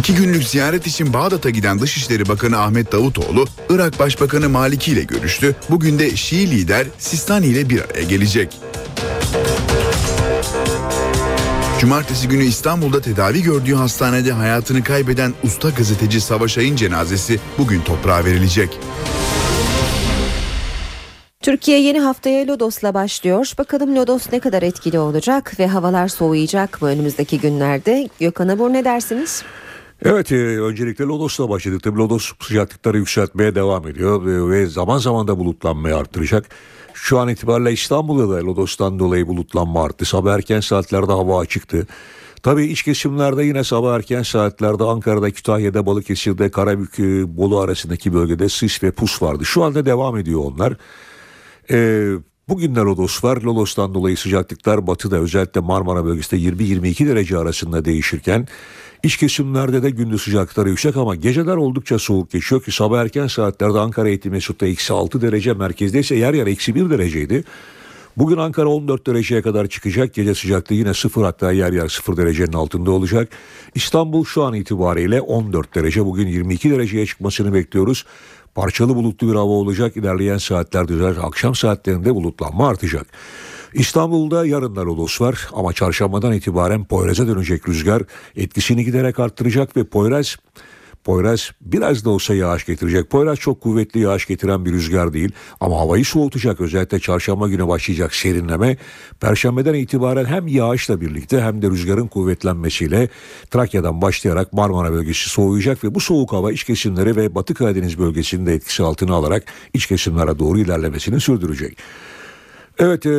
İki 0.07 0.15
günlük 0.15 0.43
ziyaret 0.43 0.87
için 0.87 1.13
Bağdat'a 1.13 1.49
giden 1.49 1.79
Dışişleri 1.79 2.27
Bakanı 2.27 2.57
Ahmet 2.57 2.91
Davutoğlu, 2.91 3.45
Irak 3.69 3.99
Başbakanı 3.99 4.49
Maliki 4.49 4.91
ile 4.91 5.03
görüştü. 5.03 5.55
Bugün 5.69 5.99
de 5.99 6.15
Şii 6.15 6.51
lider 6.51 6.87
Sistani 6.97 7.45
ile 7.45 7.69
bir 7.69 7.81
araya 7.81 8.03
gelecek. 8.03 8.57
Cumartesi 11.79 12.27
günü 12.27 12.43
İstanbul'da 12.43 13.01
tedavi 13.01 13.43
gördüğü 13.43 13.73
hastanede 13.73 14.31
hayatını 14.31 14.83
kaybeden 14.83 15.33
usta 15.43 15.69
gazeteci 15.69 16.21
Savaş 16.21 16.57
Ay'ın 16.57 16.75
cenazesi 16.75 17.39
bugün 17.57 17.81
toprağa 17.81 18.25
verilecek. 18.25 18.79
Türkiye 21.41 21.81
yeni 21.81 21.99
haftaya 21.99 22.47
Lodos'la 22.47 22.93
başlıyor. 22.93 23.53
Bakalım 23.57 23.95
Lodos 23.95 24.23
ne 24.31 24.39
kadar 24.39 24.61
etkili 24.61 24.99
olacak 24.99 25.59
ve 25.59 25.67
havalar 25.67 26.07
soğuyacak 26.07 26.81
mı 26.81 26.87
önümüzdeki 26.87 27.39
günlerde? 27.39 28.09
Gökhan 28.19 28.47
Abur 28.47 28.73
ne 28.73 28.85
dersiniz? 28.85 29.43
Evet 30.05 30.31
e, 30.31 30.61
öncelikle 30.61 31.05
Lodos'la 31.05 31.49
başladık. 31.49 31.83
Tabii 31.83 31.99
Lodos 31.99 32.31
sıcaklıkları 32.41 32.97
yükseltmeye 32.97 33.55
devam 33.55 33.87
ediyor 33.87 34.27
e, 34.27 34.49
ve 34.49 34.65
zaman 34.65 34.97
zaman 34.97 35.27
da 35.27 35.39
bulutlanmayı 35.39 35.95
arttıracak. 35.95 36.45
Şu 36.93 37.19
an 37.19 37.29
itibariyle 37.29 37.71
İstanbul'da 37.71 38.29
da 38.29 38.45
Lodos'tan 38.45 38.99
dolayı 38.99 39.27
bulutlanma 39.27 39.83
arttı. 39.83 40.05
Sabah 40.05 40.33
erken 40.33 40.59
saatlerde 40.59 41.11
hava 41.11 41.39
açıktı. 41.39 41.87
Tabii 42.43 42.65
iç 42.65 42.83
kesimlerde 42.83 43.43
yine 43.43 43.63
sabah 43.63 43.95
erken 43.95 44.23
saatlerde 44.23 44.83
Ankara'da, 44.83 45.31
Kütahya'da, 45.31 45.85
Balıkesir'de, 45.85 46.51
Karabük, 46.51 46.99
e, 46.99 47.37
Bolu 47.37 47.59
arasındaki 47.59 48.13
bölgede 48.13 48.49
sis 48.49 48.83
ve 48.83 48.91
pus 48.91 49.21
vardı. 49.21 49.45
Şu 49.45 49.63
anda 49.63 49.85
devam 49.85 50.17
ediyor 50.17 50.41
onlar. 50.45 50.73
Ee, 51.71 52.13
bugün 52.49 52.75
de 52.75 52.79
Lodos 52.79 53.23
var. 53.23 53.41
Lodos'tan 53.41 53.93
dolayı 53.93 54.17
sıcaklıklar 54.17 54.87
batıda 54.87 55.17
özellikle 55.17 55.61
Marmara 55.61 56.05
bölgesinde 56.05 56.41
20-22 56.41 57.07
derece 57.07 57.37
arasında 57.37 57.85
değişirken 57.85 58.47
İç 59.03 59.17
kesimlerde 59.17 59.83
de 59.83 59.89
gündüz 59.89 60.21
sıcaklıkları 60.21 60.69
yüksek 60.69 60.97
ama 60.97 61.15
geceler 61.15 61.55
oldukça 61.55 61.99
soğuk 61.99 62.31
geçiyor 62.31 62.63
ki 62.63 62.71
sabah 62.71 63.01
erken 63.01 63.27
saatlerde 63.27 63.79
Ankara 63.79 64.07
Eğitim 64.07 64.31
Mesut'ta 64.31 64.67
eksi 64.67 64.93
6 64.93 65.21
derece 65.21 65.53
merkezde 65.53 65.99
ise 65.99 66.15
yer 66.15 66.33
yer 66.33 66.47
eksi 66.47 66.75
1 66.75 66.89
dereceydi. 66.89 67.43
Bugün 68.17 68.37
Ankara 68.37 68.67
14 68.67 69.07
dereceye 69.07 69.41
kadar 69.41 69.67
çıkacak. 69.67 70.13
Gece 70.13 70.35
sıcaklığı 70.35 70.75
yine 70.75 70.93
0 70.93 71.23
hatta 71.23 71.51
yer 71.51 71.73
yer 71.73 71.87
0 71.87 72.17
derecenin 72.17 72.53
altında 72.53 72.91
olacak. 72.91 73.29
İstanbul 73.75 74.25
şu 74.25 74.43
an 74.43 74.53
itibariyle 74.53 75.21
14 75.21 75.75
derece. 75.75 76.05
Bugün 76.05 76.27
22 76.27 76.71
dereceye 76.71 77.05
çıkmasını 77.05 77.53
bekliyoruz. 77.53 78.05
Parçalı 78.57 78.95
bulutlu 78.95 79.27
bir 79.27 79.35
hava 79.35 79.51
olacak. 79.51 79.97
İlerleyen 79.97 80.37
saatlerde 80.37 80.93
özellikle 80.93 81.21
akşam 81.21 81.55
saatlerinde 81.55 82.15
bulutlanma 82.15 82.67
artacak. 82.67 83.07
İstanbul'da 83.73 84.45
yarınlar 84.45 84.85
Lodos 84.85 85.21
var 85.21 85.47
ama 85.53 85.73
çarşambadan 85.73 86.33
itibaren 86.33 86.85
Poyraz'a 86.85 87.27
dönecek 87.27 87.69
rüzgar 87.69 88.03
etkisini 88.35 88.85
giderek 88.85 89.19
arttıracak 89.19 89.77
ve 89.77 89.83
Poyraz 89.83 90.35
Poyraz 91.07 91.51
biraz 91.61 92.05
da 92.05 92.09
olsa 92.09 92.35
yağış 92.35 92.65
getirecek. 92.65 93.09
Poyraz 93.09 93.39
çok 93.39 93.61
kuvvetli 93.61 93.99
yağış 93.99 94.25
getiren 94.25 94.65
bir 94.65 94.71
rüzgar 94.71 95.13
değil 95.13 95.31
ama 95.59 95.79
havayı 95.79 96.05
soğutacak. 96.05 96.61
Özellikle 96.61 96.99
çarşamba 96.99 97.47
günü 97.47 97.67
başlayacak 97.67 98.15
serinleme. 98.15 98.77
Perşembeden 99.19 99.73
itibaren 99.73 100.25
hem 100.25 100.47
yağışla 100.47 101.01
birlikte 101.01 101.41
hem 101.41 101.61
de 101.61 101.69
rüzgarın 101.69 102.07
kuvvetlenmesiyle 102.07 103.09
Trakya'dan 103.51 104.01
başlayarak 104.01 104.53
Marmara 104.53 104.93
bölgesi 104.93 105.29
soğuyacak 105.29 105.83
ve 105.83 105.95
bu 105.95 105.99
soğuk 105.99 106.33
hava 106.33 106.51
iç 106.51 106.63
kesimleri 106.63 107.15
ve 107.15 107.35
Batı 107.35 107.53
Karadeniz 107.53 107.99
bölgesinde 107.99 108.53
etkisi 108.53 108.83
altına 108.83 109.15
alarak 109.15 109.43
iç 109.73 109.85
kesimlere 109.85 110.39
doğru 110.39 110.59
ilerlemesini 110.59 111.19
sürdürecek. 111.19 111.77
Evet 112.79 113.05
e, 113.05 113.09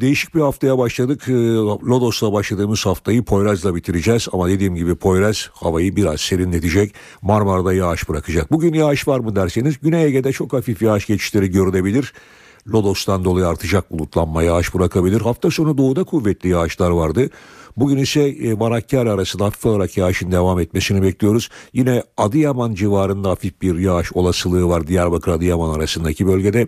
değişik 0.00 0.34
bir 0.34 0.40
haftaya 0.40 0.78
başladık. 0.78 1.28
E, 1.28 1.32
Lodos'la 1.62 2.32
başladığımız 2.32 2.86
haftayı 2.86 3.24
Poyraz'la 3.24 3.74
bitireceğiz. 3.74 4.28
Ama 4.32 4.48
dediğim 4.48 4.74
gibi 4.74 4.94
Poyraz 4.94 5.50
havayı 5.52 5.96
biraz 5.96 6.20
serinletecek. 6.20 6.94
Marmara'da 7.22 7.72
yağış 7.72 8.08
bırakacak. 8.08 8.52
Bugün 8.52 8.74
yağış 8.74 9.08
var 9.08 9.20
mı 9.20 9.36
derseniz 9.36 9.74
Güney 9.82 10.04
Ege'de 10.04 10.32
çok 10.32 10.52
hafif 10.52 10.82
yağış 10.82 11.06
geçişleri 11.06 11.50
görülebilir. 11.50 12.12
Lodos'tan 12.68 13.24
dolayı 13.24 13.46
artacak 13.46 13.90
bulutlanma 13.90 14.42
yağış 14.42 14.74
bırakabilir. 14.74 15.20
Hafta 15.20 15.50
sonu 15.50 15.78
doğuda 15.78 16.04
kuvvetli 16.04 16.48
yağışlar 16.48 16.90
vardı. 16.90 17.30
Bugün 17.76 17.96
ise 17.98 18.22
e, 18.22 18.54
Marakkari 18.54 19.10
arasında 19.10 19.44
hafif 19.44 19.66
olarak 19.66 19.96
yağışın 19.96 20.32
devam 20.32 20.60
etmesini 20.60 21.02
bekliyoruz. 21.02 21.48
Yine 21.72 22.02
Adıyaman 22.16 22.74
civarında 22.74 23.30
hafif 23.30 23.62
bir 23.62 23.78
yağış 23.78 24.12
olasılığı 24.12 24.68
var 24.68 24.86
Diyarbakır 24.86 25.32
Adıyaman 25.32 25.74
arasındaki 25.74 26.26
bölgede. 26.26 26.66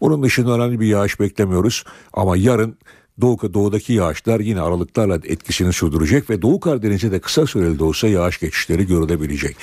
Bunun 0.00 0.22
dışında 0.22 0.52
önemli 0.52 0.80
bir 0.80 0.86
yağış 0.86 1.20
beklemiyoruz 1.20 1.84
ama 2.12 2.36
yarın 2.36 2.76
Doğu, 3.20 3.54
doğudaki 3.54 3.92
yağışlar 3.92 4.40
yine 4.40 4.60
aralıklarla 4.60 5.14
etkisini 5.14 5.72
sürdürecek 5.72 6.30
ve 6.30 6.42
Doğu 6.42 6.60
Karadeniz'e 6.60 7.12
de 7.12 7.20
kısa 7.20 7.46
süreli 7.46 7.78
de 7.78 7.84
olsa 7.84 8.08
yağış 8.08 8.40
geçişleri 8.40 8.86
görülebilecek. 8.86 9.56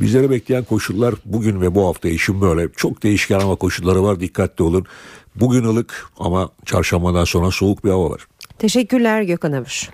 Bizleri 0.00 0.30
bekleyen 0.30 0.64
koşullar 0.64 1.14
bugün 1.24 1.60
ve 1.60 1.74
bu 1.74 1.86
hafta 1.86 2.08
için 2.08 2.40
böyle 2.40 2.68
çok 2.76 3.02
değişken 3.02 3.40
ama 3.40 3.56
koşulları 3.56 4.02
var 4.02 4.20
dikkatli 4.20 4.64
olun. 4.64 4.86
Bugün 5.34 5.64
ılık 5.64 6.06
ama 6.18 6.50
çarşambadan 6.64 7.24
sonra 7.24 7.50
soğuk 7.50 7.84
bir 7.84 7.90
hava 7.90 8.10
var. 8.10 8.26
Teşekkürler 8.58 9.22
Gökhan 9.22 9.52
Avuş. 9.52 9.90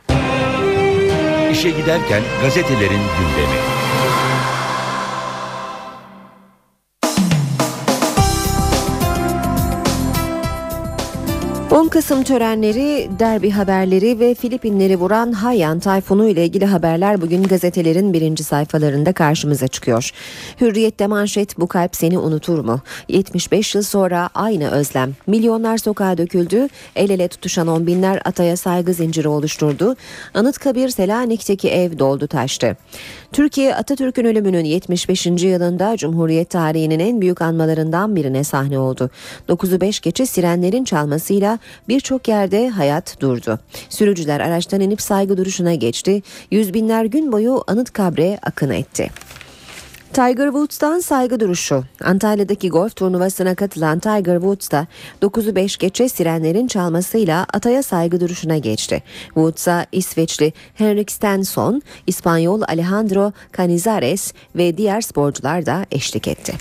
İşe 1.53 1.71
giderken 1.71 2.23
gazetelerin 2.43 2.91
gündemi. 2.91 3.78
10 11.71 11.89
Kasım 11.89 12.23
törenleri, 12.23 13.09
derbi 13.19 13.51
haberleri 13.51 14.21
ve 14.21 14.35
Filipinleri 14.35 14.97
vuran 14.97 15.33
Haiyan 15.33 15.81
tayfunu 15.81 16.29
ile 16.29 16.45
ilgili 16.45 16.67
haberler 16.67 17.21
bugün 17.21 17.43
gazetelerin 17.43 18.13
birinci 18.13 18.45
sayfalarında 18.45 19.13
karşımıza 19.13 19.69
çıkıyor. 19.69 20.11
Hürriyette 20.61 21.07
manşet 21.07 21.59
bu 21.59 21.67
kalp 21.67 21.97
seni 21.97 22.19
unutur 22.19 22.59
mu? 22.59 22.81
75 23.09 23.75
yıl 23.75 23.83
sonra 23.83 24.31
aynı 24.35 24.71
özlem. 24.71 25.13
Milyonlar 25.27 25.79
sokağa 25.79 26.19
döküldü, 26.19 26.69
el 26.97 27.11
ele 27.11 27.29
tutuşan 27.29 27.69
on 27.69 27.87
binler 27.87 28.23
ataya 28.25 28.57
saygı 28.57 28.93
zinciri 28.93 29.29
oluşturdu. 29.29 29.97
Anıtkabir 30.35 30.89
Selanik'teki 30.89 31.69
ev 31.71 31.99
doldu 31.99 32.27
taştı. 32.27 32.77
Türkiye 33.33 33.75
Atatürk'ün 33.75 34.25
ölümünün 34.25 34.65
75. 34.65 35.27
yılında 35.27 35.97
Cumhuriyet 35.97 36.51
tarihinin 36.51 36.99
en 36.99 37.21
büyük 37.21 37.43
anmalarından 37.43 38.17
birine 38.17 38.45
sahne 38.45 38.79
oldu. 38.79 39.11
9'u 39.49 39.81
5 39.81 40.01
geçe 40.01 40.27
sirenlerin 40.27 40.85
çalmasıyla 40.85 41.59
birçok 41.89 42.29
yerde 42.29 42.69
hayat 42.69 43.21
durdu. 43.21 43.59
Sürücüler 43.89 44.41
araçtan 44.41 44.81
inip 44.81 45.03
saygı 45.03 45.37
duruşuna 45.37 45.75
geçti. 45.75 46.23
Yüz 46.51 46.75
binler 46.75 47.05
gün 47.05 47.33
boyu 47.33 47.65
anıt 47.67 47.93
kabre 47.93 48.39
akın 48.43 48.71
etti. 48.71 49.11
Tiger 50.13 50.47
Woods'tan 50.47 51.01
saygı 51.01 51.41
duruşu. 51.41 51.85
Antalya'daki 52.05 52.69
golf 52.69 52.97
turnuvasına 52.97 53.55
katılan 53.55 53.99
Tiger 53.99 54.35
Woods 54.35 54.71
da 54.71 54.87
9'u 55.23 55.55
5 55.55 55.77
geçe 55.77 56.09
sirenlerin 56.09 56.67
çalmasıyla 56.67 57.47
ataya 57.53 57.83
saygı 57.83 58.21
duruşuna 58.21 58.59
geçti. 58.59 59.03
Woods'a 59.25 59.87
İsveçli 59.93 60.53
Henrik 60.75 61.13
Stenson, 61.13 61.83
İspanyol 62.07 62.63
Alejandro 62.69 63.33
Canizares 63.57 64.33
ve 64.57 64.77
diğer 64.77 65.01
sporcular 65.01 65.67
da 65.67 65.87
eşlik 65.91 66.29
etti. 66.29 66.55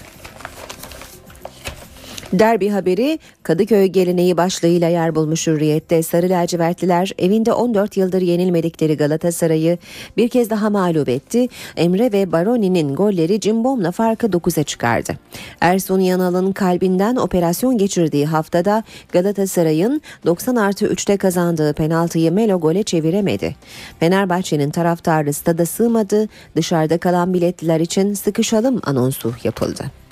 Derbi 2.33 2.69
haberi 2.69 3.19
Kadıköy 3.43 3.85
geleneği 3.85 4.37
başlığıyla 4.37 4.87
yer 4.87 5.15
bulmuş 5.15 5.47
hürriyette 5.47 6.03
Sarı 6.03 6.29
lacivertliler 6.29 7.11
evinde 7.19 7.53
14 7.53 7.97
yıldır 7.97 8.21
yenilmedikleri 8.21 8.97
Galatasaray'ı 8.97 9.77
bir 10.17 10.29
kez 10.29 10.49
daha 10.49 10.69
mağlup 10.69 11.09
etti. 11.09 11.47
Emre 11.75 12.11
ve 12.11 12.31
Baroni'nin 12.31 12.95
golleri 12.95 13.39
cimbomla 13.39 13.91
farkı 13.91 14.27
9'a 14.27 14.63
çıkardı. 14.63 15.13
Ersun 15.61 15.99
Yanal'ın 15.99 16.51
kalbinden 16.51 17.15
operasyon 17.15 17.77
geçirdiği 17.77 18.25
haftada 18.25 18.83
Galatasaray'ın 19.11 20.01
90 20.25 20.55
artı 20.55 20.85
3'te 20.85 21.17
kazandığı 21.17 21.73
penaltıyı 21.73 22.31
Melo 22.31 22.59
gole 22.59 22.83
çeviremedi. 22.83 23.55
Fenerbahçe'nin 23.99 24.69
taraftarı 24.69 25.33
stada 25.33 25.65
sığmadı. 25.65 26.27
Dışarıda 26.55 26.97
kalan 26.97 27.33
biletliler 27.33 27.79
için 27.79 28.13
sıkışalım 28.13 28.81
anonsu 28.83 29.33
yapıldı. 29.43 30.06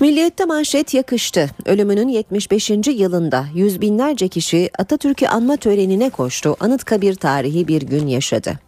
Milliyette 0.00 0.44
manşet 0.44 0.94
yakıştı. 0.94 1.50
Ölümünün 1.66 2.08
75. 2.08 2.70
yılında 2.70 3.44
yüz 3.54 3.80
binlerce 3.80 4.28
kişi 4.28 4.70
Atatürk'ü 4.78 5.26
anma 5.26 5.56
törenine 5.56 6.10
koştu. 6.10 6.56
Anıtkabir 6.60 7.14
tarihi 7.14 7.68
bir 7.68 7.82
gün 7.82 8.06
yaşadı. 8.06 8.58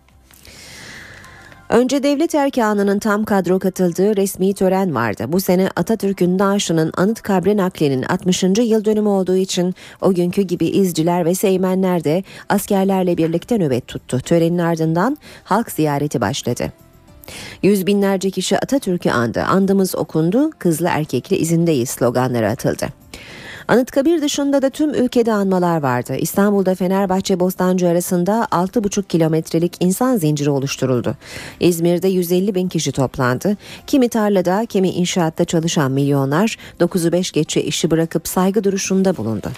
Önce 1.69 2.03
devlet 2.03 2.35
erkanının 2.35 2.99
tam 2.99 3.25
kadro 3.25 3.59
katıldığı 3.59 4.17
resmi 4.17 4.55
tören 4.55 4.95
vardı. 4.95 5.25
Bu 5.29 5.41
sene 5.41 5.69
Atatürk'ün 5.77 6.39
naaşının 6.39 6.93
anıt 6.97 7.23
kabre 7.23 7.57
naklinin 7.57 8.03
60. 8.03 8.43
yıl 8.43 8.85
dönümü 8.85 9.09
olduğu 9.09 9.37
için 9.37 9.75
o 10.01 10.15
günkü 10.15 10.43
gibi 10.43 10.67
izciler 10.67 11.25
ve 11.25 11.35
seymenler 11.35 12.05
de 12.05 12.25
askerlerle 12.49 13.17
birlikte 13.17 13.59
nöbet 13.59 13.87
tuttu. 13.87 14.21
Törenin 14.21 14.59
ardından 14.59 15.19
halk 15.45 15.71
ziyareti 15.71 16.21
başladı. 16.21 16.73
Yüz 17.63 17.87
binlerce 17.87 18.31
kişi 18.31 18.59
Atatürk'ü 18.59 19.11
andı. 19.11 19.43
Andımız 19.43 19.95
okundu, 19.95 20.51
kızlı 20.59 20.89
erkekli 20.89 21.37
izindeyiz 21.37 21.91
sloganları 21.91 22.49
atıldı. 22.51 22.87
Anıtkabir 23.69 24.23
dışında 24.23 24.63
da 24.63 24.71
tüm 24.71 24.95
ülkede 24.95 25.33
anmalar 25.33 25.83
vardı. 25.83 26.17
İstanbul'da 26.17 26.75
Fenerbahçe 26.75 27.41
Bostancı 27.41 27.89
arasında 27.89 28.49
6,5 28.51 29.03
kilometrelik 29.03 29.77
insan 29.81 30.17
zinciri 30.17 30.51
oluşturuldu. 30.51 31.17
İzmir'de 31.61 32.09
150 32.09 32.55
bin 32.55 32.69
kişi 32.69 32.93
toplandı. 32.93 33.57
Kimi 33.87 34.09
tarlada 34.09 34.67
kimi 34.67 34.91
inşaatta 34.91 35.45
çalışan 35.45 35.93
milyonlar 35.93 36.57
9'u 36.81 37.13
5 37.13 37.33
geçe 37.33 37.63
işi 37.63 37.91
bırakıp 37.91 38.29
saygı 38.29 38.65
duruşunda 38.65 39.17
bulundu. 39.17 39.51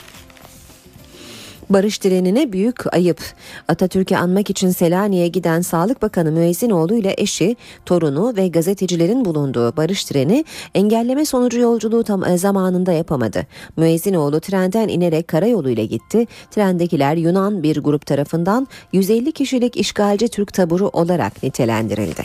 Barış 1.70 2.02
direnine 2.02 2.52
büyük 2.52 2.94
ayıp. 2.94 3.22
Atatürk'ü 3.68 4.16
anmak 4.16 4.50
için 4.50 4.70
Selanik'e 4.70 5.28
giden 5.28 5.60
Sağlık 5.60 6.02
Bakanı 6.02 6.32
Müezzinoğlu 6.32 6.94
ile 6.94 7.14
eşi, 7.18 7.56
torunu 7.86 8.36
ve 8.36 8.48
gazetecilerin 8.48 9.24
bulunduğu 9.24 9.76
barış 9.76 10.04
treni 10.04 10.44
engelleme 10.74 11.24
sonucu 11.24 11.60
yolculuğu 11.60 12.04
tam 12.04 12.24
e, 12.24 12.38
zamanında 12.38 12.92
yapamadı. 12.92 13.46
Müezzinoğlu 13.76 14.40
trenden 14.40 14.88
inerek 14.88 15.28
karayoluyla 15.28 15.84
gitti. 15.84 16.26
Trendekiler 16.50 17.16
Yunan 17.16 17.62
bir 17.62 17.76
grup 17.76 18.06
tarafından 18.06 18.68
150 18.92 19.32
kişilik 19.32 19.76
işgalci 19.76 20.28
Türk 20.28 20.52
taburu 20.52 20.88
olarak 20.88 21.42
nitelendirildi. 21.42 22.22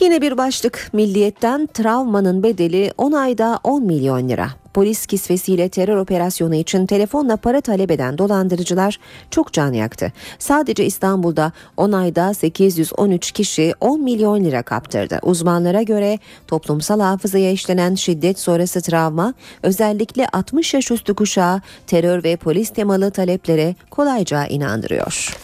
Yine 0.00 0.22
bir 0.22 0.38
başlık 0.38 0.90
milliyetten 0.92 1.68
travmanın 1.74 2.42
bedeli 2.42 2.92
10 2.98 3.12
ayda 3.12 3.60
10 3.64 3.84
milyon 3.84 4.28
lira. 4.28 4.48
Polis 4.74 5.06
kisvesiyle 5.06 5.68
terör 5.68 5.96
operasyonu 5.96 6.54
için 6.54 6.86
telefonla 6.86 7.36
para 7.36 7.60
talep 7.60 7.90
eden 7.90 8.18
dolandırıcılar 8.18 8.98
çok 9.30 9.52
can 9.52 9.72
yaktı. 9.72 10.12
Sadece 10.38 10.84
İstanbul'da 10.84 11.52
10 11.76 11.92
ayda 11.92 12.34
813 12.34 13.32
kişi 13.32 13.74
10 13.80 14.00
milyon 14.02 14.44
lira 14.44 14.62
kaptırdı. 14.62 15.18
Uzmanlara 15.22 15.82
göre 15.82 16.18
toplumsal 16.46 17.00
hafızaya 17.00 17.50
işlenen 17.50 17.94
şiddet 17.94 18.38
sonrası 18.38 18.80
travma 18.80 19.34
özellikle 19.62 20.28
60 20.28 20.74
yaş 20.74 20.90
üstü 20.90 21.14
kuşağı 21.14 21.60
terör 21.86 22.24
ve 22.24 22.36
polis 22.36 22.70
temalı 22.70 23.10
taleplere 23.10 23.74
kolayca 23.90 24.46
inandırıyor. 24.46 25.36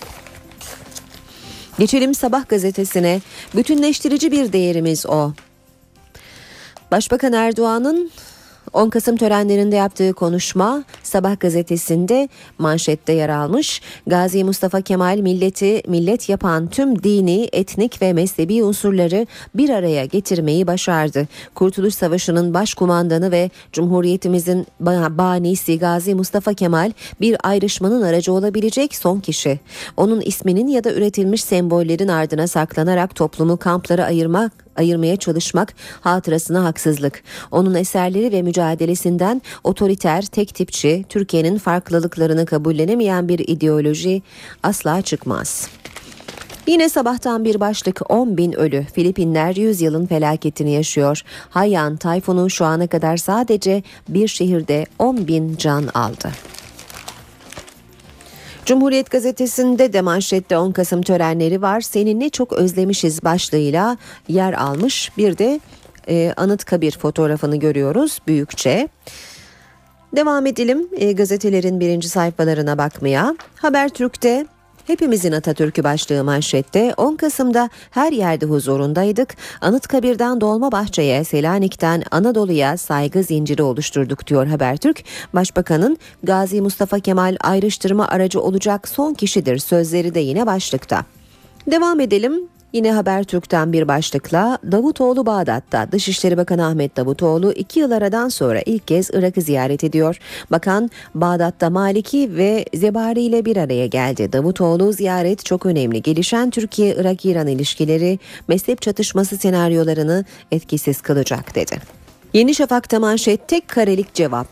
Geçelim 1.79 2.15
Sabah 2.15 2.49
gazetesine. 2.49 3.21
Bütünleştirici 3.55 4.33
bir 4.33 4.53
değerimiz 4.53 5.07
o. 5.07 5.33
Başbakan 6.91 7.33
Erdoğan'ın 7.33 8.11
10 8.73 8.91
Kasım 8.91 9.17
törenlerinde 9.17 9.77
yaptığı 9.77 10.13
konuşma 10.13 10.85
Sabah 11.03 11.41
gazetesinde 11.41 12.29
manşette 12.59 13.13
yer 13.13 13.29
almış. 13.29 13.83
Gazi 14.07 14.45
Mustafa 14.45 14.81
Kemal 14.81 15.19
milleti 15.19 15.83
millet 15.89 16.29
yapan 16.29 16.67
tüm 16.67 17.03
dini, 17.03 17.49
etnik 17.53 18.03
ve 18.03 18.13
mezhebi 18.13 18.63
unsurları 18.63 19.27
bir 19.55 19.71
araya 19.71 20.05
getirmeyi 20.05 20.67
başardı. 20.67 21.29
Kurtuluş 21.55 21.95
Savaşı'nın 21.95 22.55
başkumandanı 22.55 23.31
ve 23.31 23.51
Cumhuriyetimizin 23.73 24.67
banisi 24.81 25.79
Gazi 25.79 26.15
Mustafa 26.15 26.55
Kemal 26.55 26.93
bir 27.21 27.37
ayrışmanın 27.43 28.03
aracı 28.03 28.33
olabilecek 28.33 28.95
son 28.95 29.21
kişi. 29.21 29.61
Onun 29.97 30.21
isminin 30.21 30.69
ya 30.69 30.85
da 30.85 30.93
üretilmiş 30.93 31.45
sembollerin 31.45 32.09
ardına 32.09 32.47
saklanarak 32.47 33.15
toplumu 33.15 33.57
kamplara 33.57 34.05
ayırmak 34.05 34.66
ayırmaya 34.77 35.17
çalışmak 35.17 35.75
hatırasına 36.01 36.65
haksızlık. 36.65 37.23
Onun 37.51 37.75
eserleri 37.75 38.33
ve 38.33 38.43
mücadelesinden 38.43 39.43
otoriter, 39.65 40.23
tek 40.23 40.55
tipçi, 40.55 41.05
Türkiye'nin 41.09 41.59
farklılıklarını 41.59 42.47
kabullenemeyen 42.47 43.29
bir 43.29 43.39
ideoloji 43.39 44.23
asla 44.63 45.03
çıkmaz. 45.03 45.69
Yine 46.67 46.89
sabahtan 46.89 47.45
bir 47.45 47.61
başlık 47.61 48.11
10 48.11 48.37
bin 48.37 48.53
ölü. 48.53 48.85
Filipinler 48.95 49.57
100 49.57 49.81
yılın 49.81 50.07
felaketini 50.07 50.71
yaşıyor. 50.71 51.23
Haiyan 51.51 51.97
tayfunu 51.97 52.51
şu 52.51 52.65
ana 52.65 52.87
kadar 52.87 53.17
sadece 53.17 53.83
bir 54.09 54.29
şehirde 54.29 54.87
10 54.99 55.29
bin 55.29 55.57
can 55.57 55.87
aldı. 55.95 56.29
Cumhuriyet 58.67 59.11
gazetesinde 59.11 59.93
de 59.93 60.01
manşette 60.01 60.59
10 60.59 60.73
Kasım 60.73 61.03
törenleri 61.03 61.63
var. 61.63 61.81
Seninle 61.81 62.31
çok 62.31 62.53
özlemişiz 62.53 63.25
başlığıyla 63.25 63.97
yer 64.29 64.53
almış. 64.53 65.13
Bir 65.17 65.39
de 65.39 65.61
e, 66.09 66.33
Anıtkabir 66.37 66.99
fotoğrafını 66.99 67.57
görüyoruz 67.57 68.19
büyükçe. 68.27 68.89
Devam 70.17 70.47
edelim 70.47 70.89
e, 70.97 71.13
gazetelerin 71.13 71.81
birinci 71.81 72.09
sayfalarına 72.09 72.79
bakmaya. 72.79 73.37
Habertürk'te 73.57 74.47
Hepimizin 74.87 75.33
Atatürk'ü 75.33 75.85
başlığı 75.85 76.25
manşette 76.25 76.95
10 76.97 77.17
Kasım'da 77.17 77.71
her 77.91 78.13
yerde 78.13 78.47
huzurundaydık. 78.47 79.37
Anıtkabir'den 79.61 80.41
Dolmabahçe'ye, 80.41 81.25
Selanik'ten 81.25 82.03
Anadolu'ya 82.11 82.77
saygı 82.77 83.23
zinciri 83.23 83.63
oluşturduk 83.63 84.27
diyor 84.27 84.47
Habertürk. 84.47 85.05
Başbakanın 85.35 85.99
Gazi 86.23 86.61
Mustafa 86.61 86.99
Kemal 86.99 87.37
ayrıştırma 87.41 88.09
aracı 88.09 88.41
olacak 88.41 88.89
son 88.89 89.15
kişidir 89.15 89.59
sözleri 89.59 90.15
de 90.15 90.21
yine 90.21 90.47
başlıkta. 90.47 91.05
Devam 91.71 92.01
edelim. 92.01 92.56
Yine 92.73 92.93
Habertürk'ten 92.93 93.73
bir 93.73 93.89
başlıkla 93.89 94.59
Davutoğlu 94.73 95.27
Bağdat'ta 95.27 95.93
Dışişleri 95.93 96.37
Bakanı 96.37 96.67
Ahmet 96.67 96.97
Davutoğlu 96.97 97.53
iki 97.53 97.81
yıl 97.81 97.91
aradan 97.91 98.29
sonra 98.29 98.63
ilk 98.67 98.87
kez 98.87 99.11
Irak'ı 99.13 99.43
ziyaret 99.43 99.85
ediyor. 99.85 100.19
Bakan 100.51 100.91
Bağdat'ta 101.15 101.71
Maliki 101.71 102.37
ve 102.37 102.65
Zebari 102.75 103.23
ile 103.23 103.45
bir 103.45 103.57
araya 103.57 103.87
geldi. 103.87 104.33
Davutoğlu 104.33 104.93
ziyaret 104.93 105.45
çok 105.45 105.67
önemli. 105.67 106.03
Gelişen 106.03 106.51
Türkiye-Irak-İran 106.51 107.47
ilişkileri 107.47 108.19
mezhep 108.49 108.83
çatışması 108.83 109.37
senaryolarını 109.37 110.25
etkisiz 110.51 111.01
kılacak 111.01 111.55
dedi. 111.55 111.77
Yeni 112.33 112.55
Şafak'ta 112.55 113.01
manşet 113.01 113.49
tek 113.49 113.69
karelik 113.69 114.15
cevap. 114.15 114.49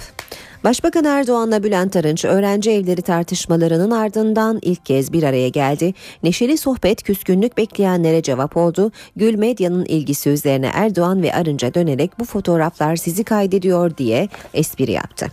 Başbakan 0.65 1.05
Erdoğan'la 1.05 1.62
Bülent 1.62 1.97
Arınç 1.97 2.25
öğrenci 2.25 2.71
evleri 2.71 3.03
tartışmalarının 3.03 3.91
ardından 3.91 4.59
ilk 4.62 4.87
kez 4.87 5.12
bir 5.12 5.23
araya 5.23 5.49
geldi. 5.49 5.95
Neşeli 6.23 6.59
sohbet 6.59 7.03
küskünlük 7.03 7.57
bekleyenlere 7.57 8.23
cevap 8.23 8.57
oldu. 8.57 8.93
Gül 9.17 9.35
Medya'nın 9.35 9.85
ilgisi 9.85 10.31
üzerine 10.31 10.71
Erdoğan 10.75 11.23
ve 11.23 11.35
Arınç'a 11.35 11.75
dönerek 11.75 12.19
bu 12.19 12.25
fotoğraflar 12.25 12.97
sizi 12.97 13.25
kaydediyor 13.25 13.97
diye 13.97 14.29
espri 14.55 14.93
yaptı. 14.93 15.27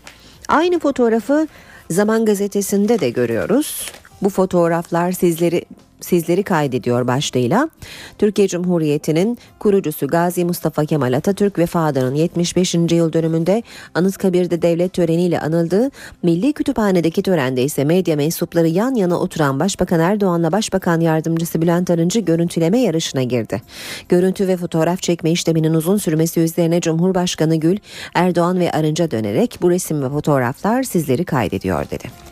Aynı 0.47 0.79
fotoğrafı 0.79 1.47
Zaman 1.91 2.25
gazetesinde 2.25 2.99
de 2.99 3.09
görüyoruz. 3.09 3.85
Bu 4.21 4.29
fotoğraflar 4.29 5.11
sizleri 5.11 5.65
sizleri 6.01 6.43
kaydediyor 6.43 7.07
başlığıyla. 7.07 7.69
Türkiye 8.17 8.47
Cumhuriyeti'nin 8.47 9.37
kurucusu 9.59 10.07
Gazi 10.07 10.45
Mustafa 10.45 10.85
Kemal 10.85 11.13
Atatürk 11.13 11.59
vefatının 11.59 12.15
75. 12.15 12.73
yıl 12.73 13.13
dönümünde 13.13 13.63
Anıtkabir'de 13.93 14.61
devlet 14.61 14.93
töreniyle 14.93 15.39
anıldığı 15.39 15.91
Milli 16.23 16.53
Kütüphane'deki 16.53 17.21
törende 17.21 17.63
ise 17.63 17.83
medya 17.83 18.15
mensupları 18.15 18.67
yan 18.67 18.95
yana 18.95 19.19
oturan 19.19 19.59
Başbakan 19.59 19.99
Erdoğan'la 19.99 20.51
Başbakan 20.51 20.99
Yardımcısı 20.99 21.61
Bülent 21.61 21.89
Arıncı 21.89 22.19
görüntüleme 22.19 22.79
yarışına 22.79 23.23
girdi. 23.23 23.61
Görüntü 24.09 24.47
ve 24.47 24.57
fotoğraf 24.57 25.01
çekme 25.01 25.31
işleminin 25.31 25.73
uzun 25.73 25.97
sürmesi 25.97 26.39
üzerine 26.39 26.81
Cumhurbaşkanı 26.81 27.55
Gül, 27.55 27.77
Erdoğan 28.13 28.59
ve 28.59 28.71
Arınç'a 28.71 29.11
dönerek 29.11 29.57
bu 29.61 29.69
resim 29.69 30.03
ve 30.03 30.09
fotoğraflar 30.09 30.83
sizleri 30.83 31.25
kaydediyor 31.25 31.89
dedi. 31.89 32.31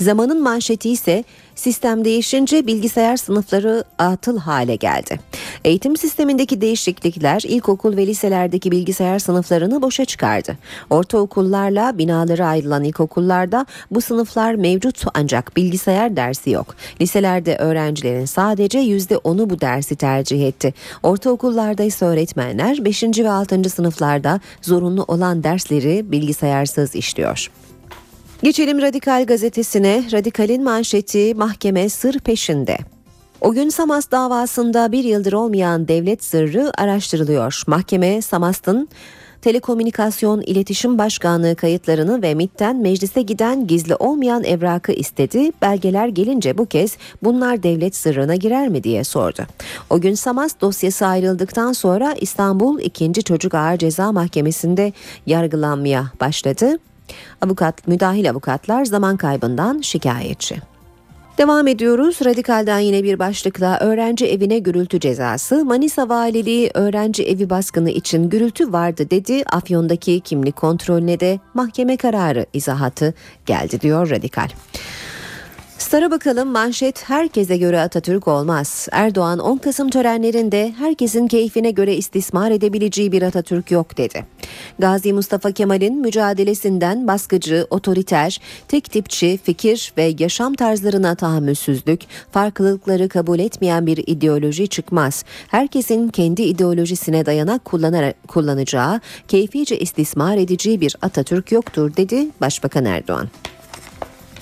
Zamanın 0.00 0.42
manşeti 0.42 0.90
ise 0.90 1.24
sistem 1.54 2.04
değişince 2.04 2.66
bilgisayar 2.66 3.16
sınıfları 3.16 3.84
atıl 3.98 4.38
hale 4.38 4.76
geldi. 4.76 5.20
Eğitim 5.64 5.96
sistemindeki 5.96 6.60
değişiklikler 6.60 7.42
ilkokul 7.44 7.96
ve 7.96 8.06
liselerdeki 8.06 8.70
bilgisayar 8.70 9.18
sınıflarını 9.18 9.82
boşa 9.82 10.04
çıkardı. 10.04 10.58
Ortaokullarla 10.90 11.98
binaları 11.98 12.46
ayrılan 12.46 12.84
ilkokullarda 12.84 13.66
bu 13.90 14.00
sınıflar 14.00 14.54
mevcut 14.54 15.04
ancak 15.14 15.56
bilgisayar 15.56 16.16
dersi 16.16 16.50
yok. 16.50 16.74
Liselerde 17.00 17.56
öğrencilerin 17.56 18.24
sadece 18.24 18.78
%10'u 18.78 19.50
bu 19.50 19.60
dersi 19.60 19.96
tercih 19.96 20.46
etti. 20.46 20.74
Ortaokullarda 21.02 21.82
ise 21.82 22.04
öğretmenler 22.04 22.84
5. 22.84 23.02
ve 23.02 23.30
6. 23.30 23.70
sınıflarda 23.70 24.40
zorunlu 24.62 25.04
olan 25.08 25.44
dersleri 25.44 26.12
bilgisayarsız 26.12 26.94
işliyor. 26.94 27.50
Geçelim 28.42 28.82
Radikal 28.82 29.26
gazetesine. 29.26 30.04
Radikal'in 30.12 30.64
manşeti 30.64 31.34
mahkeme 31.34 31.88
sır 31.88 32.18
peşinde. 32.18 32.78
O 33.40 33.52
gün 33.52 33.68
Samas 33.68 34.10
davasında 34.10 34.92
bir 34.92 35.04
yıldır 35.04 35.32
olmayan 35.32 35.88
devlet 35.88 36.24
sırrı 36.24 36.72
araştırılıyor. 36.78 37.62
Mahkeme 37.66 38.22
Samas'ın 38.22 38.88
Telekomünikasyon 39.42 40.40
İletişim 40.40 40.98
Başkanlığı 40.98 41.56
kayıtlarını 41.56 42.22
ve 42.22 42.34
MIT'ten 42.34 42.76
meclise 42.76 43.22
giden 43.22 43.66
gizli 43.66 43.94
olmayan 43.94 44.44
evrakı 44.44 44.92
istedi. 44.92 45.52
Belgeler 45.62 46.08
gelince 46.08 46.58
bu 46.58 46.66
kez 46.66 46.96
bunlar 47.22 47.62
devlet 47.62 47.96
sırrına 47.96 48.34
girer 48.34 48.68
mi 48.68 48.84
diye 48.84 49.04
sordu. 49.04 49.42
O 49.90 50.00
gün 50.00 50.14
Samas 50.14 50.60
dosyası 50.60 51.06
ayrıldıktan 51.06 51.72
sonra 51.72 52.14
İstanbul 52.20 52.80
2. 52.80 53.12
Çocuk 53.12 53.54
Ağır 53.54 53.76
Ceza 53.76 54.12
Mahkemesi'nde 54.12 54.92
yargılanmaya 55.26 56.12
başladı. 56.20 56.78
Avukat, 57.40 57.88
müdahil 57.88 58.30
avukatlar 58.30 58.84
zaman 58.84 59.16
kaybından 59.16 59.80
şikayetçi. 59.80 60.56
Devam 61.38 61.66
ediyoruz. 61.66 62.18
Radikal'den 62.24 62.78
yine 62.78 63.02
bir 63.02 63.18
başlıkla 63.18 63.78
öğrenci 63.80 64.26
evine 64.26 64.58
gürültü 64.58 65.00
cezası. 65.00 65.64
Manisa 65.64 66.08
Valiliği 66.08 66.70
öğrenci 66.74 67.24
evi 67.24 67.50
baskını 67.50 67.90
için 67.90 68.30
gürültü 68.30 68.72
vardı 68.72 69.10
dedi. 69.10 69.42
Afyon'daki 69.52 70.20
kimlik 70.20 70.56
kontrolüne 70.56 71.20
de 71.20 71.40
mahkeme 71.54 71.96
kararı 71.96 72.46
izahatı 72.52 73.14
geldi 73.46 73.80
diyor 73.80 74.10
Radikal. 74.10 74.48
Star'a 75.84 76.10
bakalım 76.10 76.48
manşet 76.48 77.10
herkese 77.10 77.56
göre 77.56 77.80
Atatürk 77.80 78.28
olmaz. 78.28 78.88
Erdoğan 78.92 79.38
10 79.38 79.56
Kasım 79.56 79.90
törenlerinde 79.90 80.74
herkesin 80.78 81.26
keyfine 81.26 81.70
göre 81.70 81.94
istismar 81.94 82.50
edebileceği 82.50 83.12
bir 83.12 83.22
Atatürk 83.22 83.70
yok 83.70 83.98
dedi. 83.98 84.26
Gazi 84.78 85.12
Mustafa 85.12 85.52
Kemal'in 85.52 86.00
mücadelesinden 86.00 87.06
baskıcı, 87.06 87.66
otoriter, 87.70 88.40
tek 88.68 88.90
tipçi 88.90 89.38
fikir 89.44 89.92
ve 89.96 90.14
yaşam 90.18 90.54
tarzlarına 90.54 91.14
tahammülsüzlük, 91.14 92.00
farklılıkları 92.32 93.08
kabul 93.08 93.38
etmeyen 93.38 93.86
bir 93.86 94.04
ideoloji 94.06 94.68
çıkmaz. 94.68 95.24
Herkesin 95.48 96.08
kendi 96.08 96.42
ideolojisine 96.42 97.26
dayanak 97.26 97.64
kullanarak, 97.64 98.28
kullanacağı, 98.28 99.00
keyfice 99.28 99.78
istismar 99.78 100.36
edeceği 100.36 100.80
bir 100.80 100.96
Atatürk 101.02 101.52
yoktur 101.52 101.96
dedi 101.96 102.26
Başbakan 102.40 102.84
Erdoğan. 102.84 103.28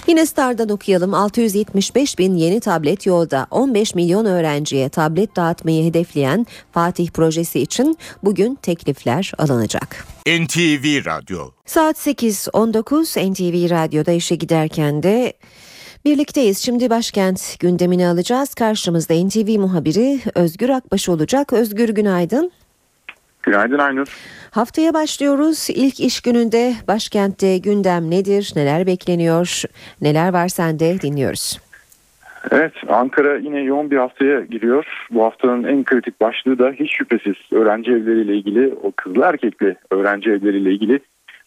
Yine 0.06 0.26
Star'dan 0.26 0.68
okuyalım 0.68 1.14
675 1.14 2.18
bin 2.18 2.36
yeni 2.36 2.60
tablet 2.60 3.06
yolda 3.06 3.46
15 3.50 3.94
milyon 3.94 4.24
öğrenciye 4.24 4.88
tablet 4.88 5.36
dağıtmayı 5.36 5.84
hedefleyen 5.84 6.46
Fatih 6.72 7.10
projesi 7.10 7.60
için 7.60 7.98
bugün 8.22 8.54
teklifler 8.54 9.32
alınacak. 9.38 10.06
NTV 10.26 11.04
Radyo 11.06 11.50
Saat 11.66 11.96
8.19 11.96 13.32
NTV 13.32 13.70
Radyo'da 13.70 14.12
işe 14.12 14.34
giderken 14.34 15.02
de 15.02 15.32
Birlikteyiz. 16.04 16.58
Şimdi 16.58 16.90
başkent 16.90 17.58
gündemini 17.58 18.06
alacağız. 18.06 18.54
Karşımızda 18.54 19.14
NTV 19.14 19.58
muhabiri 19.58 20.20
Özgür 20.34 20.68
Akbaş 20.68 21.08
olacak. 21.08 21.52
Özgür 21.52 21.88
günaydın. 21.88 22.52
Günaydın 23.42 23.78
Aynur. 23.78 24.06
Haftaya 24.50 24.94
başlıyoruz. 24.94 25.70
İlk 25.70 26.00
iş 26.00 26.20
gününde 26.20 26.72
başkentte 26.88 27.58
gündem 27.58 28.10
nedir? 28.10 28.52
Neler 28.56 28.86
bekleniyor? 28.86 29.62
Neler 30.00 30.32
var 30.32 30.48
sende 30.48 31.00
dinliyoruz. 31.00 31.58
Evet 32.50 32.72
Ankara 32.88 33.36
yine 33.36 33.60
yoğun 33.60 33.90
bir 33.90 33.96
haftaya 33.96 34.40
giriyor. 34.40 34.86
Bu 35.10 35.24
haftanın 35.24 35.64
en 35.64 35.84
kritik 35.84 36.20
başlığı 36.20 36.58
da 36.58 36.70
hiç 36.70 36.96
şüphesiz 36.96 37.34
öğrenci 37.52 37.90
evleriyle 37.90 38.36
ilgili 38.36 38.74
o 38.82 38.92
kızlı 38.96 39.24
erkekli 39.24 39.76
öğrenci 39.90 40.30
evleriyle 40.30 40.72
ilgili 40.72 41.00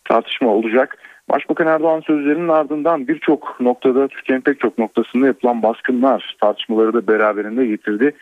tartışma 0.06 0.50
olacak. 0.50 0.98
Başbakan 1.30 1.68
Erdoğan 1.68 2.02
sözlerinin 2.02 2.48
ardından 2.48 3.08
birçok 3.08 3.60
noktada 3.60 4.08
Türkiye'nin 4.08 4.42
pek 4.42 4.60
çok 4.60 4.78
noktasında 4.78 5.28
yapılan 5.28 5.64
baskınlar 5.64 6.36
tartışmaları 6.42 6.94
da 6.94 7.08
beraberinde 7.08 7.66
getirdi. 7.66 8.16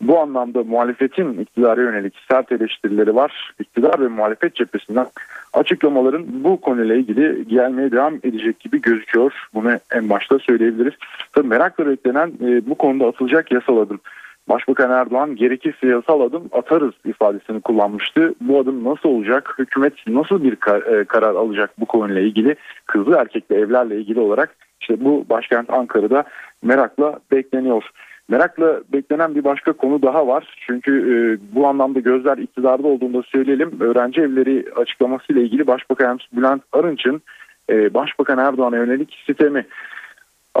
Bu 0.00 0.18
anlamda 0.18 0.62
muhalefetin 0.64 1.38
iktidara 1.38 1.80
yönelik 1.80 2.14
sert 2.30 2.52
eleştirileri 2.52 3.14
var. 3.14 3.52
İktidar 3.60 4.00
ve 4.00 4.08
muhalefet 4.08 4.54
cephesinden 4.54 5.06
açıklamaların 5.52 6.24
bu 6.44 6.60
konuyla 6.60 6.94
ilgili 6.94 7.48
gelmeye 7.48 7.92
devam 7.92 8.14
edecek 8.14 8.60
gibi 8.60 8.80
gözüküyor. 8.80 9.32
Bunu 9.54 9.70
en 9.92 10.10
başta 10.10 10.38
söyleyebiliriz. 10.38 10.94
Tabii 11.32 11.48
merakla 11.48 11.86
beklenen 11.86 12.28
e, 12.28 12.66
bu 12.66 12.74
konuda 12.74 13.06
atılacak 13.06 13.52
yasal 13.52 13.76
adım. 13.76 14.00
Başbakan 14.48 14.90
Erdoğan 14.90 15.36
gerekirse 15.36 15.86
yasal 15.86 16.20
adım 16.20 16.48
atarız 16.52 16.92
ifadesini 17.04 17.60
kullanmıştı. 17.60 18.34
Bu 18.40 18.58
adım 18.58 18.84
nasıl 18.84 19.08
olacak? 19.08 19.54
Hükümet 19.58 19.92
nasıl 20.06 20.42
bir 20.42 20.56
kar, 20.56 20.82
e, 20.82 21.04
karar 21.04 21.34
alacak 21.34 21.70
bu 21.80 21.86
konuyla 21.86 22.20
ilgili? 22.20 22.56
Kızlı 22.86 23.16
erkekli 23.16 23.56
evlerle 23.56 23.96
ilgili 23.96 24.20
olarak 24.20 24.56
işte 24.80 25.04
bu 25.04 25.24
başkent 25.30 25.70
Ankara'da 25.70 26.24
merakla 26.62 27.18
bekleniyor. 27.32 27.90
Merakla 28.28 28.80
beklenen 28.92 29.34
bir 29.34 29.44
başka 29.44 29.72
konu 29.72 30.02
daha 30.02 30.26
var. 30.26 30.56
Çünkü 30.66 30.92
e, 30.92 31.14
bu 31.54 31.66
anlamda 31.66 32.00
gözler 32.00 32.38
iktidarda 32.38 32.88
olduğunda 32.88 33.22
söyleyelim. 33.22 33.80
Öğrenci 33.80 34.20
evleri 34.20 34.64
açıklamasıyla 34.76 35.42
ilgili 35.42 35.66
Başbakan 35.66 36.18
Bülent 36.32 36.62
Arınç'ın 36.72 37.22
e, 37.70 37.94
Başbakan 37.94 38.38
Erdoğan'a 38.38 38.76
yönelik 38.76 39.18
sistemi 39.26 39.66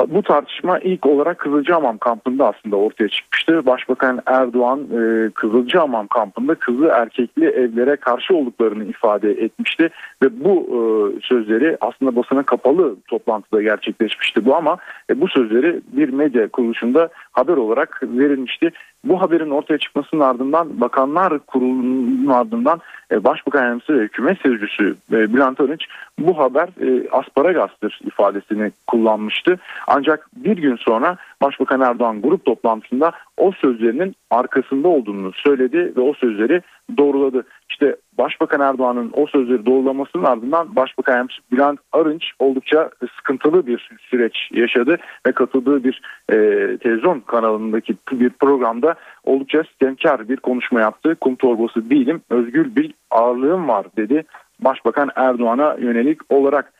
bu 0.08 0.22
tartışma 0.22 0.78
ilk 0.78 1.06
olarak 1.06 1.38
Kızılcahamam 1.38 1.98
kampında 1.98 2.48
aslında 2.48 2.76
ortaya 2.76 3.08
çıkmıştı. 3.08 3.66
Başbakan 3.66 4.20
Erdoğan 4.26 4.80
e, 4.80 5.30
Kızılcahamam 5.30 6.06
kampında 6.06 6.54
kızı 6.54 6.84
erkekli 6.84 7.46
evlere 7.46 7.96
karşı 7.96 8.36
olduklarını 8.36 8.84
ifade 8.84 9.30
etmişti. 9.30 9.90
Ve 10.22 10.44
bu 10.44 10.54
e, 10.54 10.80
sözleri 11.22 11.76
aslında 11.80 12.16
basına 12.16 12.42
kapalı 12.42 12.96
toplantıda 13.08 13.62
gerçekleşmişti 13.62 14.44
bu 14.44 14.56
ama 14.56 14.78
e, 15.10 15.20
bu 15.20 15.28
sözleri 15.28 15.80
bir 15.92 16.08
medya 16.08 16.48
kuruluşunda 16.48 17.08
haber 17.32 17.56
olarak 17.56 18.02
verilmişti. 18.02 18.70
Bu 19.04 19.20
haberin 19.20 19.50
ortaya 19.50 19.78
çıkmasının 19.78 20.20
ardından 20.20 20.80
Bakanlar 20.80 21.38
Kurulu'nun 21.38 22.26
ardından 22.26 22.80
e, 23.10 23.24
Başbakan 23.24 23.62
Yardımcısı 23.64 23.98
ve 23.98 24.02
Hükümet 24.02 24.38
Sözcüsü 24.38 24.96
e, 25.12 25.34
Bülent 25.34 25.60
Arınç 25.60 25.86
bu 26.18 26.38
haber 26.38 26.68
e, 26.80 27.10
asparagastır 27.10 28.00
ifadesini 28.06 28.72
kullanmıştı. 28.86 29.58
Ancak 29.86 30.28
bir 30.36 30.56
gün 30.56 30.76
sonra 30.76 31.16
Başbakan 31.42 31.80
Erdoğan 31.80 32.22
grup 32.22 32.44
toplantısında 32.44 33.12
o 33.36 33.52
sözlerinin 33.52 34.14
arkasında 34.30 34.88
olduğunu 34.88 35.32
söyledi 35.32 35.92
ve 35.96 36.00
o 36.00 36.14
sözleri 36.14 36.62
doğruladı. 36.96 37.46
İşte 37.70 37.96
Başbakan 38.18 38.60
Erdoğan'ın 38.60 39.10
o 39.12 39.26
sözleri 39.26 39.66
doğrulamasının 39.66 40.24
ardından 40.24 40.76
Başbakan 40.76 41.12
Yardımcısı 41.12 41.42
Bülent 41.52 41.80
Arınç 41.92 42.24
oldukça 42.38 42.90
sıkıntılı 43.16 43.66
bir 43.66 43.90
süreç 44.10 44.36
yaşadı 44.50 44.98
ve 45.26 45.32
katıldığı 45.32 45.84
bir 45.84 46.02
e, 46.30 46.36
televizyon 46.78 47.20
kanalındaki 47.20 47.96
bir 48.12 48.30
programda 48.30 48.94
oldukça 49.24 49.64
sistemkar 49.64 50.28
bir 50.28 50.36
konuşma 50.36 50.80
yaptı. 50.80 51.16
Kum 51.20 51.36
torbası 51.36 51.90
değilim, 51.90 52.20
özgür 52.30 52.76
bir 52.76 52.94
ağırlığım 53.10 53.68
var 53.68 53.86
dedi. 53.96 54.24
Başbakan 54.60 55.10
Erdoğan'a 55.16 55.76
yönelik 55.80 56.32
olarak 56.32 56.72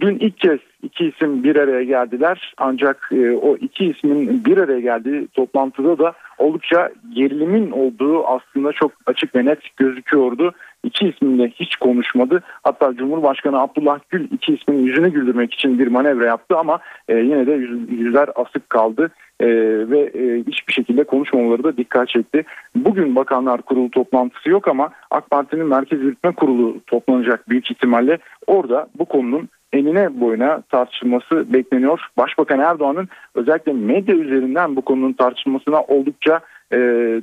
Dün 0.00 0.18
ilk 0.18 0.38
kez 0.38 0.58
iki 0.82 1.04
isim 1.04 1.44
bir 1.44 1.56
araya 1.56 1.82
geldiler 1.82 2.54
ancak 2.58 3.10
e, 3.12 3.30
o 3.36 3.56
iki 3.56 3.84
ismin 3.84 4.44
bir 4.44 4.58
araya 4.58 4.80
geldiği 4.80 5.28
toplantıda 5.28 5.98
da 5.98 6.12
oldukça 6.38 6.90
gerilimin 7.14 7.70
olduğu 7.70 8.26
aslında 8.26 8.72
çok 8.72 8.92
açık 9.06 9.34
ve 9.34 9.44
net 9.44 9.76
gözüküyordu. 9.76 10.52
İki 10.84 11.08
ismin 11.08 11.38
de 11.38 11.48
hiç 11.48 11.76
konuşmadı. 11.76 12.42
Hatta 12.62 12.94
Cumhurbaşkanı 12.94 13.60
Abdullah 13.60 13.98
Gül 14.08 14.28
iki 14.32 14.54
ismin 14.54 14.78
yüzünü 14.78 15.12
güldürmek 15.12 15.54
için 15.54 15.78
bir 15.78 15.86
manevra 15.86 16.26
yaptı 16.26 16.56
ama 16.56 16.78
e, 17.08 17.16
yine 17.16 17.46
de 17.46 17.52
yüz, 17.52 17.90
yüzler 17.90 18.28
asık 18.34 18.70
kaldı. 18.70 19.10
e, 19.40 19.46
ve 19.90 20.00
e, 20.00 20.44
hiçbir 20.46 20.72
şekilde 20.72 21.04
konuşmamaları 21.04 21.64
da 21.64 21.76
dikkat 21.76 22.08
çekti. 22.08 22.44
Bugün 22.74 23.16
Bakanlar 23.16 23.62
Kurulu 23.62 23.90
toplantısı 23.90 24.50
yok 24.50 24.68
ama 24.68 24.90
AK 25.10 25.30
Parti'nin 25.30 25.66
Merkez 25.66 26.00
Yürütme 26.00 26.32
Kurulu 26.32 26.80
toplanacak 26.86 27.48
büyük 27.48 27.70
ihtimalle. 27.70 28.18
Orada 28.46 28.88
bu 28.98 29.04
konunun 29.04 29.48
enine 29.72 30.20
boyuna 30.20 30.60
tartışılması 30.60 31.52
bekleniyor. 31.52 32.00
Başbakan 32.16 32.60
Erdoğan'ın 32.60 33.08
özellikle 33.34 33.72
medya 33.72 34.14
üzerinden 34.14 34.76
bu 34.76 34.82
konunun 34.82 35.12
tartışılmasına 35.12 35.82
oldukça 35.82 36.40
e, 36.72 36.78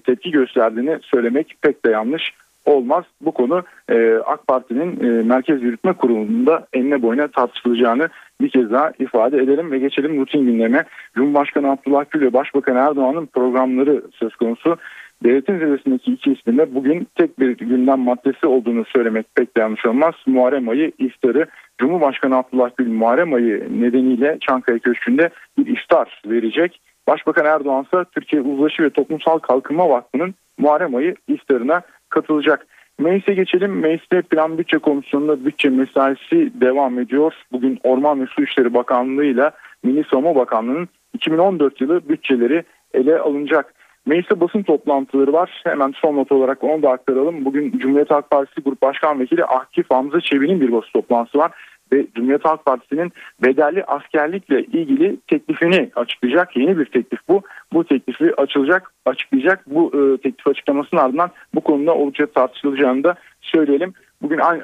tepki 0.06 0.32
gösterdiğini 0.32 1.00
söylemek 1.02 1.58
pek 1.62 1.86
de 1.86 1.92
yanlış 1.92 2.34
olmaz. 2.66 3.04
Bu 3.22 3.32
konu 3.32 3.64
e, 3.90 4.16
AK 4.26 4.48
Parti'nin 4.48 5.00
e, 5.00 5.24
Merkez 5.24 5.64
Yürütme 5.64 5.94
Kurulu'nda 5.94 6.68
enine 6.74 7.02
boyuna 7.02 7.28
tartışılacağını 7.28 8.10
bir 8.42 8.50
kez 8.50 8.72
daha 8.72 8.92
ifade 9.00 9.38
edelim 9.38 9.72
ve 9.72 9.80
geçelim 9.80 10.22
rutin 10.22 10.46
gündeme. 10.46 10.84
Cumhurbaşkanı 11.16 11.72
Abdullah 11.72 12.06
Gül 12.10 12.22
ve 12.22 12.34
Başbakan 12.34 12.76
Erdoğan'ın 12.76 13.26
programları 13.26 14.02
söz 14.14 14.36
konusu. 14.36 14.78
Devletin 15.26 15.60
zirvesindeki 15.60 16.12
iki 16.12 16.32
isminde 16.32 16.76
bugün 16.76 17.08
tek 17.16 17.40
bir 17.40 17.58
gündem 17.58 18.00
maddesi 18.00 18.48
olduğunu 18.48 18.86
söylemek 18.86 19.36
pek 19.36 19.58
de 19.58 19.62
yanlış 19.62 19.86
olmaz. 19.86 20.16
Muharrem 20.26 20.70
ayı 20.70 20.92
iftarı 20.98 21.46
Cumhurbaşkanı 21.78 22.38
Abdullah 22.38 22.70
Gül 22.78 22.92
Muharrem 22.92 23.34
ayı 23.34 23.68
nedeniyle 23.82 24.38
Çankaya 24.42 24.80
Köşkü'nde 24.80 25.30
bir 25.58 25.68
iftar 25.68 26.22
verecek. 26.26 26.82
Başbakan 27.08 27.46
Erdoğan 27.46 27.84
ise 27.84 28.06
Türkiye 28.12 28.42
Uzlaşı 28.42 28.84
ve 28.84 28.90
Toplumsal 28.90 29.40
Kalkınma 29.40 29.90
Vakfı'nın 29.90 30.36
Muharrem 30.58 30.96
ayı 30.96 31.16
iftarına 31.28 31.82
katılacak. 32.10 32.68
Meclise 33.00 33.34
geçelim. 33.34 33.80
Mecliste 33.80 34.22
Plan 34.22 34.58
Bütçe 34.58 34.78
Komisyonu'nda 34.78 35.46
bütçe 35.46 35.70
mesaisi 35.70 36.62
devam 36.62 37.00
ediyor. 37.00 37.34
Bugün 37.52 37.80
Orman 37.84 38.22
ve 38.22 38.26
Su 38.26 38.44
İşleri 38.44 38.74
Bakanlığı 38.74 39.26
ile 39.26 39.52
Milli 39.84 40.04
Savunma 40.04 40.36
Bakanlığı'nın 40.36 40.90
2014 41.14 41.82
yılı 41.82 42.10
bütçeleri 42.10 42.64
ele 42.94 43.20
alınacak. 43.20 43.75
Mecliste 44.06 44.40
basın 44.40 44.64
toplantıları 44.64 45.34
var. 45.34 45.62
Hemen 45.64 45.94
son 46.02 46.16
not 46.16 46.32
olarak 46.32 46.64
onu 46.64 46.84
da 46.84 46.90
aktaralım. 46.90 47.46
Bugün 47.46 47.80
Cumhuriyet 47.80 48.12
Halk 48.12 48.30
Partisi 48.30 48.62
Grup 48.62 48.82
Başkan 48.82 49.20
Vekili 49.20 49.46
Akif 49.46 49.92
Hamza 49.92 50.22
Çebi'nin 50.22 50.62
bir 50.62 50.72
basın 50.72 50.92
toplantısı 50.94 51.38
var. 51.38 51.52
Ve 51.94 52.06
Cumhuriyet 52.16 52.46
Halk 52.46 52.66
Partisi'nin 52.66 53.12
bedelli 53.44 53.84
askerlikle 53.84 54.64
ilgili 54.64 55.18
teklifini 55.28 55.90
açıklayacak. 55.96 56.58
Yeni 56.58 56.78
bir 56.78 56.86
teklif 56.86 57.20
bu. 57.30 57.42
Bu 57.74 57.84
teklifi 57.84 58.36
açılacak, 58.42 58.92
açıklayacak. 59.06 59.64
Bu 59.68 59.92
e, 59.94 60.22
teklif 60.22 60.48
açıklamasının 60.48 61.02
ardından 61.02 61.32
bu 61.56 61.62
konuda 61.62 61.96
oldukça 61.96 62.26
tartışılacağını 62.26 63.04
da 63.04 63.16
söyleyelim. 63.42 63.94
Bugün 64.22 64.38
aynı, 64.38 64.64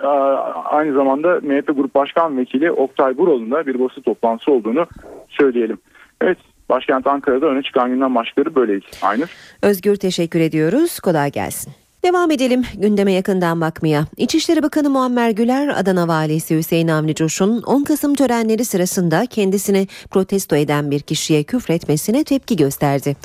aynı 0.65 0.93
zamanda 0.93 1.39
MHP 1.41 1.67
Grup 1.67 1.95
Başkan 1.95 2.37
Vekili 2.37 2.71
Oktay 2.71 3.17
Bural'ın 3.17 3.51
da 3.51 3.67
bir 3.67 3.79
basın 3.79 4.01
toplantısı 4.01 4.51
olduğunu 4.51 4.85
söyleyelim. 5.29 5.77
Evet 6.21 6.37
Başkent 6.69 7.07
Ankara'da 7.07 7.45
öne 7.45 7.63
çıkan 7.63 7.89
gündem 7.89 8.15
başlıkları 8.15 8.55
böyleydi. 8.55 8.85
Aynı. 9.01 9.25
Özgür 9.61 9.95
teşekkür 9.95 10.39
ediyoruz. 10.39 10.99
Kolay 10.99 11.31
gelsin. 11.31 11.73
Devam 12.03 12.31
edelim 12.31 12.63
gündeme 12.77 13.11
yakından 13.11 13.61
bakmaya. 13.61 14.05
İçişleri 14.17 14.63
Bakanı 14.63 14.89
Muammer 14.89 15.29
Güler, 15.29 15.67
Adana 15.79 16.07
Valisi 16.07 16.57
Hüseyin 16.57 16.87
Avni 16.87 17.15
Coş'un 17.15 17.61
10 17.61 17.83
Kasım 17.83 18.15
törenleri 18.15 18.65
sırasında 18.65 19.25
kendisini 19.25 19.87
protesto 20.11 20.55
eden 20.55 20.91
bir 20.91 20.99
kişiye 20.99 21.43
küfretmesine 21.43 22.23
tepki 22.23 22.55
gösterdi. 22.55 23.15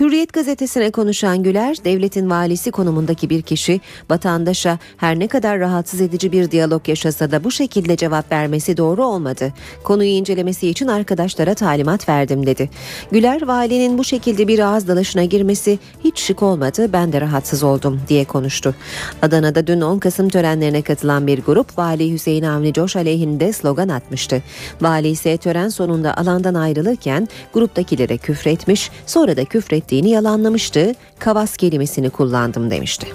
Hürriyet 0.00 0.32
gazetesine 0.32 0.90
konuşan 0.90 1.42
Güler, 1.42 1.76
devletin 1.84 2.30
valisi 2.30 2.70
konumundaki 2.70 3.30
bir 3.30 3.42
kişi 3.42 3.80
vatandaşa 4.10 4.78
her 4.96 5.18
ne 5.18 5.28
kadar 5.28 5.60
rahatsız 5.60 6.00
edici 6.00 6.32
bir 6.32 6.50
diyalog 6.50 6.88
yaşasa 6.88 7.30
da 7.30 7.44
bu 7.44 7.50
şekilde 7.50 7.96
cevap 7.96 8.32
vermesi 8.32 8.76
doğru 8.76 9.04
olmadı. 9.04 9.52
Konuyu 9.84 10.10
incelemesi 10.10 10.68
için 10.68 10.86
arkadaşlara 10.86 11.54
talimat 11.54 12.08
verdim 12.08 12.46
dedi. 12.46 12.70
Güler, 13.12 13.42
valinin 13.42 13.98
bu 13.98 14.04
şekilde 14.04 14.48
bir 14.48 14.58
ağız 14.58 14.88
dalaşına 14.88 15.24
girmesi 15.24 15.78
hiç 16.04 16.18
şık 16.18 16.42
olmadı, 16.42 16.92
ben 16.92 17.12
de 17.12 17.20
rahatsız 17.20 17.62
oldum 17.62 18.00
diye 18.08 18.25
konuştu. 18.28 18.74
Adana'da 19.22 19.66
dün 19.66 19.80
10 19.80 19.98
Kasım 19.98 20.28
törenlerine 20.28 20.82
katılan 20.82 21.26
bir 21.26 21.42
grup 21.42 21.78
Vali 21.78 22.12
Hüseyin 22.12 22.44
Avni 22.44 22.72
Coş 22.72 22.96
aleyhinde 22.96 23.52
slogan 23.52 23.88
atmıştı. 23.88 24.42
Vali 24.80 25.08
ise 25.08 25.36
tören 25.36 25.68
sonunda 25.68 26.16
alandan 26.16 26.54
ayrılırken 26.54 27.28
gruptakilere 27.52 28.16
küfretmiş 28.16 28.90
sonra 29.06 29.36
da 29.36 29.44
küfrettiğini 29.44 30.10
yalanlamıştı. 30.10 30.94
Kavas 31.18 31.56
kelimesini 31.56 32.10
kullandım 32.10 32.70
demişti. 32.70 33.06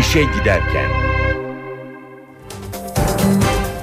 İşe 0.00 0.22
giderken 0.22 0.99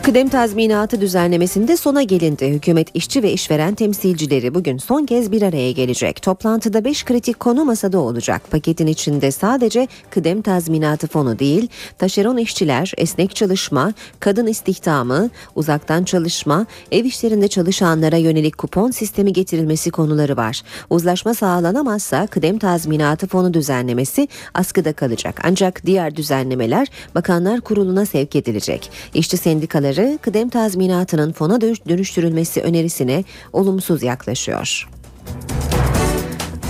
Kıdem 0.08 0.30
tazminatı 0.30 1.02
düzenlemesinde 1.02 1.78
sona 1.78 2.04
gelindi. 2.04 2.48
Hükümet 2.48 2.88
işçi 2.94 3.24
ve 3.24 3.32
işveren 3.32 3.76
temsilcileri 3.76 4.54
bugün 4.54 4.78
son 4.78 5.06
kez 5.06 5.32
bir 5.32 5.42
araya 5.42 5.72
gelecek. 5.72 6.22
Toplantıda 6.22 6.84
5 6.84 7.06
kritik 7.06 7.40
konu 7.40 7.66
masada 7.66 8.00
olacak. 8.00 8.42
Paketin 8.52 8.88
içinde 8.88 9.32
sadece 9.32 9.88
kıdem 10.10 10.42
tazminatı 10.42 11.08
fonu 11.08 11.40
değil, 11.40 11.68
taşeron 11.98 12.38
işçiler, 12.38 12.94
esnek 12.98 13.36
çalışma, 13.36 13.94
kadın 14.20 14.48
istihdamı, 14.48 15.30
uzaktan 15.56 16.04
çalışma, 16.04 16.66
ev 16.92 17.06
işlerinde 17.06 17.48
çalışanlara 17.48 18.18
yönelik 18.18 18.58
kupon 18.58 18.92
sistemi 18.92 19.34
getirilmesi 19.34 19.92
konuları 19.92 20.38
var. 20.38 20.62
Uzlaşma 20.90 21.34
sağlanamazsa 21.34 22.28
kıdem 22.28 22.60
tazminatı 22.60 23.28
fonu 23.28 23.54
düzenlemesi 23.54 24.28
askıda 24.54 24.94
kalacak. 24.94 25.42
Ancak 25.44 25.86
diğer 25.86 26.16
düzenlemeler 26.16 26.88
Bakanlar 27.16 27.62
Kurulu'na 27.62 28.06
sevk 28.06 28.36
edilecek. 28.36 28.92
İşçi 29.14 29.38
sendikaları 29.38 29.97
uzmanları 29.98 30.18
kıdem 30.22 30.50
tazminatının 30.50 31.32
fona 31.32 31.62
dönüştürülmesi 31.62 32.62
önerisine 32.62 33.24
olumsuz 33.54 34.04
yaklaşıyor. 34.04 34.88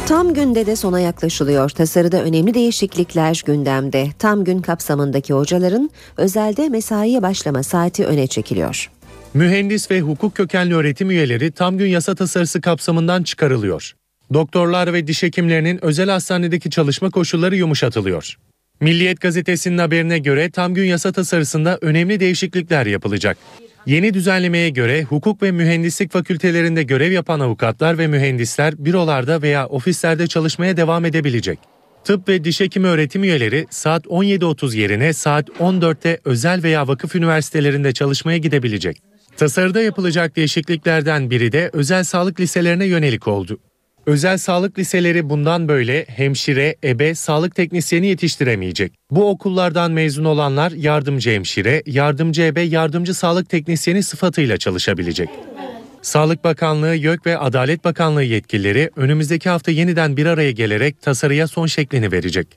Tam 0.08 0.34
günde 0.34 0.66
de 0.66 0.76
sona 0.76 1.00
yaklaşılıyor. 1.00 1.70
Tasarıda 1.70 2.24
önemli 2.24 2.54
değişiklikler 2.54 3.44
gündemde. 3.46 4.08
Tam 4.20 4.44
gün 4.44 4.62
kapsamındaki 4.62 5.34
hocaların 5.34 5.90
özelde 6.18 6.70
mesaiye 6.70 7.22
başlama 7.22 7.64
saati 7.64 8.06
öne 8.06 8.28
çekiliyor. 8.28 8.92
Mühendis 9.34 9.92
ve 9.92 10.02
hukuk 10.02 10.36
kökenli 10.36 10.76
öğretim 10.76 11.12
üyeleri 11.12 11.52
tam 11.52 11.78
gün 11.78 11.88
yasa 11.88 12.16
tasarısı 12.16 12.62
kapsamından 12.62 13.24
çıkarılıyor. 13.24 13.94
Doktorlar 14.34 14.94
ve 14.94 15.08
diş 15.08 15.24
hekimlerinin 15.24 15.86
özel 15.86 16.10
hastanedeki 16.10 16.70
çalışma 16.70 17.10
koşulları 17.10 17.56
yumuşatılıyor. 17.56 18.38
Milliyet 18.82 19.22
gazetesinin 19.22 19.78
haberine 19.78 20.20
göre 20.20 20.50
tam 20.50 20.74
gün 20.74 20.86
yasa 20.86 21.12
tasarısında 21.12 21.78
önemli 21.82 22.20
değişiklikler 22.20 22.86
yapılacak. 22.86 23.38
Yeni 23.86 24.14
düzenlemeye 24.14 24.70
göre 24.70 25.04
hukuk 25.04 25.44
ve 25.44 25.52
mühendislik 25.52 26.12
fakültelerinde 26.12 26.84
görev 26.84 27.12
yapan 27.12 27.40
avukatlar 27.40 27.98
ve 27.98 28.08
mühendisler 28.08 28.74
bürolarda 28.78 29.42
veya 29.42 29.68
ofislerde 29.68 30.28
çalışmaya 30.28 30.78
devam 30.78 31.06
edebilecek. 31.06 31.60
Tıp 32.04 32.30
ve 32.30 32.44
diş 32.44 32.60
hekimi 32.60 32.88
öğretim 32.88 33.24
üyeleri 33.24 33.66
saat 33.70 34.06
17.30 34.06 34.78
yerine 34.78 35.14
saat 35.14 35.50
14'te 35.50 36.20
özel 36.26 36.64
veya 36.64 36.88
vakıf 36.88 37.16
üniversitelerinde 37.16 37.94
çalışmaya 37.94 38.38
gidebilecek. 38.38 38.98
Tasarıda 39.38 39.82
yapılacak 39.82 40.36
değişikliklerden 40.36 41.30
biri 41.30 41.52
de 41.52 41.70
özel 41.74 42.04
sağlık 42.04 42.40
liselerine 42.40 42.86
yönelik 42.86 43.28
oldu. 43.28 43.60
Özel 44.08 44.38
sağlık 44.38 44.80
liseleri 44.80 45.30
bundan 45.30 45.68
böyle 45.68 46.06
hemşire, 46.06 46.76
ebe, 46.84 47.16
sağlık 47.16 47.56
teknisyeni 47.56 48.08
yetiştiremeyecek. 48.08 48.94
Bu 49.12 49.30
okullardan 49.30 49.92
mezun 49.92 50.26
olanlar 50.26 50.72
yardımcı 50.72 51.30
hemşire, 51.30 51.84
yardımcı 51.86 52.42
ebe, 52.42 52.62
yardımcı 52.62 53.14
sağlık 53.14 53.50
teknisyeni 53.50 54.04
sıfatıyla 54.04 54.58
çalışabilecek. 54.58 55.30
Sağlık 56.02 56.44
Bakanlığı, 56.44 56.96
YÖK 56.96 57.26
ve 57.26 57.38
Adalet 57.38 57.84
Bakanlığı 57.84 58.24
yetkilileri 58.24 58.90
önümüzdeki 58.96 59.50
hafta 59.50 59.72
yeniden 59.72 60.18
bir 60.18 60.26
araya 60.26 60.52
gelerek 60.52 61.02
tasarıya 61.02 61.48
son 61.48 61.66
şeklini 61.66 62.12
verecek. 62.12 62.48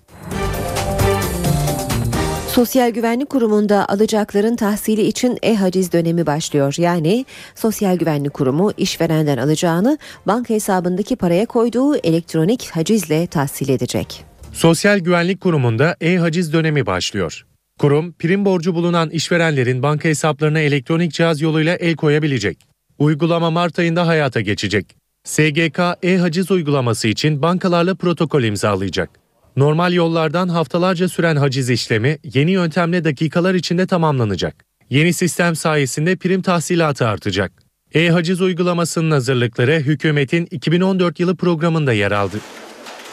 Sosyal 2.61 2.91
Güvenlik 2.91 3.31
Kurumu'nda 3.31 3.89
alacakların 3.89 4.57
tahsili 4.57 5.03
için 5.03 5.39
e-haciz 5.43 5.93
dönemi 5.93 6.27
başlıyor. 6.27 6.75
Yani 6.79 7.25
Sosyal 7.55 7.97
Güvenlik 7.97 8.35
Kurumu 8.35 8.73
işverenden 8.77 9.39
alacağını 9.39 9.99
banka 10.27 10.55
hesabındaki 10.55 11.17
paraya 11.17 11.47
koyduğu 11.47 11.97
elektronik 11.97 12.71
hacizle 12.71 13.27
tahsil 13.27 13.69
edecek. 13.69 14.25
Sosyal 14.53 14.99
Güvenlik 14.99 15.41
Kurumu'nda 15.41 15.97
e-haciz 16.01 16.53
dönemi 16.53 16.87
başlıyor. 16.87 17.47
Kurum, 17.79 18.13
prim 18.13 18.45
borcu 18.45 18.75
bulunan 18.75 19.11
işverenlerin 19.11 19.83
banka 19.83 20.09
hesaplarına 20.09 20.59
elektronik 20.59 21.13
cihaz 21.13 21.41
yoluyla 21.41 21.75
el 21.75 21.97
koyabilecek. 21.97 22.59
Uygulama 22.99 23.51
Mart 23.51 23.79
ayında 23.79 24.07
hayata 24.07 24.41
geçecek. 24.41 24.97
SGK 25.25 25.81
e-haciz 26.03 26.51
uygulaması 26.51 27.09
için 27.09 27.43
bankalarla 27.43 27.95
protokol 27.95 28.43
imzalayacak. 28.43 29.20
Normal 29.57 29.93
yollardan 29.93 30.49
haftalarca 30.49 31.09
süren 31.09 31.37
haciz 31.37 31.71
işlemi 31.71 32.19
yeni 32.35 32.51
yöntemle 32.51 33.05
dakikalar 33.05 33.55
içinde 33.55 33.87
tamamlanacak. 33.87 34.65
Yeni 34.91 35.13
sistem 35.13 35.57
sayesinde 35.57 36.17
prim 36.17 36.43
tahsilatı 36.43 37.07
artacak. 37.07 37.53
E-haciz 37.95 38.41
uygulamasının 38.41 39.11
hazırlıkları 39.11 39.73
hükümetin 39.73 40.49
2014 40.51 41.21
yılı 41.21 41.37
programında 41.37 41.93
yer 41.93 42.13
aldı. 42.13 42.37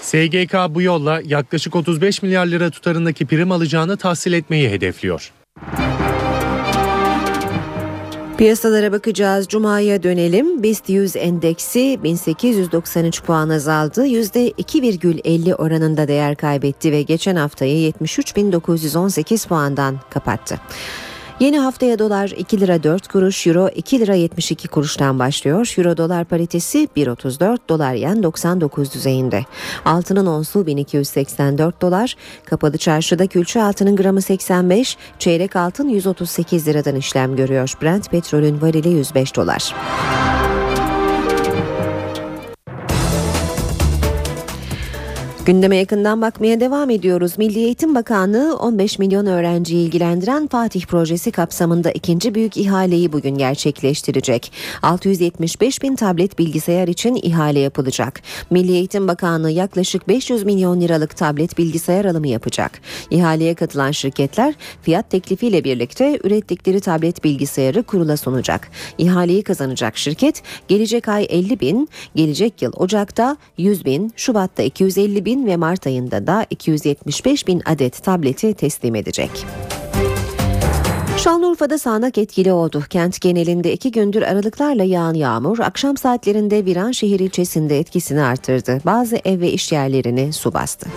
SGK 0.01 0.55
bu 0.69 0.81
yolla 0.81 1.21
yaklaşık 1.25 1.75
35 1.75 2.21
milyar 2.21 2.45
lira 2.45 2.69
tutarındaki 2.69 3.25
prim 3.25 3.51
alacağını 3.51 3.97
tahsil 3.97 4.33
etmeyi 4.33 4.69
hedefliyor. 4.69 5.31
Piyasalara 8.38 8.91
bakacağız. 8.91 9.47
Cuma'ya 9.47 10.03
dönelim. 10.03 10.63
BIST 10.63 10.89
100 10.89 11.15
endeksi 11.15 11.99
1893 12.03 13.23
puan 13.23 13.49
azaldı. 13.49 14.07
%2,50 14.07 15.55
oranında 15.55 16.07
değer 16.07 16.35
kaybetti 16.35 16.91
ve 16.91 17.01
geçen 17.01 17.35
haftayı 17.35 17.91
73.918 17.91 19.47
puandan 19.47 19.99
kapattı. 20.09 20.59
Yeni 21.39 21.59
haftaya 21.59 21.99
dolar 21.99 22.29
2 22.29 22.59
lira 22.59 22.83
4 22.83 23.07
kuruş, 23.07 23.47
euro 23.47 23.69
2 23.75 23.99
lira 23.99 24.15
72 24.15 24.67
kuruştan 24.67 25.19
başlıyor. 25.19 25.73
Euro 25.77 25.97
dolar 25.97 26.25
paritesi 26.25 26.89
1.34, 26.95 27.57
dolar 27.69 27.93
yen 27.93 28.23
99 28.23 28.93
düzeyinde. 28.93 29.45
Altının 29.85 30.25
onsu 30.25 30.65
1284 30.65 31.81
dolar, 31.81 32.15
kapalı 32.45 32.77
çarşıda 32.77 33.27
külçe 33.27 33.63
altının 33.63 33.95
gramı 33.95 34.21
85, 34.21 34.97
çeyrek 35.19 35.55
altın 35.55 35.89
138 35.89 36.67
liradan 36.67 36.95
işlem 36.95 37.35
görüyor. 37.35 37.73
Brent 37.81 38.11
petrolün 38.11 38.61
varili 38.61 38.89
105 38.89 39.35
dolar. 39.35 39.73
Gündeme 45.48 45.78
yakından 45.78 46.22
bakmaya 46.22 46.60
devam 46.60 46.89
ediyoruz. 46.89 47.38
Milli 47.38 47.60
Eğitim 47.60 47.95
Bakanlığı 47.95 48.58
15 48.58 49.00
milyon 49.00 49.26
öğrenciyi 49.26 49.88
ilgilendiren 49.88 50.48
Fatih 50.48 50.86
projesi 50.86 51.32
kapsamında 51.32 51.91
ikinci 51.91 52.36
büyük 52.36 52.58
ihaleyi 52.58 53.14
bugün 53.14 53.38
gerçekleştirecek. 53.38 54.52
675 54.82 55.82
bin 55.82 55.95
tablet 55.95 56.39
bilgisayar 56.39 56.88
için 56.88 57.20
ihale 57.22 57.60
yapılacak. 57.60 58.22
Milli 58.50 58.72
Eğitim 58.72 59.08
Bakanlığı 59.08 59.52
yaklaşık 59.52 60.08
500 60.08 60.43
milyon 60.43 60.82
liralık 60.82 61.18
tablet 61.18 61.58
bilgisayar 61.58 62.06
alımı 62.06 62.28
yapacak. 62.28 62.82
İhaleye 63.10 63.54
katılan 63.54 63.91
şirketler 63.91 64.54
fiyat 64.82 65.10
teklifiyle 65.10 65.64
birlikte 65.64 66.20
ürettikleri 66.24 66.80
tablet 66.80 67.24
bilgisayarı 67.24 67.84
kurula 67.84 68.18
sunacak. 68.18 68.70
İhaleyi 68.98 69.43
kazanacak 69.43 69.98
şirket 69.98 70.43
gelecek 70.68 71.08
ay 71.08 71.28
50 71.30 71.60
bin, 71.60 71.89
gelecek 72.16 72.62
yıl 72.62 72.72
Ocak'ta 72.76 73.38
100 73.58 73.86
bin, 73.86 74.14
Şubat'ta 74.16 74.64
250 74.64 75.26
bin 75.26 75.36
ve 75.45 75.57
Mart 75.57 75.88
ayında 75.88 76.27
da 76.27 76.45
275 76.49 77.47
bin 77.47 77.61
adet 77.65 78.03
tableti 78.03 78.53
teslim 78.53 78.95
edecek. 78.95 79.31
Şanlıurfa'da 81.17 81.77
sağanak 81.77 82.17
etkili 82.17 82.51
oldu. 82.51 82.83
Kent 82.89 83.21
genelinde 83.21 83.73
iki 83.73 83.91
gündür 83.91 84.21
aralıklarla 84.21 84.83
yağan 84.83 85.13
yağmur 85.13 85.59
akşam 85.59 85.97
saatlerinde 85.97 86.65
Viranşehir 86.65 87.19
ilçesinde 87.19 87.79
etkisini 87.79 88.21
artırdı. 88.21 88.81
Bazı 88.85 89.15
ev 89.25 89.41
ve 89.41 89.51
iş 89.51 89.71
yerlerini 89.71 90.33
su 90.33 90.53
bastı. 90.53 90.89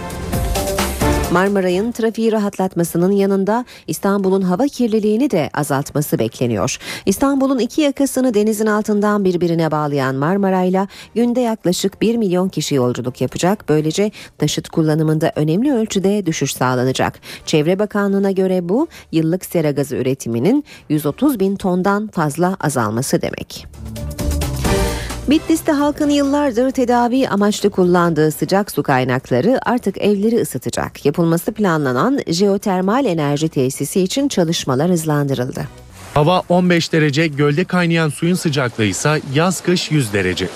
Marmaray'ın 1.32 1.92
trafiği 1.92 2.32
rahatlatmasının 2.32 3.12
yanında 3.12 3.64
İstanbul'un 3.86 4.42
hava 4.42 4.66
kirliliğini 4.66 5.30
de 5.30 5.50
azaltması 5.54 6.18
bekleniyor. 6.18 6.78
İstanbul'un 7.06 7.58
iki 7.58 7.80
yakasını 7.80 8.34
denizin 8.34 8.66
altından 8.66 9.24
birbirine 9.24 9.70
bağlayan 9.70 10.14
Marmaray'la 10.14 10.88
günde 11.14 11.40
yaklaşık 11.40 12.02
1 12.02 12.16
milyon 12.16 12.48
kişi 12.48 12.74
yolculuk 12.74 13.20
yapacak. 13.20 13.64
Böylece 13.68 14.10
taşıt 14.38 14.68
kullanımında 14.68 15.32
önemli 15.36 15.72
ölçüde 15.72 16.26
düşüş 16.26 16.54
sağlanacak. 16.54 17.20
Çevre 17.46 17.78
Bakanlığı'na 17.78 18.30
göre 18.30 18.68
bu 18.68 18.88
yıllık 19.12 19.44
sera 19.44 19.70
gazı 19.70 19.96
üretiminin 19.96 20.64
130 20.88 21.40
bin 21.40 21.56
tondan 21.56 22.08
fazla 22.08 22.56
azalması 22.60 23.22
demek. 23.22 23.66
Bitlis'te 25.30 25.72
halkın 25.72 26.10
yıllardır 26.10 26.70
tedavi 26.70 27.28
amaçlı 27.28 27.70
kullandığı 27.70 28.30
sıcak 28.32 28.70
su 28.70 28.82
kaynakları 28.82 29.60
artık 29.62 29.98
evleri 29.98 30.40
ısıtacak. 30.40 31.06
Yapılması 31.06 31.52
planlanan 31.52 32.20
jeotermal 32.26 33.04
enerji 33.04 33.48
tesisi 33.48 34.00
için 34.00 34.28
çalışmalar 34.28 34.90
hızlandırıldı. 34.90 35.60
Hava 36.14 36.42
15 36.48 36.92
derece, 36.92 37.26
gölde 37.26 37.64
kaynayan 37.64 38.08
suyun 38.08 38.34
sıcaklığı 38.34 38.84
ise 38.84 39.20
yaz 39.34 39.60
kış 39.60 39.90
100 39.90 40.12
derece. 40.12 40.48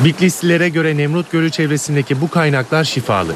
Bitlislilere 0.00 0.68
göre 0.68 0.96
Nemrut 0.96 1.32
Gölü 1.32 1.50
çevresindeki 1.50 2.20
bu 2.20 2.30
kaynaklar 2.30 2.84
şifalı. 2.84 3.32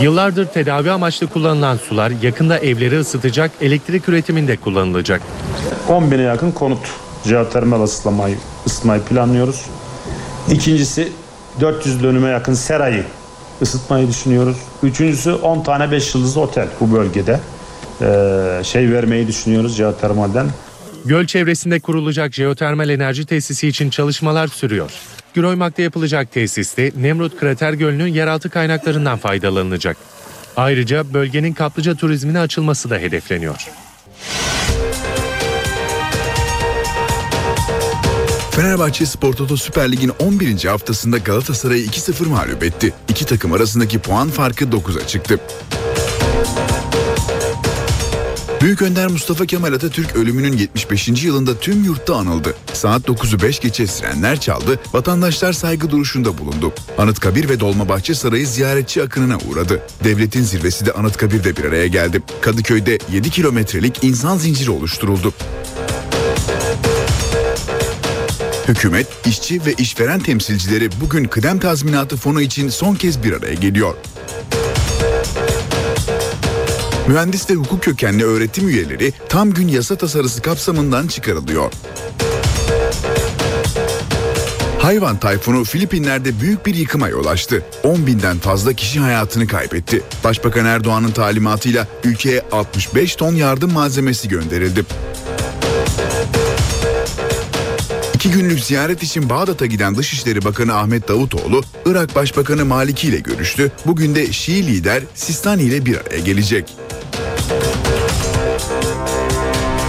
Yıllardır 0.00 0.46
tedavi 0.46 0.90
amaçlı 0.90 1.26
kullanılan 1.26 1.76
sular 1.76 2.12
yakında 2.22 2.58
evleri 2.58 2.98
ısıtacak, 2.98 3.50
elektrik 3.60 4.08
üretiminde 4.08 4.56
kullanılacak. 4.56 5.22
10 5.88 6.10
bine 6.10 6.22
yakın 6.22 6.52
konut 6.52 6.90
jeotermal 7.24 7.82
ısıtmayı, 7.82 8.36
ısıtmayı 8.66 9.02
planlıyoruz. 9.02 9.66
İkincisi 10.50 11.12
400 11.60 12.02
dönüme 12.02 12.28
yakın 12.28 12.54
serayı 12.54 13.04
ısıtmayı 13.62 14.08
düşünüyoruz. 14.08 14.56
Üçüncüsü 14.82 15.32
10 15.32 15.62
tane 15.62 15.90
5 15.90 16.14
yıldızlı 16.14 16.40
otel 16.40 16.68
bu 16.80 16.92
bölgede 16.92 17.40
ee, 18.02 18.60
şey 18.64 18.92
vermeyi 18.92 19.26
düşünüyoruz 19.28 19.76
jeotermalden. 19.76 20.46
Göl 21.04 21.26
çevresinde 21.26 21.80
kurulacak 21.80 22.34
jeotermal 22.34 22.88
enerji 22.88 23.26
tesisi 23.26 23.68
için 23.68 23.90
çalışmalar 23.90 24.48
sürüyor. 24.48 24.90
Güroymak'ta 25.34 25.82
yapılacak 25.82 26.32
tesiste 26.32 26.92
Nemrut 26.96 27.40
Krater 27.40 27.72
Gölü'nün 27.72 28.06
yeraltı 28.06 28.50
kaynaklarından 28.50 29.18
faydalanılacak. 29.18 29.96
Ayrıca 30.56 31.14
bölgenin 31.14 31.52
kaplıca 31.52 31.94
turizmine 31.94 32.40
açılması 32.40 32.90
da 32.90 32.96
hedefleniyor. 32.96 33.68
Fenerbahçe 38.56 39.06
Spor 39.06 39.32
Toto 39.32 39.56
Süper 39.56 39.92
Lig'in 39.92 40.12
11. 40.18 40.64
haftasında 40.64 41.18
Galatasaray'ı 41.18 41.86
2-0 41.86 42.28
mağlup 42.28 42.62
etti. 42.62 42.92
İki 43.08 43.26
takım 43.26 43.52
arasındaki 43.52 43.98
puan 43.98 44.28
farkı 44.28 44.64
9'a 44.64 45.06
çıktı. 45.06 45.40
Büyük 48.62 48.82
Önder 48.82 49.06
Mustafa 49.06 49.46
Kemal 49.46 49.72
Atatürk 49.72 50.16
ölümünün 50.16 50.56
75. 50.56 51.08
yılında 51.08 51.58
tüm 51.60 51.84
yurtta 51.84 52.16
anıldı. 52.16 52.54
Saat 52.72 53.02
9'u 53.02 53.42
5 53.42 53.60
geçe 53.60 53.86
sirenler 53.86 54.40
çaldı, 54.40 54.80
vatandaşlar 54.92 55.52
saygı 55.52 55.90
duruşunda 55.90 56.38
bulundu. 56.38 56.72
Anıtkabir 56.98 57.48
ve 57.48 57.60
Dolmabahçe 57.60 58.14
Sarayı 58.14 58.46
ziyaretçi 58.46 59.02
akınına 59.02 59.38
uğradı. 59.50 59.82
Devletin 60.04 60.42
zirvesi 60.42 60.86
de 60.86 60.92
Anıtkabir'de 60.92 61.56
bir 61.56 61.64
araya 61.64 61.86
geldi. 61.86 62.22
Kadıköy'de 62.40 62.98
7 63.12 63.30
kilometrelik 63.30 64.04
insan 64.04 64.38
zinciri 64.38 64.70
oluşturuldu. 64.70 65.32
Hükümet, 68.68 69.06
işçi 69.26 69.66
ve 69.66 69.72
işveren 69.72 70.20
temsilcileri 70.20 70.88
bugün 71.00 71.24
kıdem 71.24 71.58
tazminatı 71.58 72.16
fonu 72.16 72.40
için 72.40 72.68
son 72.68 72.94
kez 72.94 73.24
bir 73.24 73.32
araya 73.32 73.54
geliyor. 73.54 73.94
Mühendis 77.08 77.50
ve 77.50 77.54
hukuk 77.54 77.82
kökenli 77.82 78.24
öğretim 78.24 78.68
üyeleri 78.68 79.12
tam 79.28 79.50
gün 79.50 79.68
yasa 79.68 79.96
tasarısı 79.96 80.42
kapsamından 80.42 81.06
çıkarılıyor. 81.06 81.72
Hayvan 84.78 85.20
tayfunu 85.20 85.64
Filipinler'de 85.64 86.40
büyük 86.40 86.66
bir 86.66 86.74
yıkıma 86.74 87.08
yol 87.08 87.26
açtı. 87.26 87.62
10 87.82 88.06
binden 88.06 88.38
fazla 88.38 88.72
kişi 88.72 89.00
hayatını 89.00 89.46
kaybetti. 89.46 90.02
Başbakan 90.24 90.66
Erdoğan'ın 90.66 91.10
talimatıyla 91.10 91.86
ülkeye 92.04 92.42
65 92.52 93.16
ton 93.16 93.34
yardım 93.34 93.72
malzemesi 93.72 94.28
gönderildi. 94.28 94.84
İki 98.26 98.34
günlük 98.34 98.60
ziyaret 98.60 99.02
için 99.02 99.30
Bağdat'a 99.30 99.66
giden 99.66 99.96
Dışişleri 99.96 100.44
Bakanı 100.44 100.74
Ahmet 100.74 101.08
Davutoğlu, 101.08 101.62
Irak 101.86 102.14
Başbakanı 102.14 102.64
Maliki 102.64 103.08
ile 103.08 103.18
görüştü. 103.18 103.72
Bugün 103.86 104.14
de 104.14 104.32
Şii 104.32 104.66
lider 104.66 105.02
Sistani 105.14 105.62
ile 105.62 105.86
bir 105.86 105.96
araya 105.96 106.18
gelecek. 106.18 106.76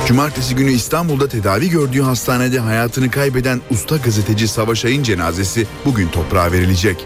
Cumartesi 0.07 0.55
günü 0.55 0.71
İstanbul'da 0.71 1.27
tedavi 1.27 1.69
gördüğü 1.69 2.01
hastanede 2.01 2.59
hayatını 2.59 3.11
kaybeden 3.11 3.61
usta 3.71 3.97
gazeteci 3.97 4.47
Savaş 4.47 4.85
Ay'ın 4.85 5.03
cenazesi 5.03 5.67
bugün 5.85 6.07
toprağa 6.07 6.51
verilecek. 6.51 7.05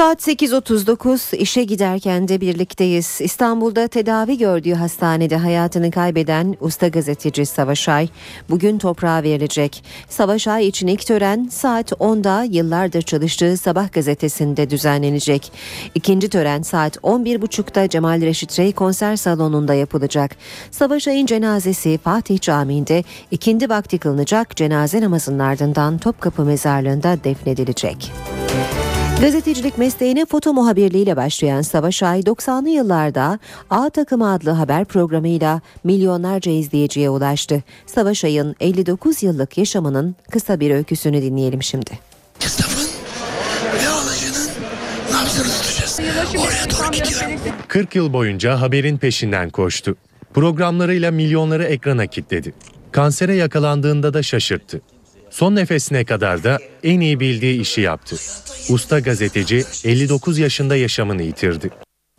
Saat 0.00 0.28
8.39 0.28 1.36
işe 1.36 1.64
giderken 1.64 2.28
de 2.28 2.40
birlikteyiz. 2.40 3.20
İstanbul'da 3.20 3.88
tedavi 3.88 4.38
gördüğü 4.38 4.72
hastanede 4.72 5.36
hayatını 5.36 5.90
kaybeden 5.90 6.56
usta 6.60 6.88
gazeteci 6.88 7.46
Savaş 7.46 7.88
Ay 7.88 8.08
bugün 8.50 8.78
toprağa 8.78 9.22
verilecek. 9.22 9.84
Savaş 10.08 10.48
Ay 10.48 10.66
için 10.66 10.86
ilk 10.86 11.06
tören 11.06 11.48
saat 11.50 11.92
10'da 11.92 12.42
yıllardır 12.42 13.02
çalıştığı 13.02 13.56
Sabah 13.56 13.92
gazetesinde 13.92 14.70
düzenlenecek. 14.70 15.52
İkinci 15.94 16.28
tören 16.28 16.62
saat 16.62 16.96
11.30'da 16.96 17.88
Cemal 17.88 18.20
Reşit 18.20 18.58
Rey 18.58 18.72
konser 18.72 19.16
salonunda 19.16 19.74
yapılacak. 19.74 20.36
Savaş 20.70 21.08
Ay'ın 21.08 21.26
cenazesi 21.26 21.98
Fatih 21.98 22.40
Camii'nde 22.40 23.04
ikindi 23.30 23.68
vakti 23.68 23.98
kılınacak 23.98 24.56
cenaze 24.56 25.00
namazının 25.00 25.38
ardından 25.38 25.98
Topkapı 25.98 26.44
Mezarlığı'nda 26.44 27.24
defnedilecek. 27.24 28.12
Gazetecilik 29.20 29.78
mesleğine 29.78 30.26
foto 30.26 30.52
muhabirliğiyle 30.52 31.16
başlayan 31.16 31.62
Savaş 31.62 32.02
Ay 32.02 32.20
90'lı 32.20 32.68
yıllarda 32.68 33.38
A 33.70 33.90
Takımı 33.90 34.32
adlı 34.32 34.50
haber 34.50 34.84
programıyla 34.84 35.60
milyonlarca 35.84 36.52
izleyiciye 36.52 37.10
ulaştı. 37.10 37.62
Savaş 37.86 38.24
Ay'ın 38.24 38.54
59 38.60 39.22
yıllık 39.22 39.58
yaşamının 39.58 40.16
kısa 40.30 40.60
bir 40.60 40.70
öyküsünü 40.70 41.22
dinleyelim 41.22 41.62
şimdi. 41.62 41.90
Esnafın 42.44 42.88
ve 43.74 43.88
alıcının 43.88 44.48
nabzını 45.12 45.52
tutacağız. 45.52 46.00
Oraya 46.38 46.70
doğru 46.70 46.92
gidiyorum. 46.92 47.40
40 47.68 47.94
yıl 47.94 48.12
boyunca 48.12 48.60
haberin 48.60 48.98
peşinden 48.98 49.50
koştu. 49.50 49.96
Programlarıyla 50.34 51.10
milyonları 51.10 51.64
ekrana 51.64 52.06
kitledi. 52.06 52.54
Kansere 52.92 53.34
yakalandığında 53.34 54.14
da 54.14 54.22
şaşırttı. 54.22 54.80
Son 55.40 55.56
nefesine 55.56 56.04
kadar 56.04 56.44
da 56.44 56.58
en 56.82 57.00
iyi 57.00 57.20
bildiği 57.20 57.60
işi 57.60 57.80
yaptı. 57.80 58.16
Usta 58.68 58.98
gazeteci 59.00 59.64
59 59.84 60.38
yaşında 60.38 60.76
yaşamını 60.76 61.22
yitirdi. 61.22 61.70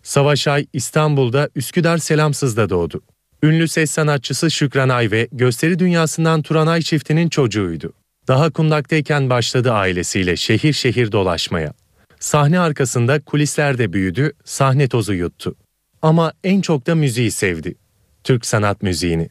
Savaş 0.03 0.47
Ay 0.47 0.65
İstanbul'da 0.73 1.49
Üsküdar 1.55 1.97
Selamsız'da 1.97 2.69
doğdu. 2.69 3.01
Ünlü 3.43 3.67
ses 3.67 3.91
sanatçısı 3.91 4.51
Şükran 4.51 4.89
Ay 4.89 5.11
ve 5.11 5.27
gösteri 5.31 5.79
dünyasından 5.79 6.41
Turan 6.41 6.67
Ay 6.67 6.81
çiftinin 6.81 7.29
çocuğuydu. 7.29 7.93
Daha 8.27 8.49
kundaktayken 8.49 9.29
başladı 9.29 9.71
ailesiyle 9.71 10.35
şehir 10.35 10.73
şehir 10.73 11.11
dolaşmaya. 11.11 11.73
Sahne 12.19 12.59
arkasında 12.59 13.21
kulislerde 13.21 13.93
büyüdü, 13.93 14.33
sahne 14.45 14.87
tozu 14.87 15.13
yuttu. 15.13 15.55
Ama 16.01 16.33
en 16.43 16.61
çok 16.61 16.87
da 16.87 16.95
müziği 16.95 17.31
sevdi. 17.31 17.75
Türk 18.23 18.45
sanat 18.45 18.83
müziğini. 18.83 19.29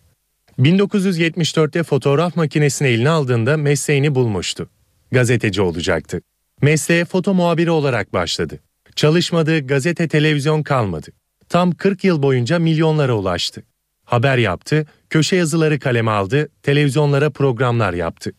1974'te 0.59 1.83
fotoğraf 1.83 2.37
makinesini 2.37 2.89
eline 2.89 3.09
aldığında 3.09 3.57
mesleğini 3.57 4.15
bulmuştu. 4.15 4.71
Gazeteci 5.13 5.63
olacaktı. 5.63 6.21
Mesleğe 6.63 7.05
foto 7.05 7.35
muhabiri 7.35 7.71
olarak 7.71 8.13
başladı. 8.13 8.59
Çalışmadığı 8.97 9.67
gazete 9.67 10.09
televizyon 10.09 10.63
kalmadı. 10.63 11.11
Tam 11.49 11.73
40 11.73 12.05
yıl 12.05 12.23
boyunca 12.23 12.59
milyonlara 12.59 13.15
ulaştı. 13.15 13.63
Haber 14.05 14.39
yaptı, 14.39 14.87
köşe 15.11 15.37
yazıları 15.37 15.79
kaleme 15.79 16.11
aldı, 16.11 16.49
televizyonlara 16.63 17.31
programlar 17.31 17.93
yaptı. 17.93 18.33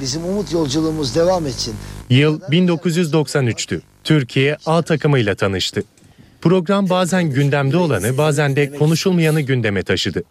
Bizim 0.00 0.24
umut 0.24 0.52
yolculuğumuz 0.52 1.16
devam 1.16 1.46
etsin. 1.46 1.74
Yıl 2.10 2.40
1993'tü. 2.40 3.80
Türkiye 4.04 4.56
A 4.66 4.82
takımıyla 4.82 5.34
tanıştı. 5.34 5.82
Program 6.40 6.88
bazen 6.88 7.30
gündemde 7.30 7.76
olanı 7.76 8.18
bazen 8.18 8.56
de 8.56 8.72
konuşulmayanı 8.72 9.40
gündeme 9.40 9.82
taşıdı. 9.82 10.22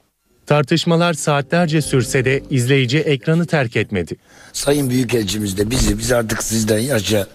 Tartışmalar 0.48 1.14
saatlerce 1.14 1.82
sürse 1.82 2.26
de 2.26 2.44
izleyici 2.50 3.00
ekranı 3.00 3.46
terk 3.46 3.76
etmedi. 3.76 4.16
Sayın 4.54 4.90
Büyükelçimiz 4.90 5.58
de 5.58 5.70
bizi, 5.70 6.00
biz 6.00 6.12
artık 6.12 6.44
sizden 6.44 6.80
yaşça 6.80 7.28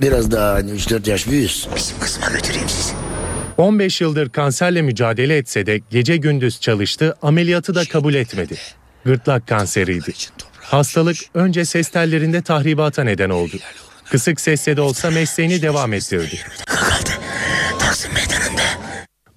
biraz 0.00 0.30
daha 0.30 0.54
hani 0.54 0.70
3-4 0.70 1.10
yaş 1.10 1.28
büyüğüz. 1.28 1.68
Bizim 1.76 1.98
kısma 1.98 2.26
götüreyim 2.30 2.68
sizi. 2.68 2.92
15 3.56 4.00
yıldır 4.00 4.28
kanserle 4.28 4.82
mücadele 4.82 5.36
etse 5.36 5.66
de 5.66 5.80
gece 5.90 6.16
gündüz 6.16 6.60
çalıştı, 6.60 7.16
ameliyatı 7.22 7.74
da 7.74 7.84
kabul 7.84 8.14
etmedi. 8.14 8.56
Gırtlak 9.04 9.46
kanseriydi. 9.46 10.12
Hastalık 10.60 11.16
önce 11.34 11.64
ses 11.64 11.88
tellerinde 11.88 12.42
tahribata 12.42 13.04
neden 13.04 13.30
oldu. 13.30 13.56
Kısık 14.10 14.40
sesle 14.40 14.76
de 14.76 14.80
olsa 14.80 15.10
mesleğini 15.10 15.62
devam 15.62 15.92
ettirdi. 15.92 16.38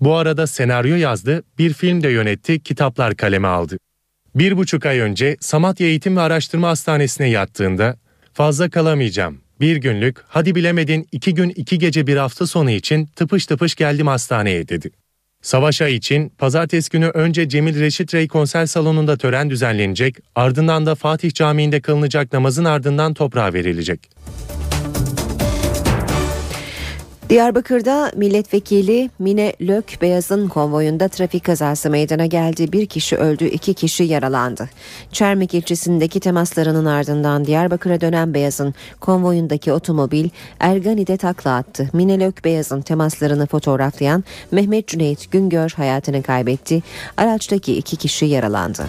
Bu 0.02 0.16
arada 0.16 0.48
senaryo 0.48 0.96
yazdı, 0.96 1.44
bir 1.58 1.74
film 1.74 2.04
de 2.04 2.10
yönetti, 2.10 2.60
kitaplar 2.60 3.16
kaleme 3.16 3.48
aldı. 3.48 3.78
Bir 4.36 4.58
buçuk 4.58 4.86
ay 4.86 5.00
önce 5.00 5.38
Samatya 5.40 5.88
Eğitim 5.88 6.18
ve 6.18 6.22
Araştırma 6.22 6.68
Hastanesi'ne 6.68 7.30
yattığında 7.30 7.98
fazla 8.34 8.70
kalamayacağım. 8.70 9.42
Bir 9.62 9.76
günlük, 9.76 10.18
hadi 10.28 10.56
bilemedin 10.56 11.08
iki 11.12 11.34
gün 11.34 11.50
iki 11.50 11.80
gece 11.80 12.08
bir 12.08 12.18
hafta 12.18 12.48
sonu 12.48 12.72
için 12.72 13.06
tıpış 13.06 13.46
tıpış 13.46 13.76
geldim 13.76 14.08
hastaneye 14.08 14.68
dedi. 14.68 14.92
Savaş 15.42 15.82
Ay 15.82 15.96
için 15.96 16.30
pazartesi 16.30 16.90
günü 16.90 17.08
önce 17.08 17.50
Cemil 17.50 17.80
Reşit 17.80 18.14
Rey 18.14 18.28
konser 18.28 18.66
salonunda 18.66 19.18
tören 19.18 19.50
düzenlenecek, 19.50 20.16
ardından 20.36 20.86
da 20.86 20.96
Fatih 20.96 21.34
Camii'nde 21.34 21.82
kılınacak 21.82 22.34
namazın 22.34 22.66
ardından 22.66 23.14
toprağa 23.14 23.54
verilecek. 23.54 24.10
Diyarbakır'da 27.30 28.12
milletvekili 28.16 29.10
Mine 29.20 29.54
Lök 29.62 30.02
Beyaz'ın 30.02 30.48
konvoyunda 30.48 31.08
trafik 31.08 31.44
kazası 31.44 31.90
meydana 31.90 32.26
geldi. 32.26 32.72
Bir 32.72 32.86
kişi 32.86 33.16
öldü, 33.16 33.46
iki 33.46 33.74
kişi 33.74 34.04
yaralandı. 34.04 34.70
Çermik 35.12 35.54
ilçesindeki 35.54 36.20
temaslarının 36.20 36.86
ardından 36.86 37.46
Diyarbakır'a 37.46 38.02
dönen 38.02 38.34
Beyaz'ın 38.34 38.74
konvoyundaki 39.00 39.74
otomobil 39.74 40.30
Ergani'de 40.60 41.18
takla 41.18 41.56
attı. 41.56 41.90
Mine 41.94 42.20
Lök 42.20 42.46
Beyaz'ın 42.46 42.82
temaslarını 42.82 43.48
fotoğraflayan 43.48 44.24
Mehmet 44.52 44.88
Cüneyt 44.88 45.32
Güngör 45.32 45.70
hayatını 45.70 46.24
kaybetti. 46.24 46.84
Araçtaki 47.18 47.78
iki 47.78 47.96
kişi 47.96 48.26
yaralandı. 48.26 48.86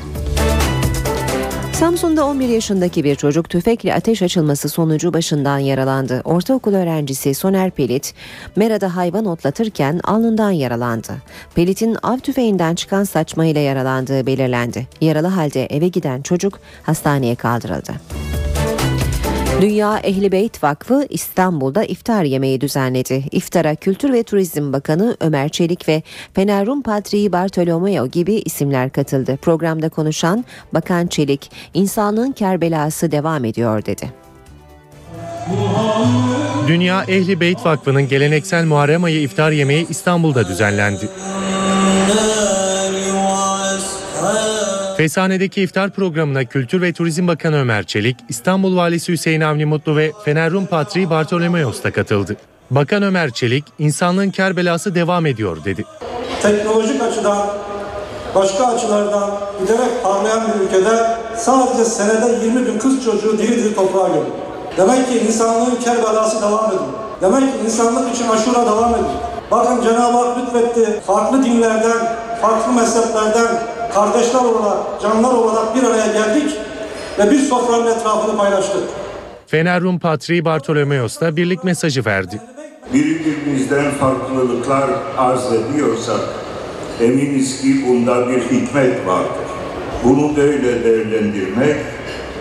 Samsun'da 1.81 2.27
11 2.27 2.49
yaşındaki 2.49 3.05
bir 3.05 3.15
çocuk 3.15 3.51
tüfekle 3.51 3.95
ateş 3.95 4.23
açılması 4.23 4.69
sonucu 4.69 5.13
başından 5.13 5.59
yaralandı. 5.59 6.21
Ortaokul 6.25 6.75
öğrencisi 6.75 7.35
Soner 7.35 7.71
Pelit, 7.71 8.15
Mera'da 8.57 8.97
hayvan 8.97 9.25
otlatırken 9.25 10.01
alnından 10.05 10.51
yaralandı. 10.51 11.13
Pelit'in 11.55 11.97
av 12.03 12.19
tüfeğinden 12.19 12.75
çıkan 12.75 13.05
saçmayla 13.05 13.61
yaralandığı 13.61 14.27
belirlendi. 14.27 14.87
Yaralı 15.01 15.27
halde 15.27 15.67
eve 15.67 15.89
giden 15.89 16.23
çocuk 16.23 16.61
hastaneye 16.83 17.35
kaldırıldı. 17.35 17.93
Dünya 19.61 19.99
Ehli 19.99 20.33
Beyt 20.33 20.65
Vakfı 20.65 21.07
İstanbul'da 21.11 21.85
iftar 21.85 22.25
yemeği 22.25 22.61
düzenledi. 22.61 23.25
İftara 23.31 23.75
Kültür 23.75 24.13
ve 24.13 24.23
Turizm 24.23 24.73
Bakanı 24.73 25.17
Ömer 25.21 25.49
Çelik 25.49 25.89
ve 25.89 26.03
Fener 26.35 26.67
Rum 26.67 26.83
Patriği 26.83 27.33
Bartolomeo 27.33 28.07
gibi 28.07 28.35
isimler 28.35 28.91
katıldı. 28.91 29.39
Programda 29.43 29.89
konuşan 29.89 30.45
Bakan 30.75 31.07
Çelik, 31.07 31.51
insanlığın 31.75 32.33
kerbelası 32.33 33.13
devam 33.13 33.45
ediyor 33.45 33.85
dedi. 33.85 34.13
Dünya 36.67 37.03
Ehli 37.03 37.41
Beyt 37.41 37.67
Vakfı'nın 37.67 38.09
geleneksel 38.09 38.65
Muharrem 38.65 39.05
ayı 39.05 39.21
iftar 39.21 39.51
yemeği 39.51 39.87
İstanbul'da 39.89 40.49
düzenlendi. 40.49 41.09
Fesane'deki 45.01 45.63
iftar 45.63 45.91
programına 45.91 46.45
Kültür 46.45 46.83
ve 46.83 46.93
Turizm 46.93 47.29
Bakanı 47.29 47.57
Ömer 47.57 47.83
Çelik, 47.83 48.17
İstanbul 48.29 48.77
Valisi 48.77 49.13
Hüseyin 49.13 49.41
Avni 49.41 49.65
Mutlu 49.65 49.97
ve 49.97 50.13
Fener 50.25 50.51
Rum 50.51 50.67
Patriği 50.67 51.11
Bartolomeos 51.11 51.83
da 51.83 51.91
katıldı. 51.91 52.37
Bakan 52.71 53.03
Ömer 53.03 53.31
Çelik, 53.31 53.65
insanlığın 53.79 54.31
kerbelası 54.31 54.95
devam 54.95 55.27
ediyor 55.27 55.65
dedi. 55.65 55.85
teknolojik 56.43 57.03
açıdan 57.03 57.39
başka 58.35 58.67
açılardan 58.67 59.31
giderek 59.61 60.03
parlayan 60.03 60.41
bir 60.49 60.65
ülkede 60.65 61.07
sadece 61.37 61.85
senede 61.85 62.45
20 62.45 62.67
bin 62.67 62.79
kız 62.79 63.05
çocuğu 63.05 63.39
diri 63.39 63.57
diri 63.57 63.75
toprağa 63.75 64.09
gömülür. 64.09 64.33
Demek 64.77 65.09
ki 65.09 65.19
insanlığın 65.29 65.77
kerbelası 65.77 66.43
devam 66.43 66.67
ediyor. 66.67 66.85
Demek 67.23 67.41
ki 67.41 67.65
insanlık 67.65 68.15
için 68.15 68.29
aşura 68.29 68.67
devam 68.67 68.91
ediyor. 68.91 69.11
Bakın 69.51 69.83
Cenab-ı 69.83 70.17
Hak 70.17 70.39
lütfetti. 70.39 71.01
Farklı 71.07 71.45
dinlerden, 71.45 72.17
farklı 72.43 72.73
mezheplerden 72.73 73.80
kardeşler 73.95 74.41
olarak, 74.41 75.01
canlar 75.03 75.35
olarak 75.35 75.77
bir 75.77 75.83
araya 75.83 76.07
geldik 76.07 76.53
ve 77.19 77.31
bir 77.31 77.39
sofranın 77.39 77.87
etrafını 77.87 78.37
paylaştık. 78.37 78.83
Fener 79.47 79.81
Rum 79.81 79.99
Patriği 79.99 80.45
Bartolomeos 80.45 81.21
da 81.21 81.37
birlik 81.37 81.65
mesajı 81.65 82.05
verdi. 82.05 82.41
birbirimizden 82.95 83.91
farklılıklar 83.91 84.91
arz 85.19 85.45
ediyorsak 85.53 86.21
eminiz 87.01 87.63
ki 87.63 87.85
bunda 87.89 88.29
bir 88.29 88.41
hikmet 88.41 89.07
vardır. 89.07 89.47
Bunu 90.05 90.37
böyle 90.37 90.85
değerlendirmek, 90.85 91.77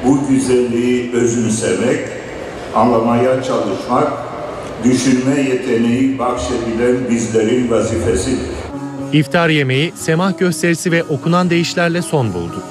bu 0.05 0.27
güzelliği 0.29 1.11
özümsemek, 1.13 1.99
anlamaya 2.75 3.43
çalışmak, 3.43 4.13
düşünme 4.83 5.41
yeteneği 5.41 6.19
bahşedilen 6.19 7.09
bizlerin 7.09 7.71
vazifesidir. 7.71 8.58
İftar 9.13 9.49
yemeği, 9.49 9.91
semah 9.95 10.37
gösterisi 10.37 10.91
ve 10.91 11.03
okunan 11.03 11.49
deyişlerle 11.49 12.01
son 12.01 12.33
buldu. 12.33 12.63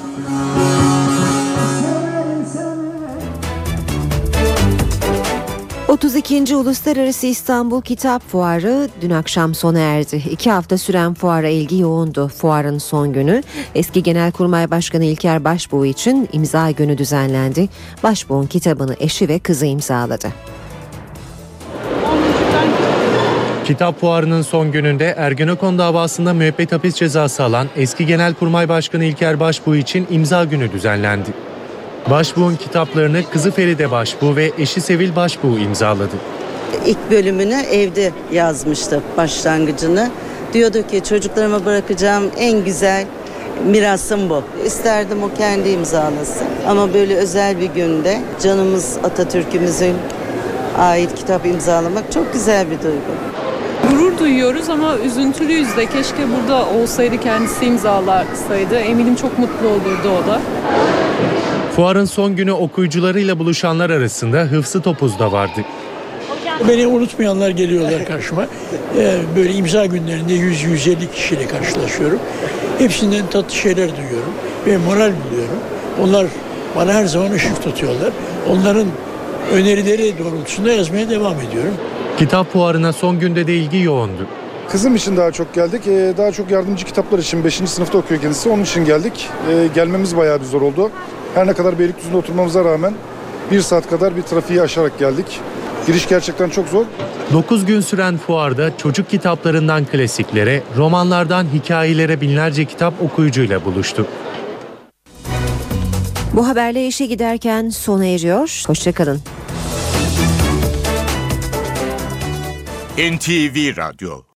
...32. 5.89 6.55
Uluslararası 6.55 7.27
İstanbul 7.27 7.83
Kitap 7.83 8.29
Fuarı 8.29 8.89
dün 9.01 9.11
akşam 9.11 9.55
sona 9.55 9.79
erdi. 9.79 10.23
İki 10.31 10.51
hafta 10.51 10.79
süren 10.79 11.15
fuara 11.15 11.49
ilgi 11.49 11.79
yoğundu. 11.79 12.29
Fuarın 12.29 12.79
son 12.79 13.13
günü 13.13 13.43
eski 13.75 14.03
Genelkurmay 14.03 14.71
Başkanı 14.71 15.05
İlker 15.05 15.45
Başbuğ 15.45 15.87
için 15.87 16.29
imza 16.33 16.71
günü 16.71 16.99
düzenlendi. 16.99 17.69
Başbuğ'un 18.03 18.47
kitabını 18.47 18.97
eşi 19.01 19.29
ve 19.29 19.39
kızı 19.39 19.67
imzaladı. 19.67 20.29
Kitap 23.69 24.01
fuarının 24.01 24.43
son 24.43 24.73
gününde 24.73 25.15
Ergenekon 25.19 25.79
davasında 25.79 26.33
müebbet 26.33 26.73
hapis 26.73 26.95
cezası 26.95 27.45
alan 27.45 27.67
eski 27.77 28.07
Genelkurmay 28.07 28.69
Başkanı 28.69 29.05
İlker 29.05 29.41
Başbuğ 29.41 29.77
için 29.77 30.07
imza 30.11 30.45
günü 30.45 30.73
düzenlendi. 30.73 31.31
Başbuğ'un 32.11 32.57
kitaplarını 32.57 33.23
kızı 33.33 33.51
Feride 33.51 33.91
Başbuğ 33.91 34.37
ve 34.37 34.53
eşi 34.59 34.81
Sevil 34.81 35.17
Başbuğ 35.17 35.59
imzaladı. 35.59 36.17
İlk 36.87 37.11
bölümünü 37.11 37.55
evde 37.55 38.13
yazmıştı 38.33 39.03
başlangıcını. 39.17 40.11
Diyordu 40.53 40.87
ki 40.87 41.05
çocuklarıma 41.05 41.65
bırakacağım 41.65 42.25
en 42.39 42.65
güzel 42.65 43.07
mirasım 43.67 44.31
bu. 44.31 44.43
İsterdim 44.67 45.23
o 45.23 45.31
kendi 45.39 45.69
imzalasın. 45.69 46.47
Ama 46.69 46.95
böyle 46.95 47.17
özel 47.17 47.61
bir 47.61 47.71
günde 47.71 48.21
canımız 48.43 48.97
Atatürk'ümüzün 49.05 49.95
ait 50.79 51.15
kitap 51.15 51.47
imzalamak 51.47 52.13
çok 52.13 52.33
güzel 52.33 52.71
bir 52.71 52.83
duygu. 52.83 53.38
Duyuyoruz 54.21 54.69
ama 54.71 54.97
üzüntülüyüz 54.99 55.77
de 55.77 55.87
keşke 55.87 56.23
burada 56.37 56.67
olsaydı 56.67 57.21
kendisi 57.21 57.65
imzalasaydı. 57.67 58.75
Eminim 58.79 59.17
çok 59.17 59.39
mutlu 59.39 59.69
olurdu 59.69 60.11
o 60.25 60.27
da. 60.31 60.41
Fuarın 61.77 62.05
son 62.05 62.37
günü 62.37 62.53
okuyucularıyla 62.53 63.39
buluşanlar 63.39 63.91
arasında 63.91 64.39
Hıfzı 64.39 64.81
Topuz 64.83 65.19
da 65.19 65.33
vardı. 65.33 65.61
Beni 66.69 66.87
unutmayanlar 66.87 67.51
geliyorlar 67.51 68.05
karşıma. 68.05 68.47
Ee, 68.99 69.19
Böyle 69.37 69.53
imza 69.53 69.87
günlerinde 69.87 70.33
100-150 70.35 71.11
kişiyle 71.15 71.47
karşılaşıyorum. 71.47 72.19
Hepsinden 72.79 73.27
tatlı 73.31 73.55
şeyler 73.55 73.89
duyuyorum 73.97 74.33
ve 74.67 74.77
moral 74.77 75.13
buluyorum. 75.27 75.59
Onlar 76.03 76.27
bana 76.77 76.93
her 76.93 77.05
zaman 77.05 77.31
ışık 77.31 77.63
tutuyorlar. 77.63 78.11
Onların 78.51 78.87
önerileri 79.53 80.15
doğrultusunda 80.19 80.73
yazmaya 80.73 81.11
devam 81.11 81.41
ediyorum. 81.41 81.75
Kitap 82.19 82.53
fuarına 82.53 82.93
son 82.93 83.19
günde 83.21 83.47
de 83.47 83.55
ilgi 83.57 83.79
yoğundu. 83.83 84.27
Kızım 84.69 84.97
için 84.97 85.17
daha 85.17 85.33
çok 85.33 85.55
geldik. 85.55 85.87
Ee, 85.87 86.15
Daha 86.17 86.33
çok 86.33 86.51
yardımcı 86.51 86.85
kitaplar 86.87 87.19
için 87.19 87.45
5. 87.45 87.55
sınıfta 87.55 87.99
okuyor 87.99 88.21
kendisi. 88.21 88.49
Onun 88.49 88.63
için 88.63 88.85
geldik. 88.85 89.29
Ee, 89.51 89.69
Gelmemiz 89.75 90.17
bayağı 90.17 90.41
bir 90.41 90.45
zor 90.45 90.63
oldu. 90.63 90.91
Her 91.35 91.47
ne 91.47 91.53
kadar 91.53 91.79
Beylikdüzü'nde 91.79 92.17
oturmamıza 92.17 92.65
rağmen 92.65 92.95
bir 93.51 93.61
saat 93.61 93.91
kadar 93.91 94.17
bir 94.17 94.23
trafiği 94.23 94.63
aşarak 94.63 94.99
geldik. 94.99 95.41
Giriş 95.87 96.09
gerçekten 96.09 96.49
çok 96.49 96.69
zor. 96.69 96.85
9 97.33 97.65
gün 97.67 97.81
süren 97.81 98.17
fuarda 98.17 98.77
çocuk 98.77 99.11
kitaplarından 99.11 99.85
klasiklere, 99.85 100.63
romanlardan 100.77 101.47
hikayelere 101.55 102.21
binlerce 102.21 102.65
kitap 102.65 102.95
okuyucuyla 103.03 103.65
buluştu. 103.65 104.07
Bu 106.33 106.49
haberle 106.49 106.87
işe 106.87 107.07
giderken 107.07 107.69
sona 107.69 108.07
eriyor. 108.07 108.63
Hoşçakalın. 108.67 109.21
NTV 112.99 113.75
Radyo 113.75 114.25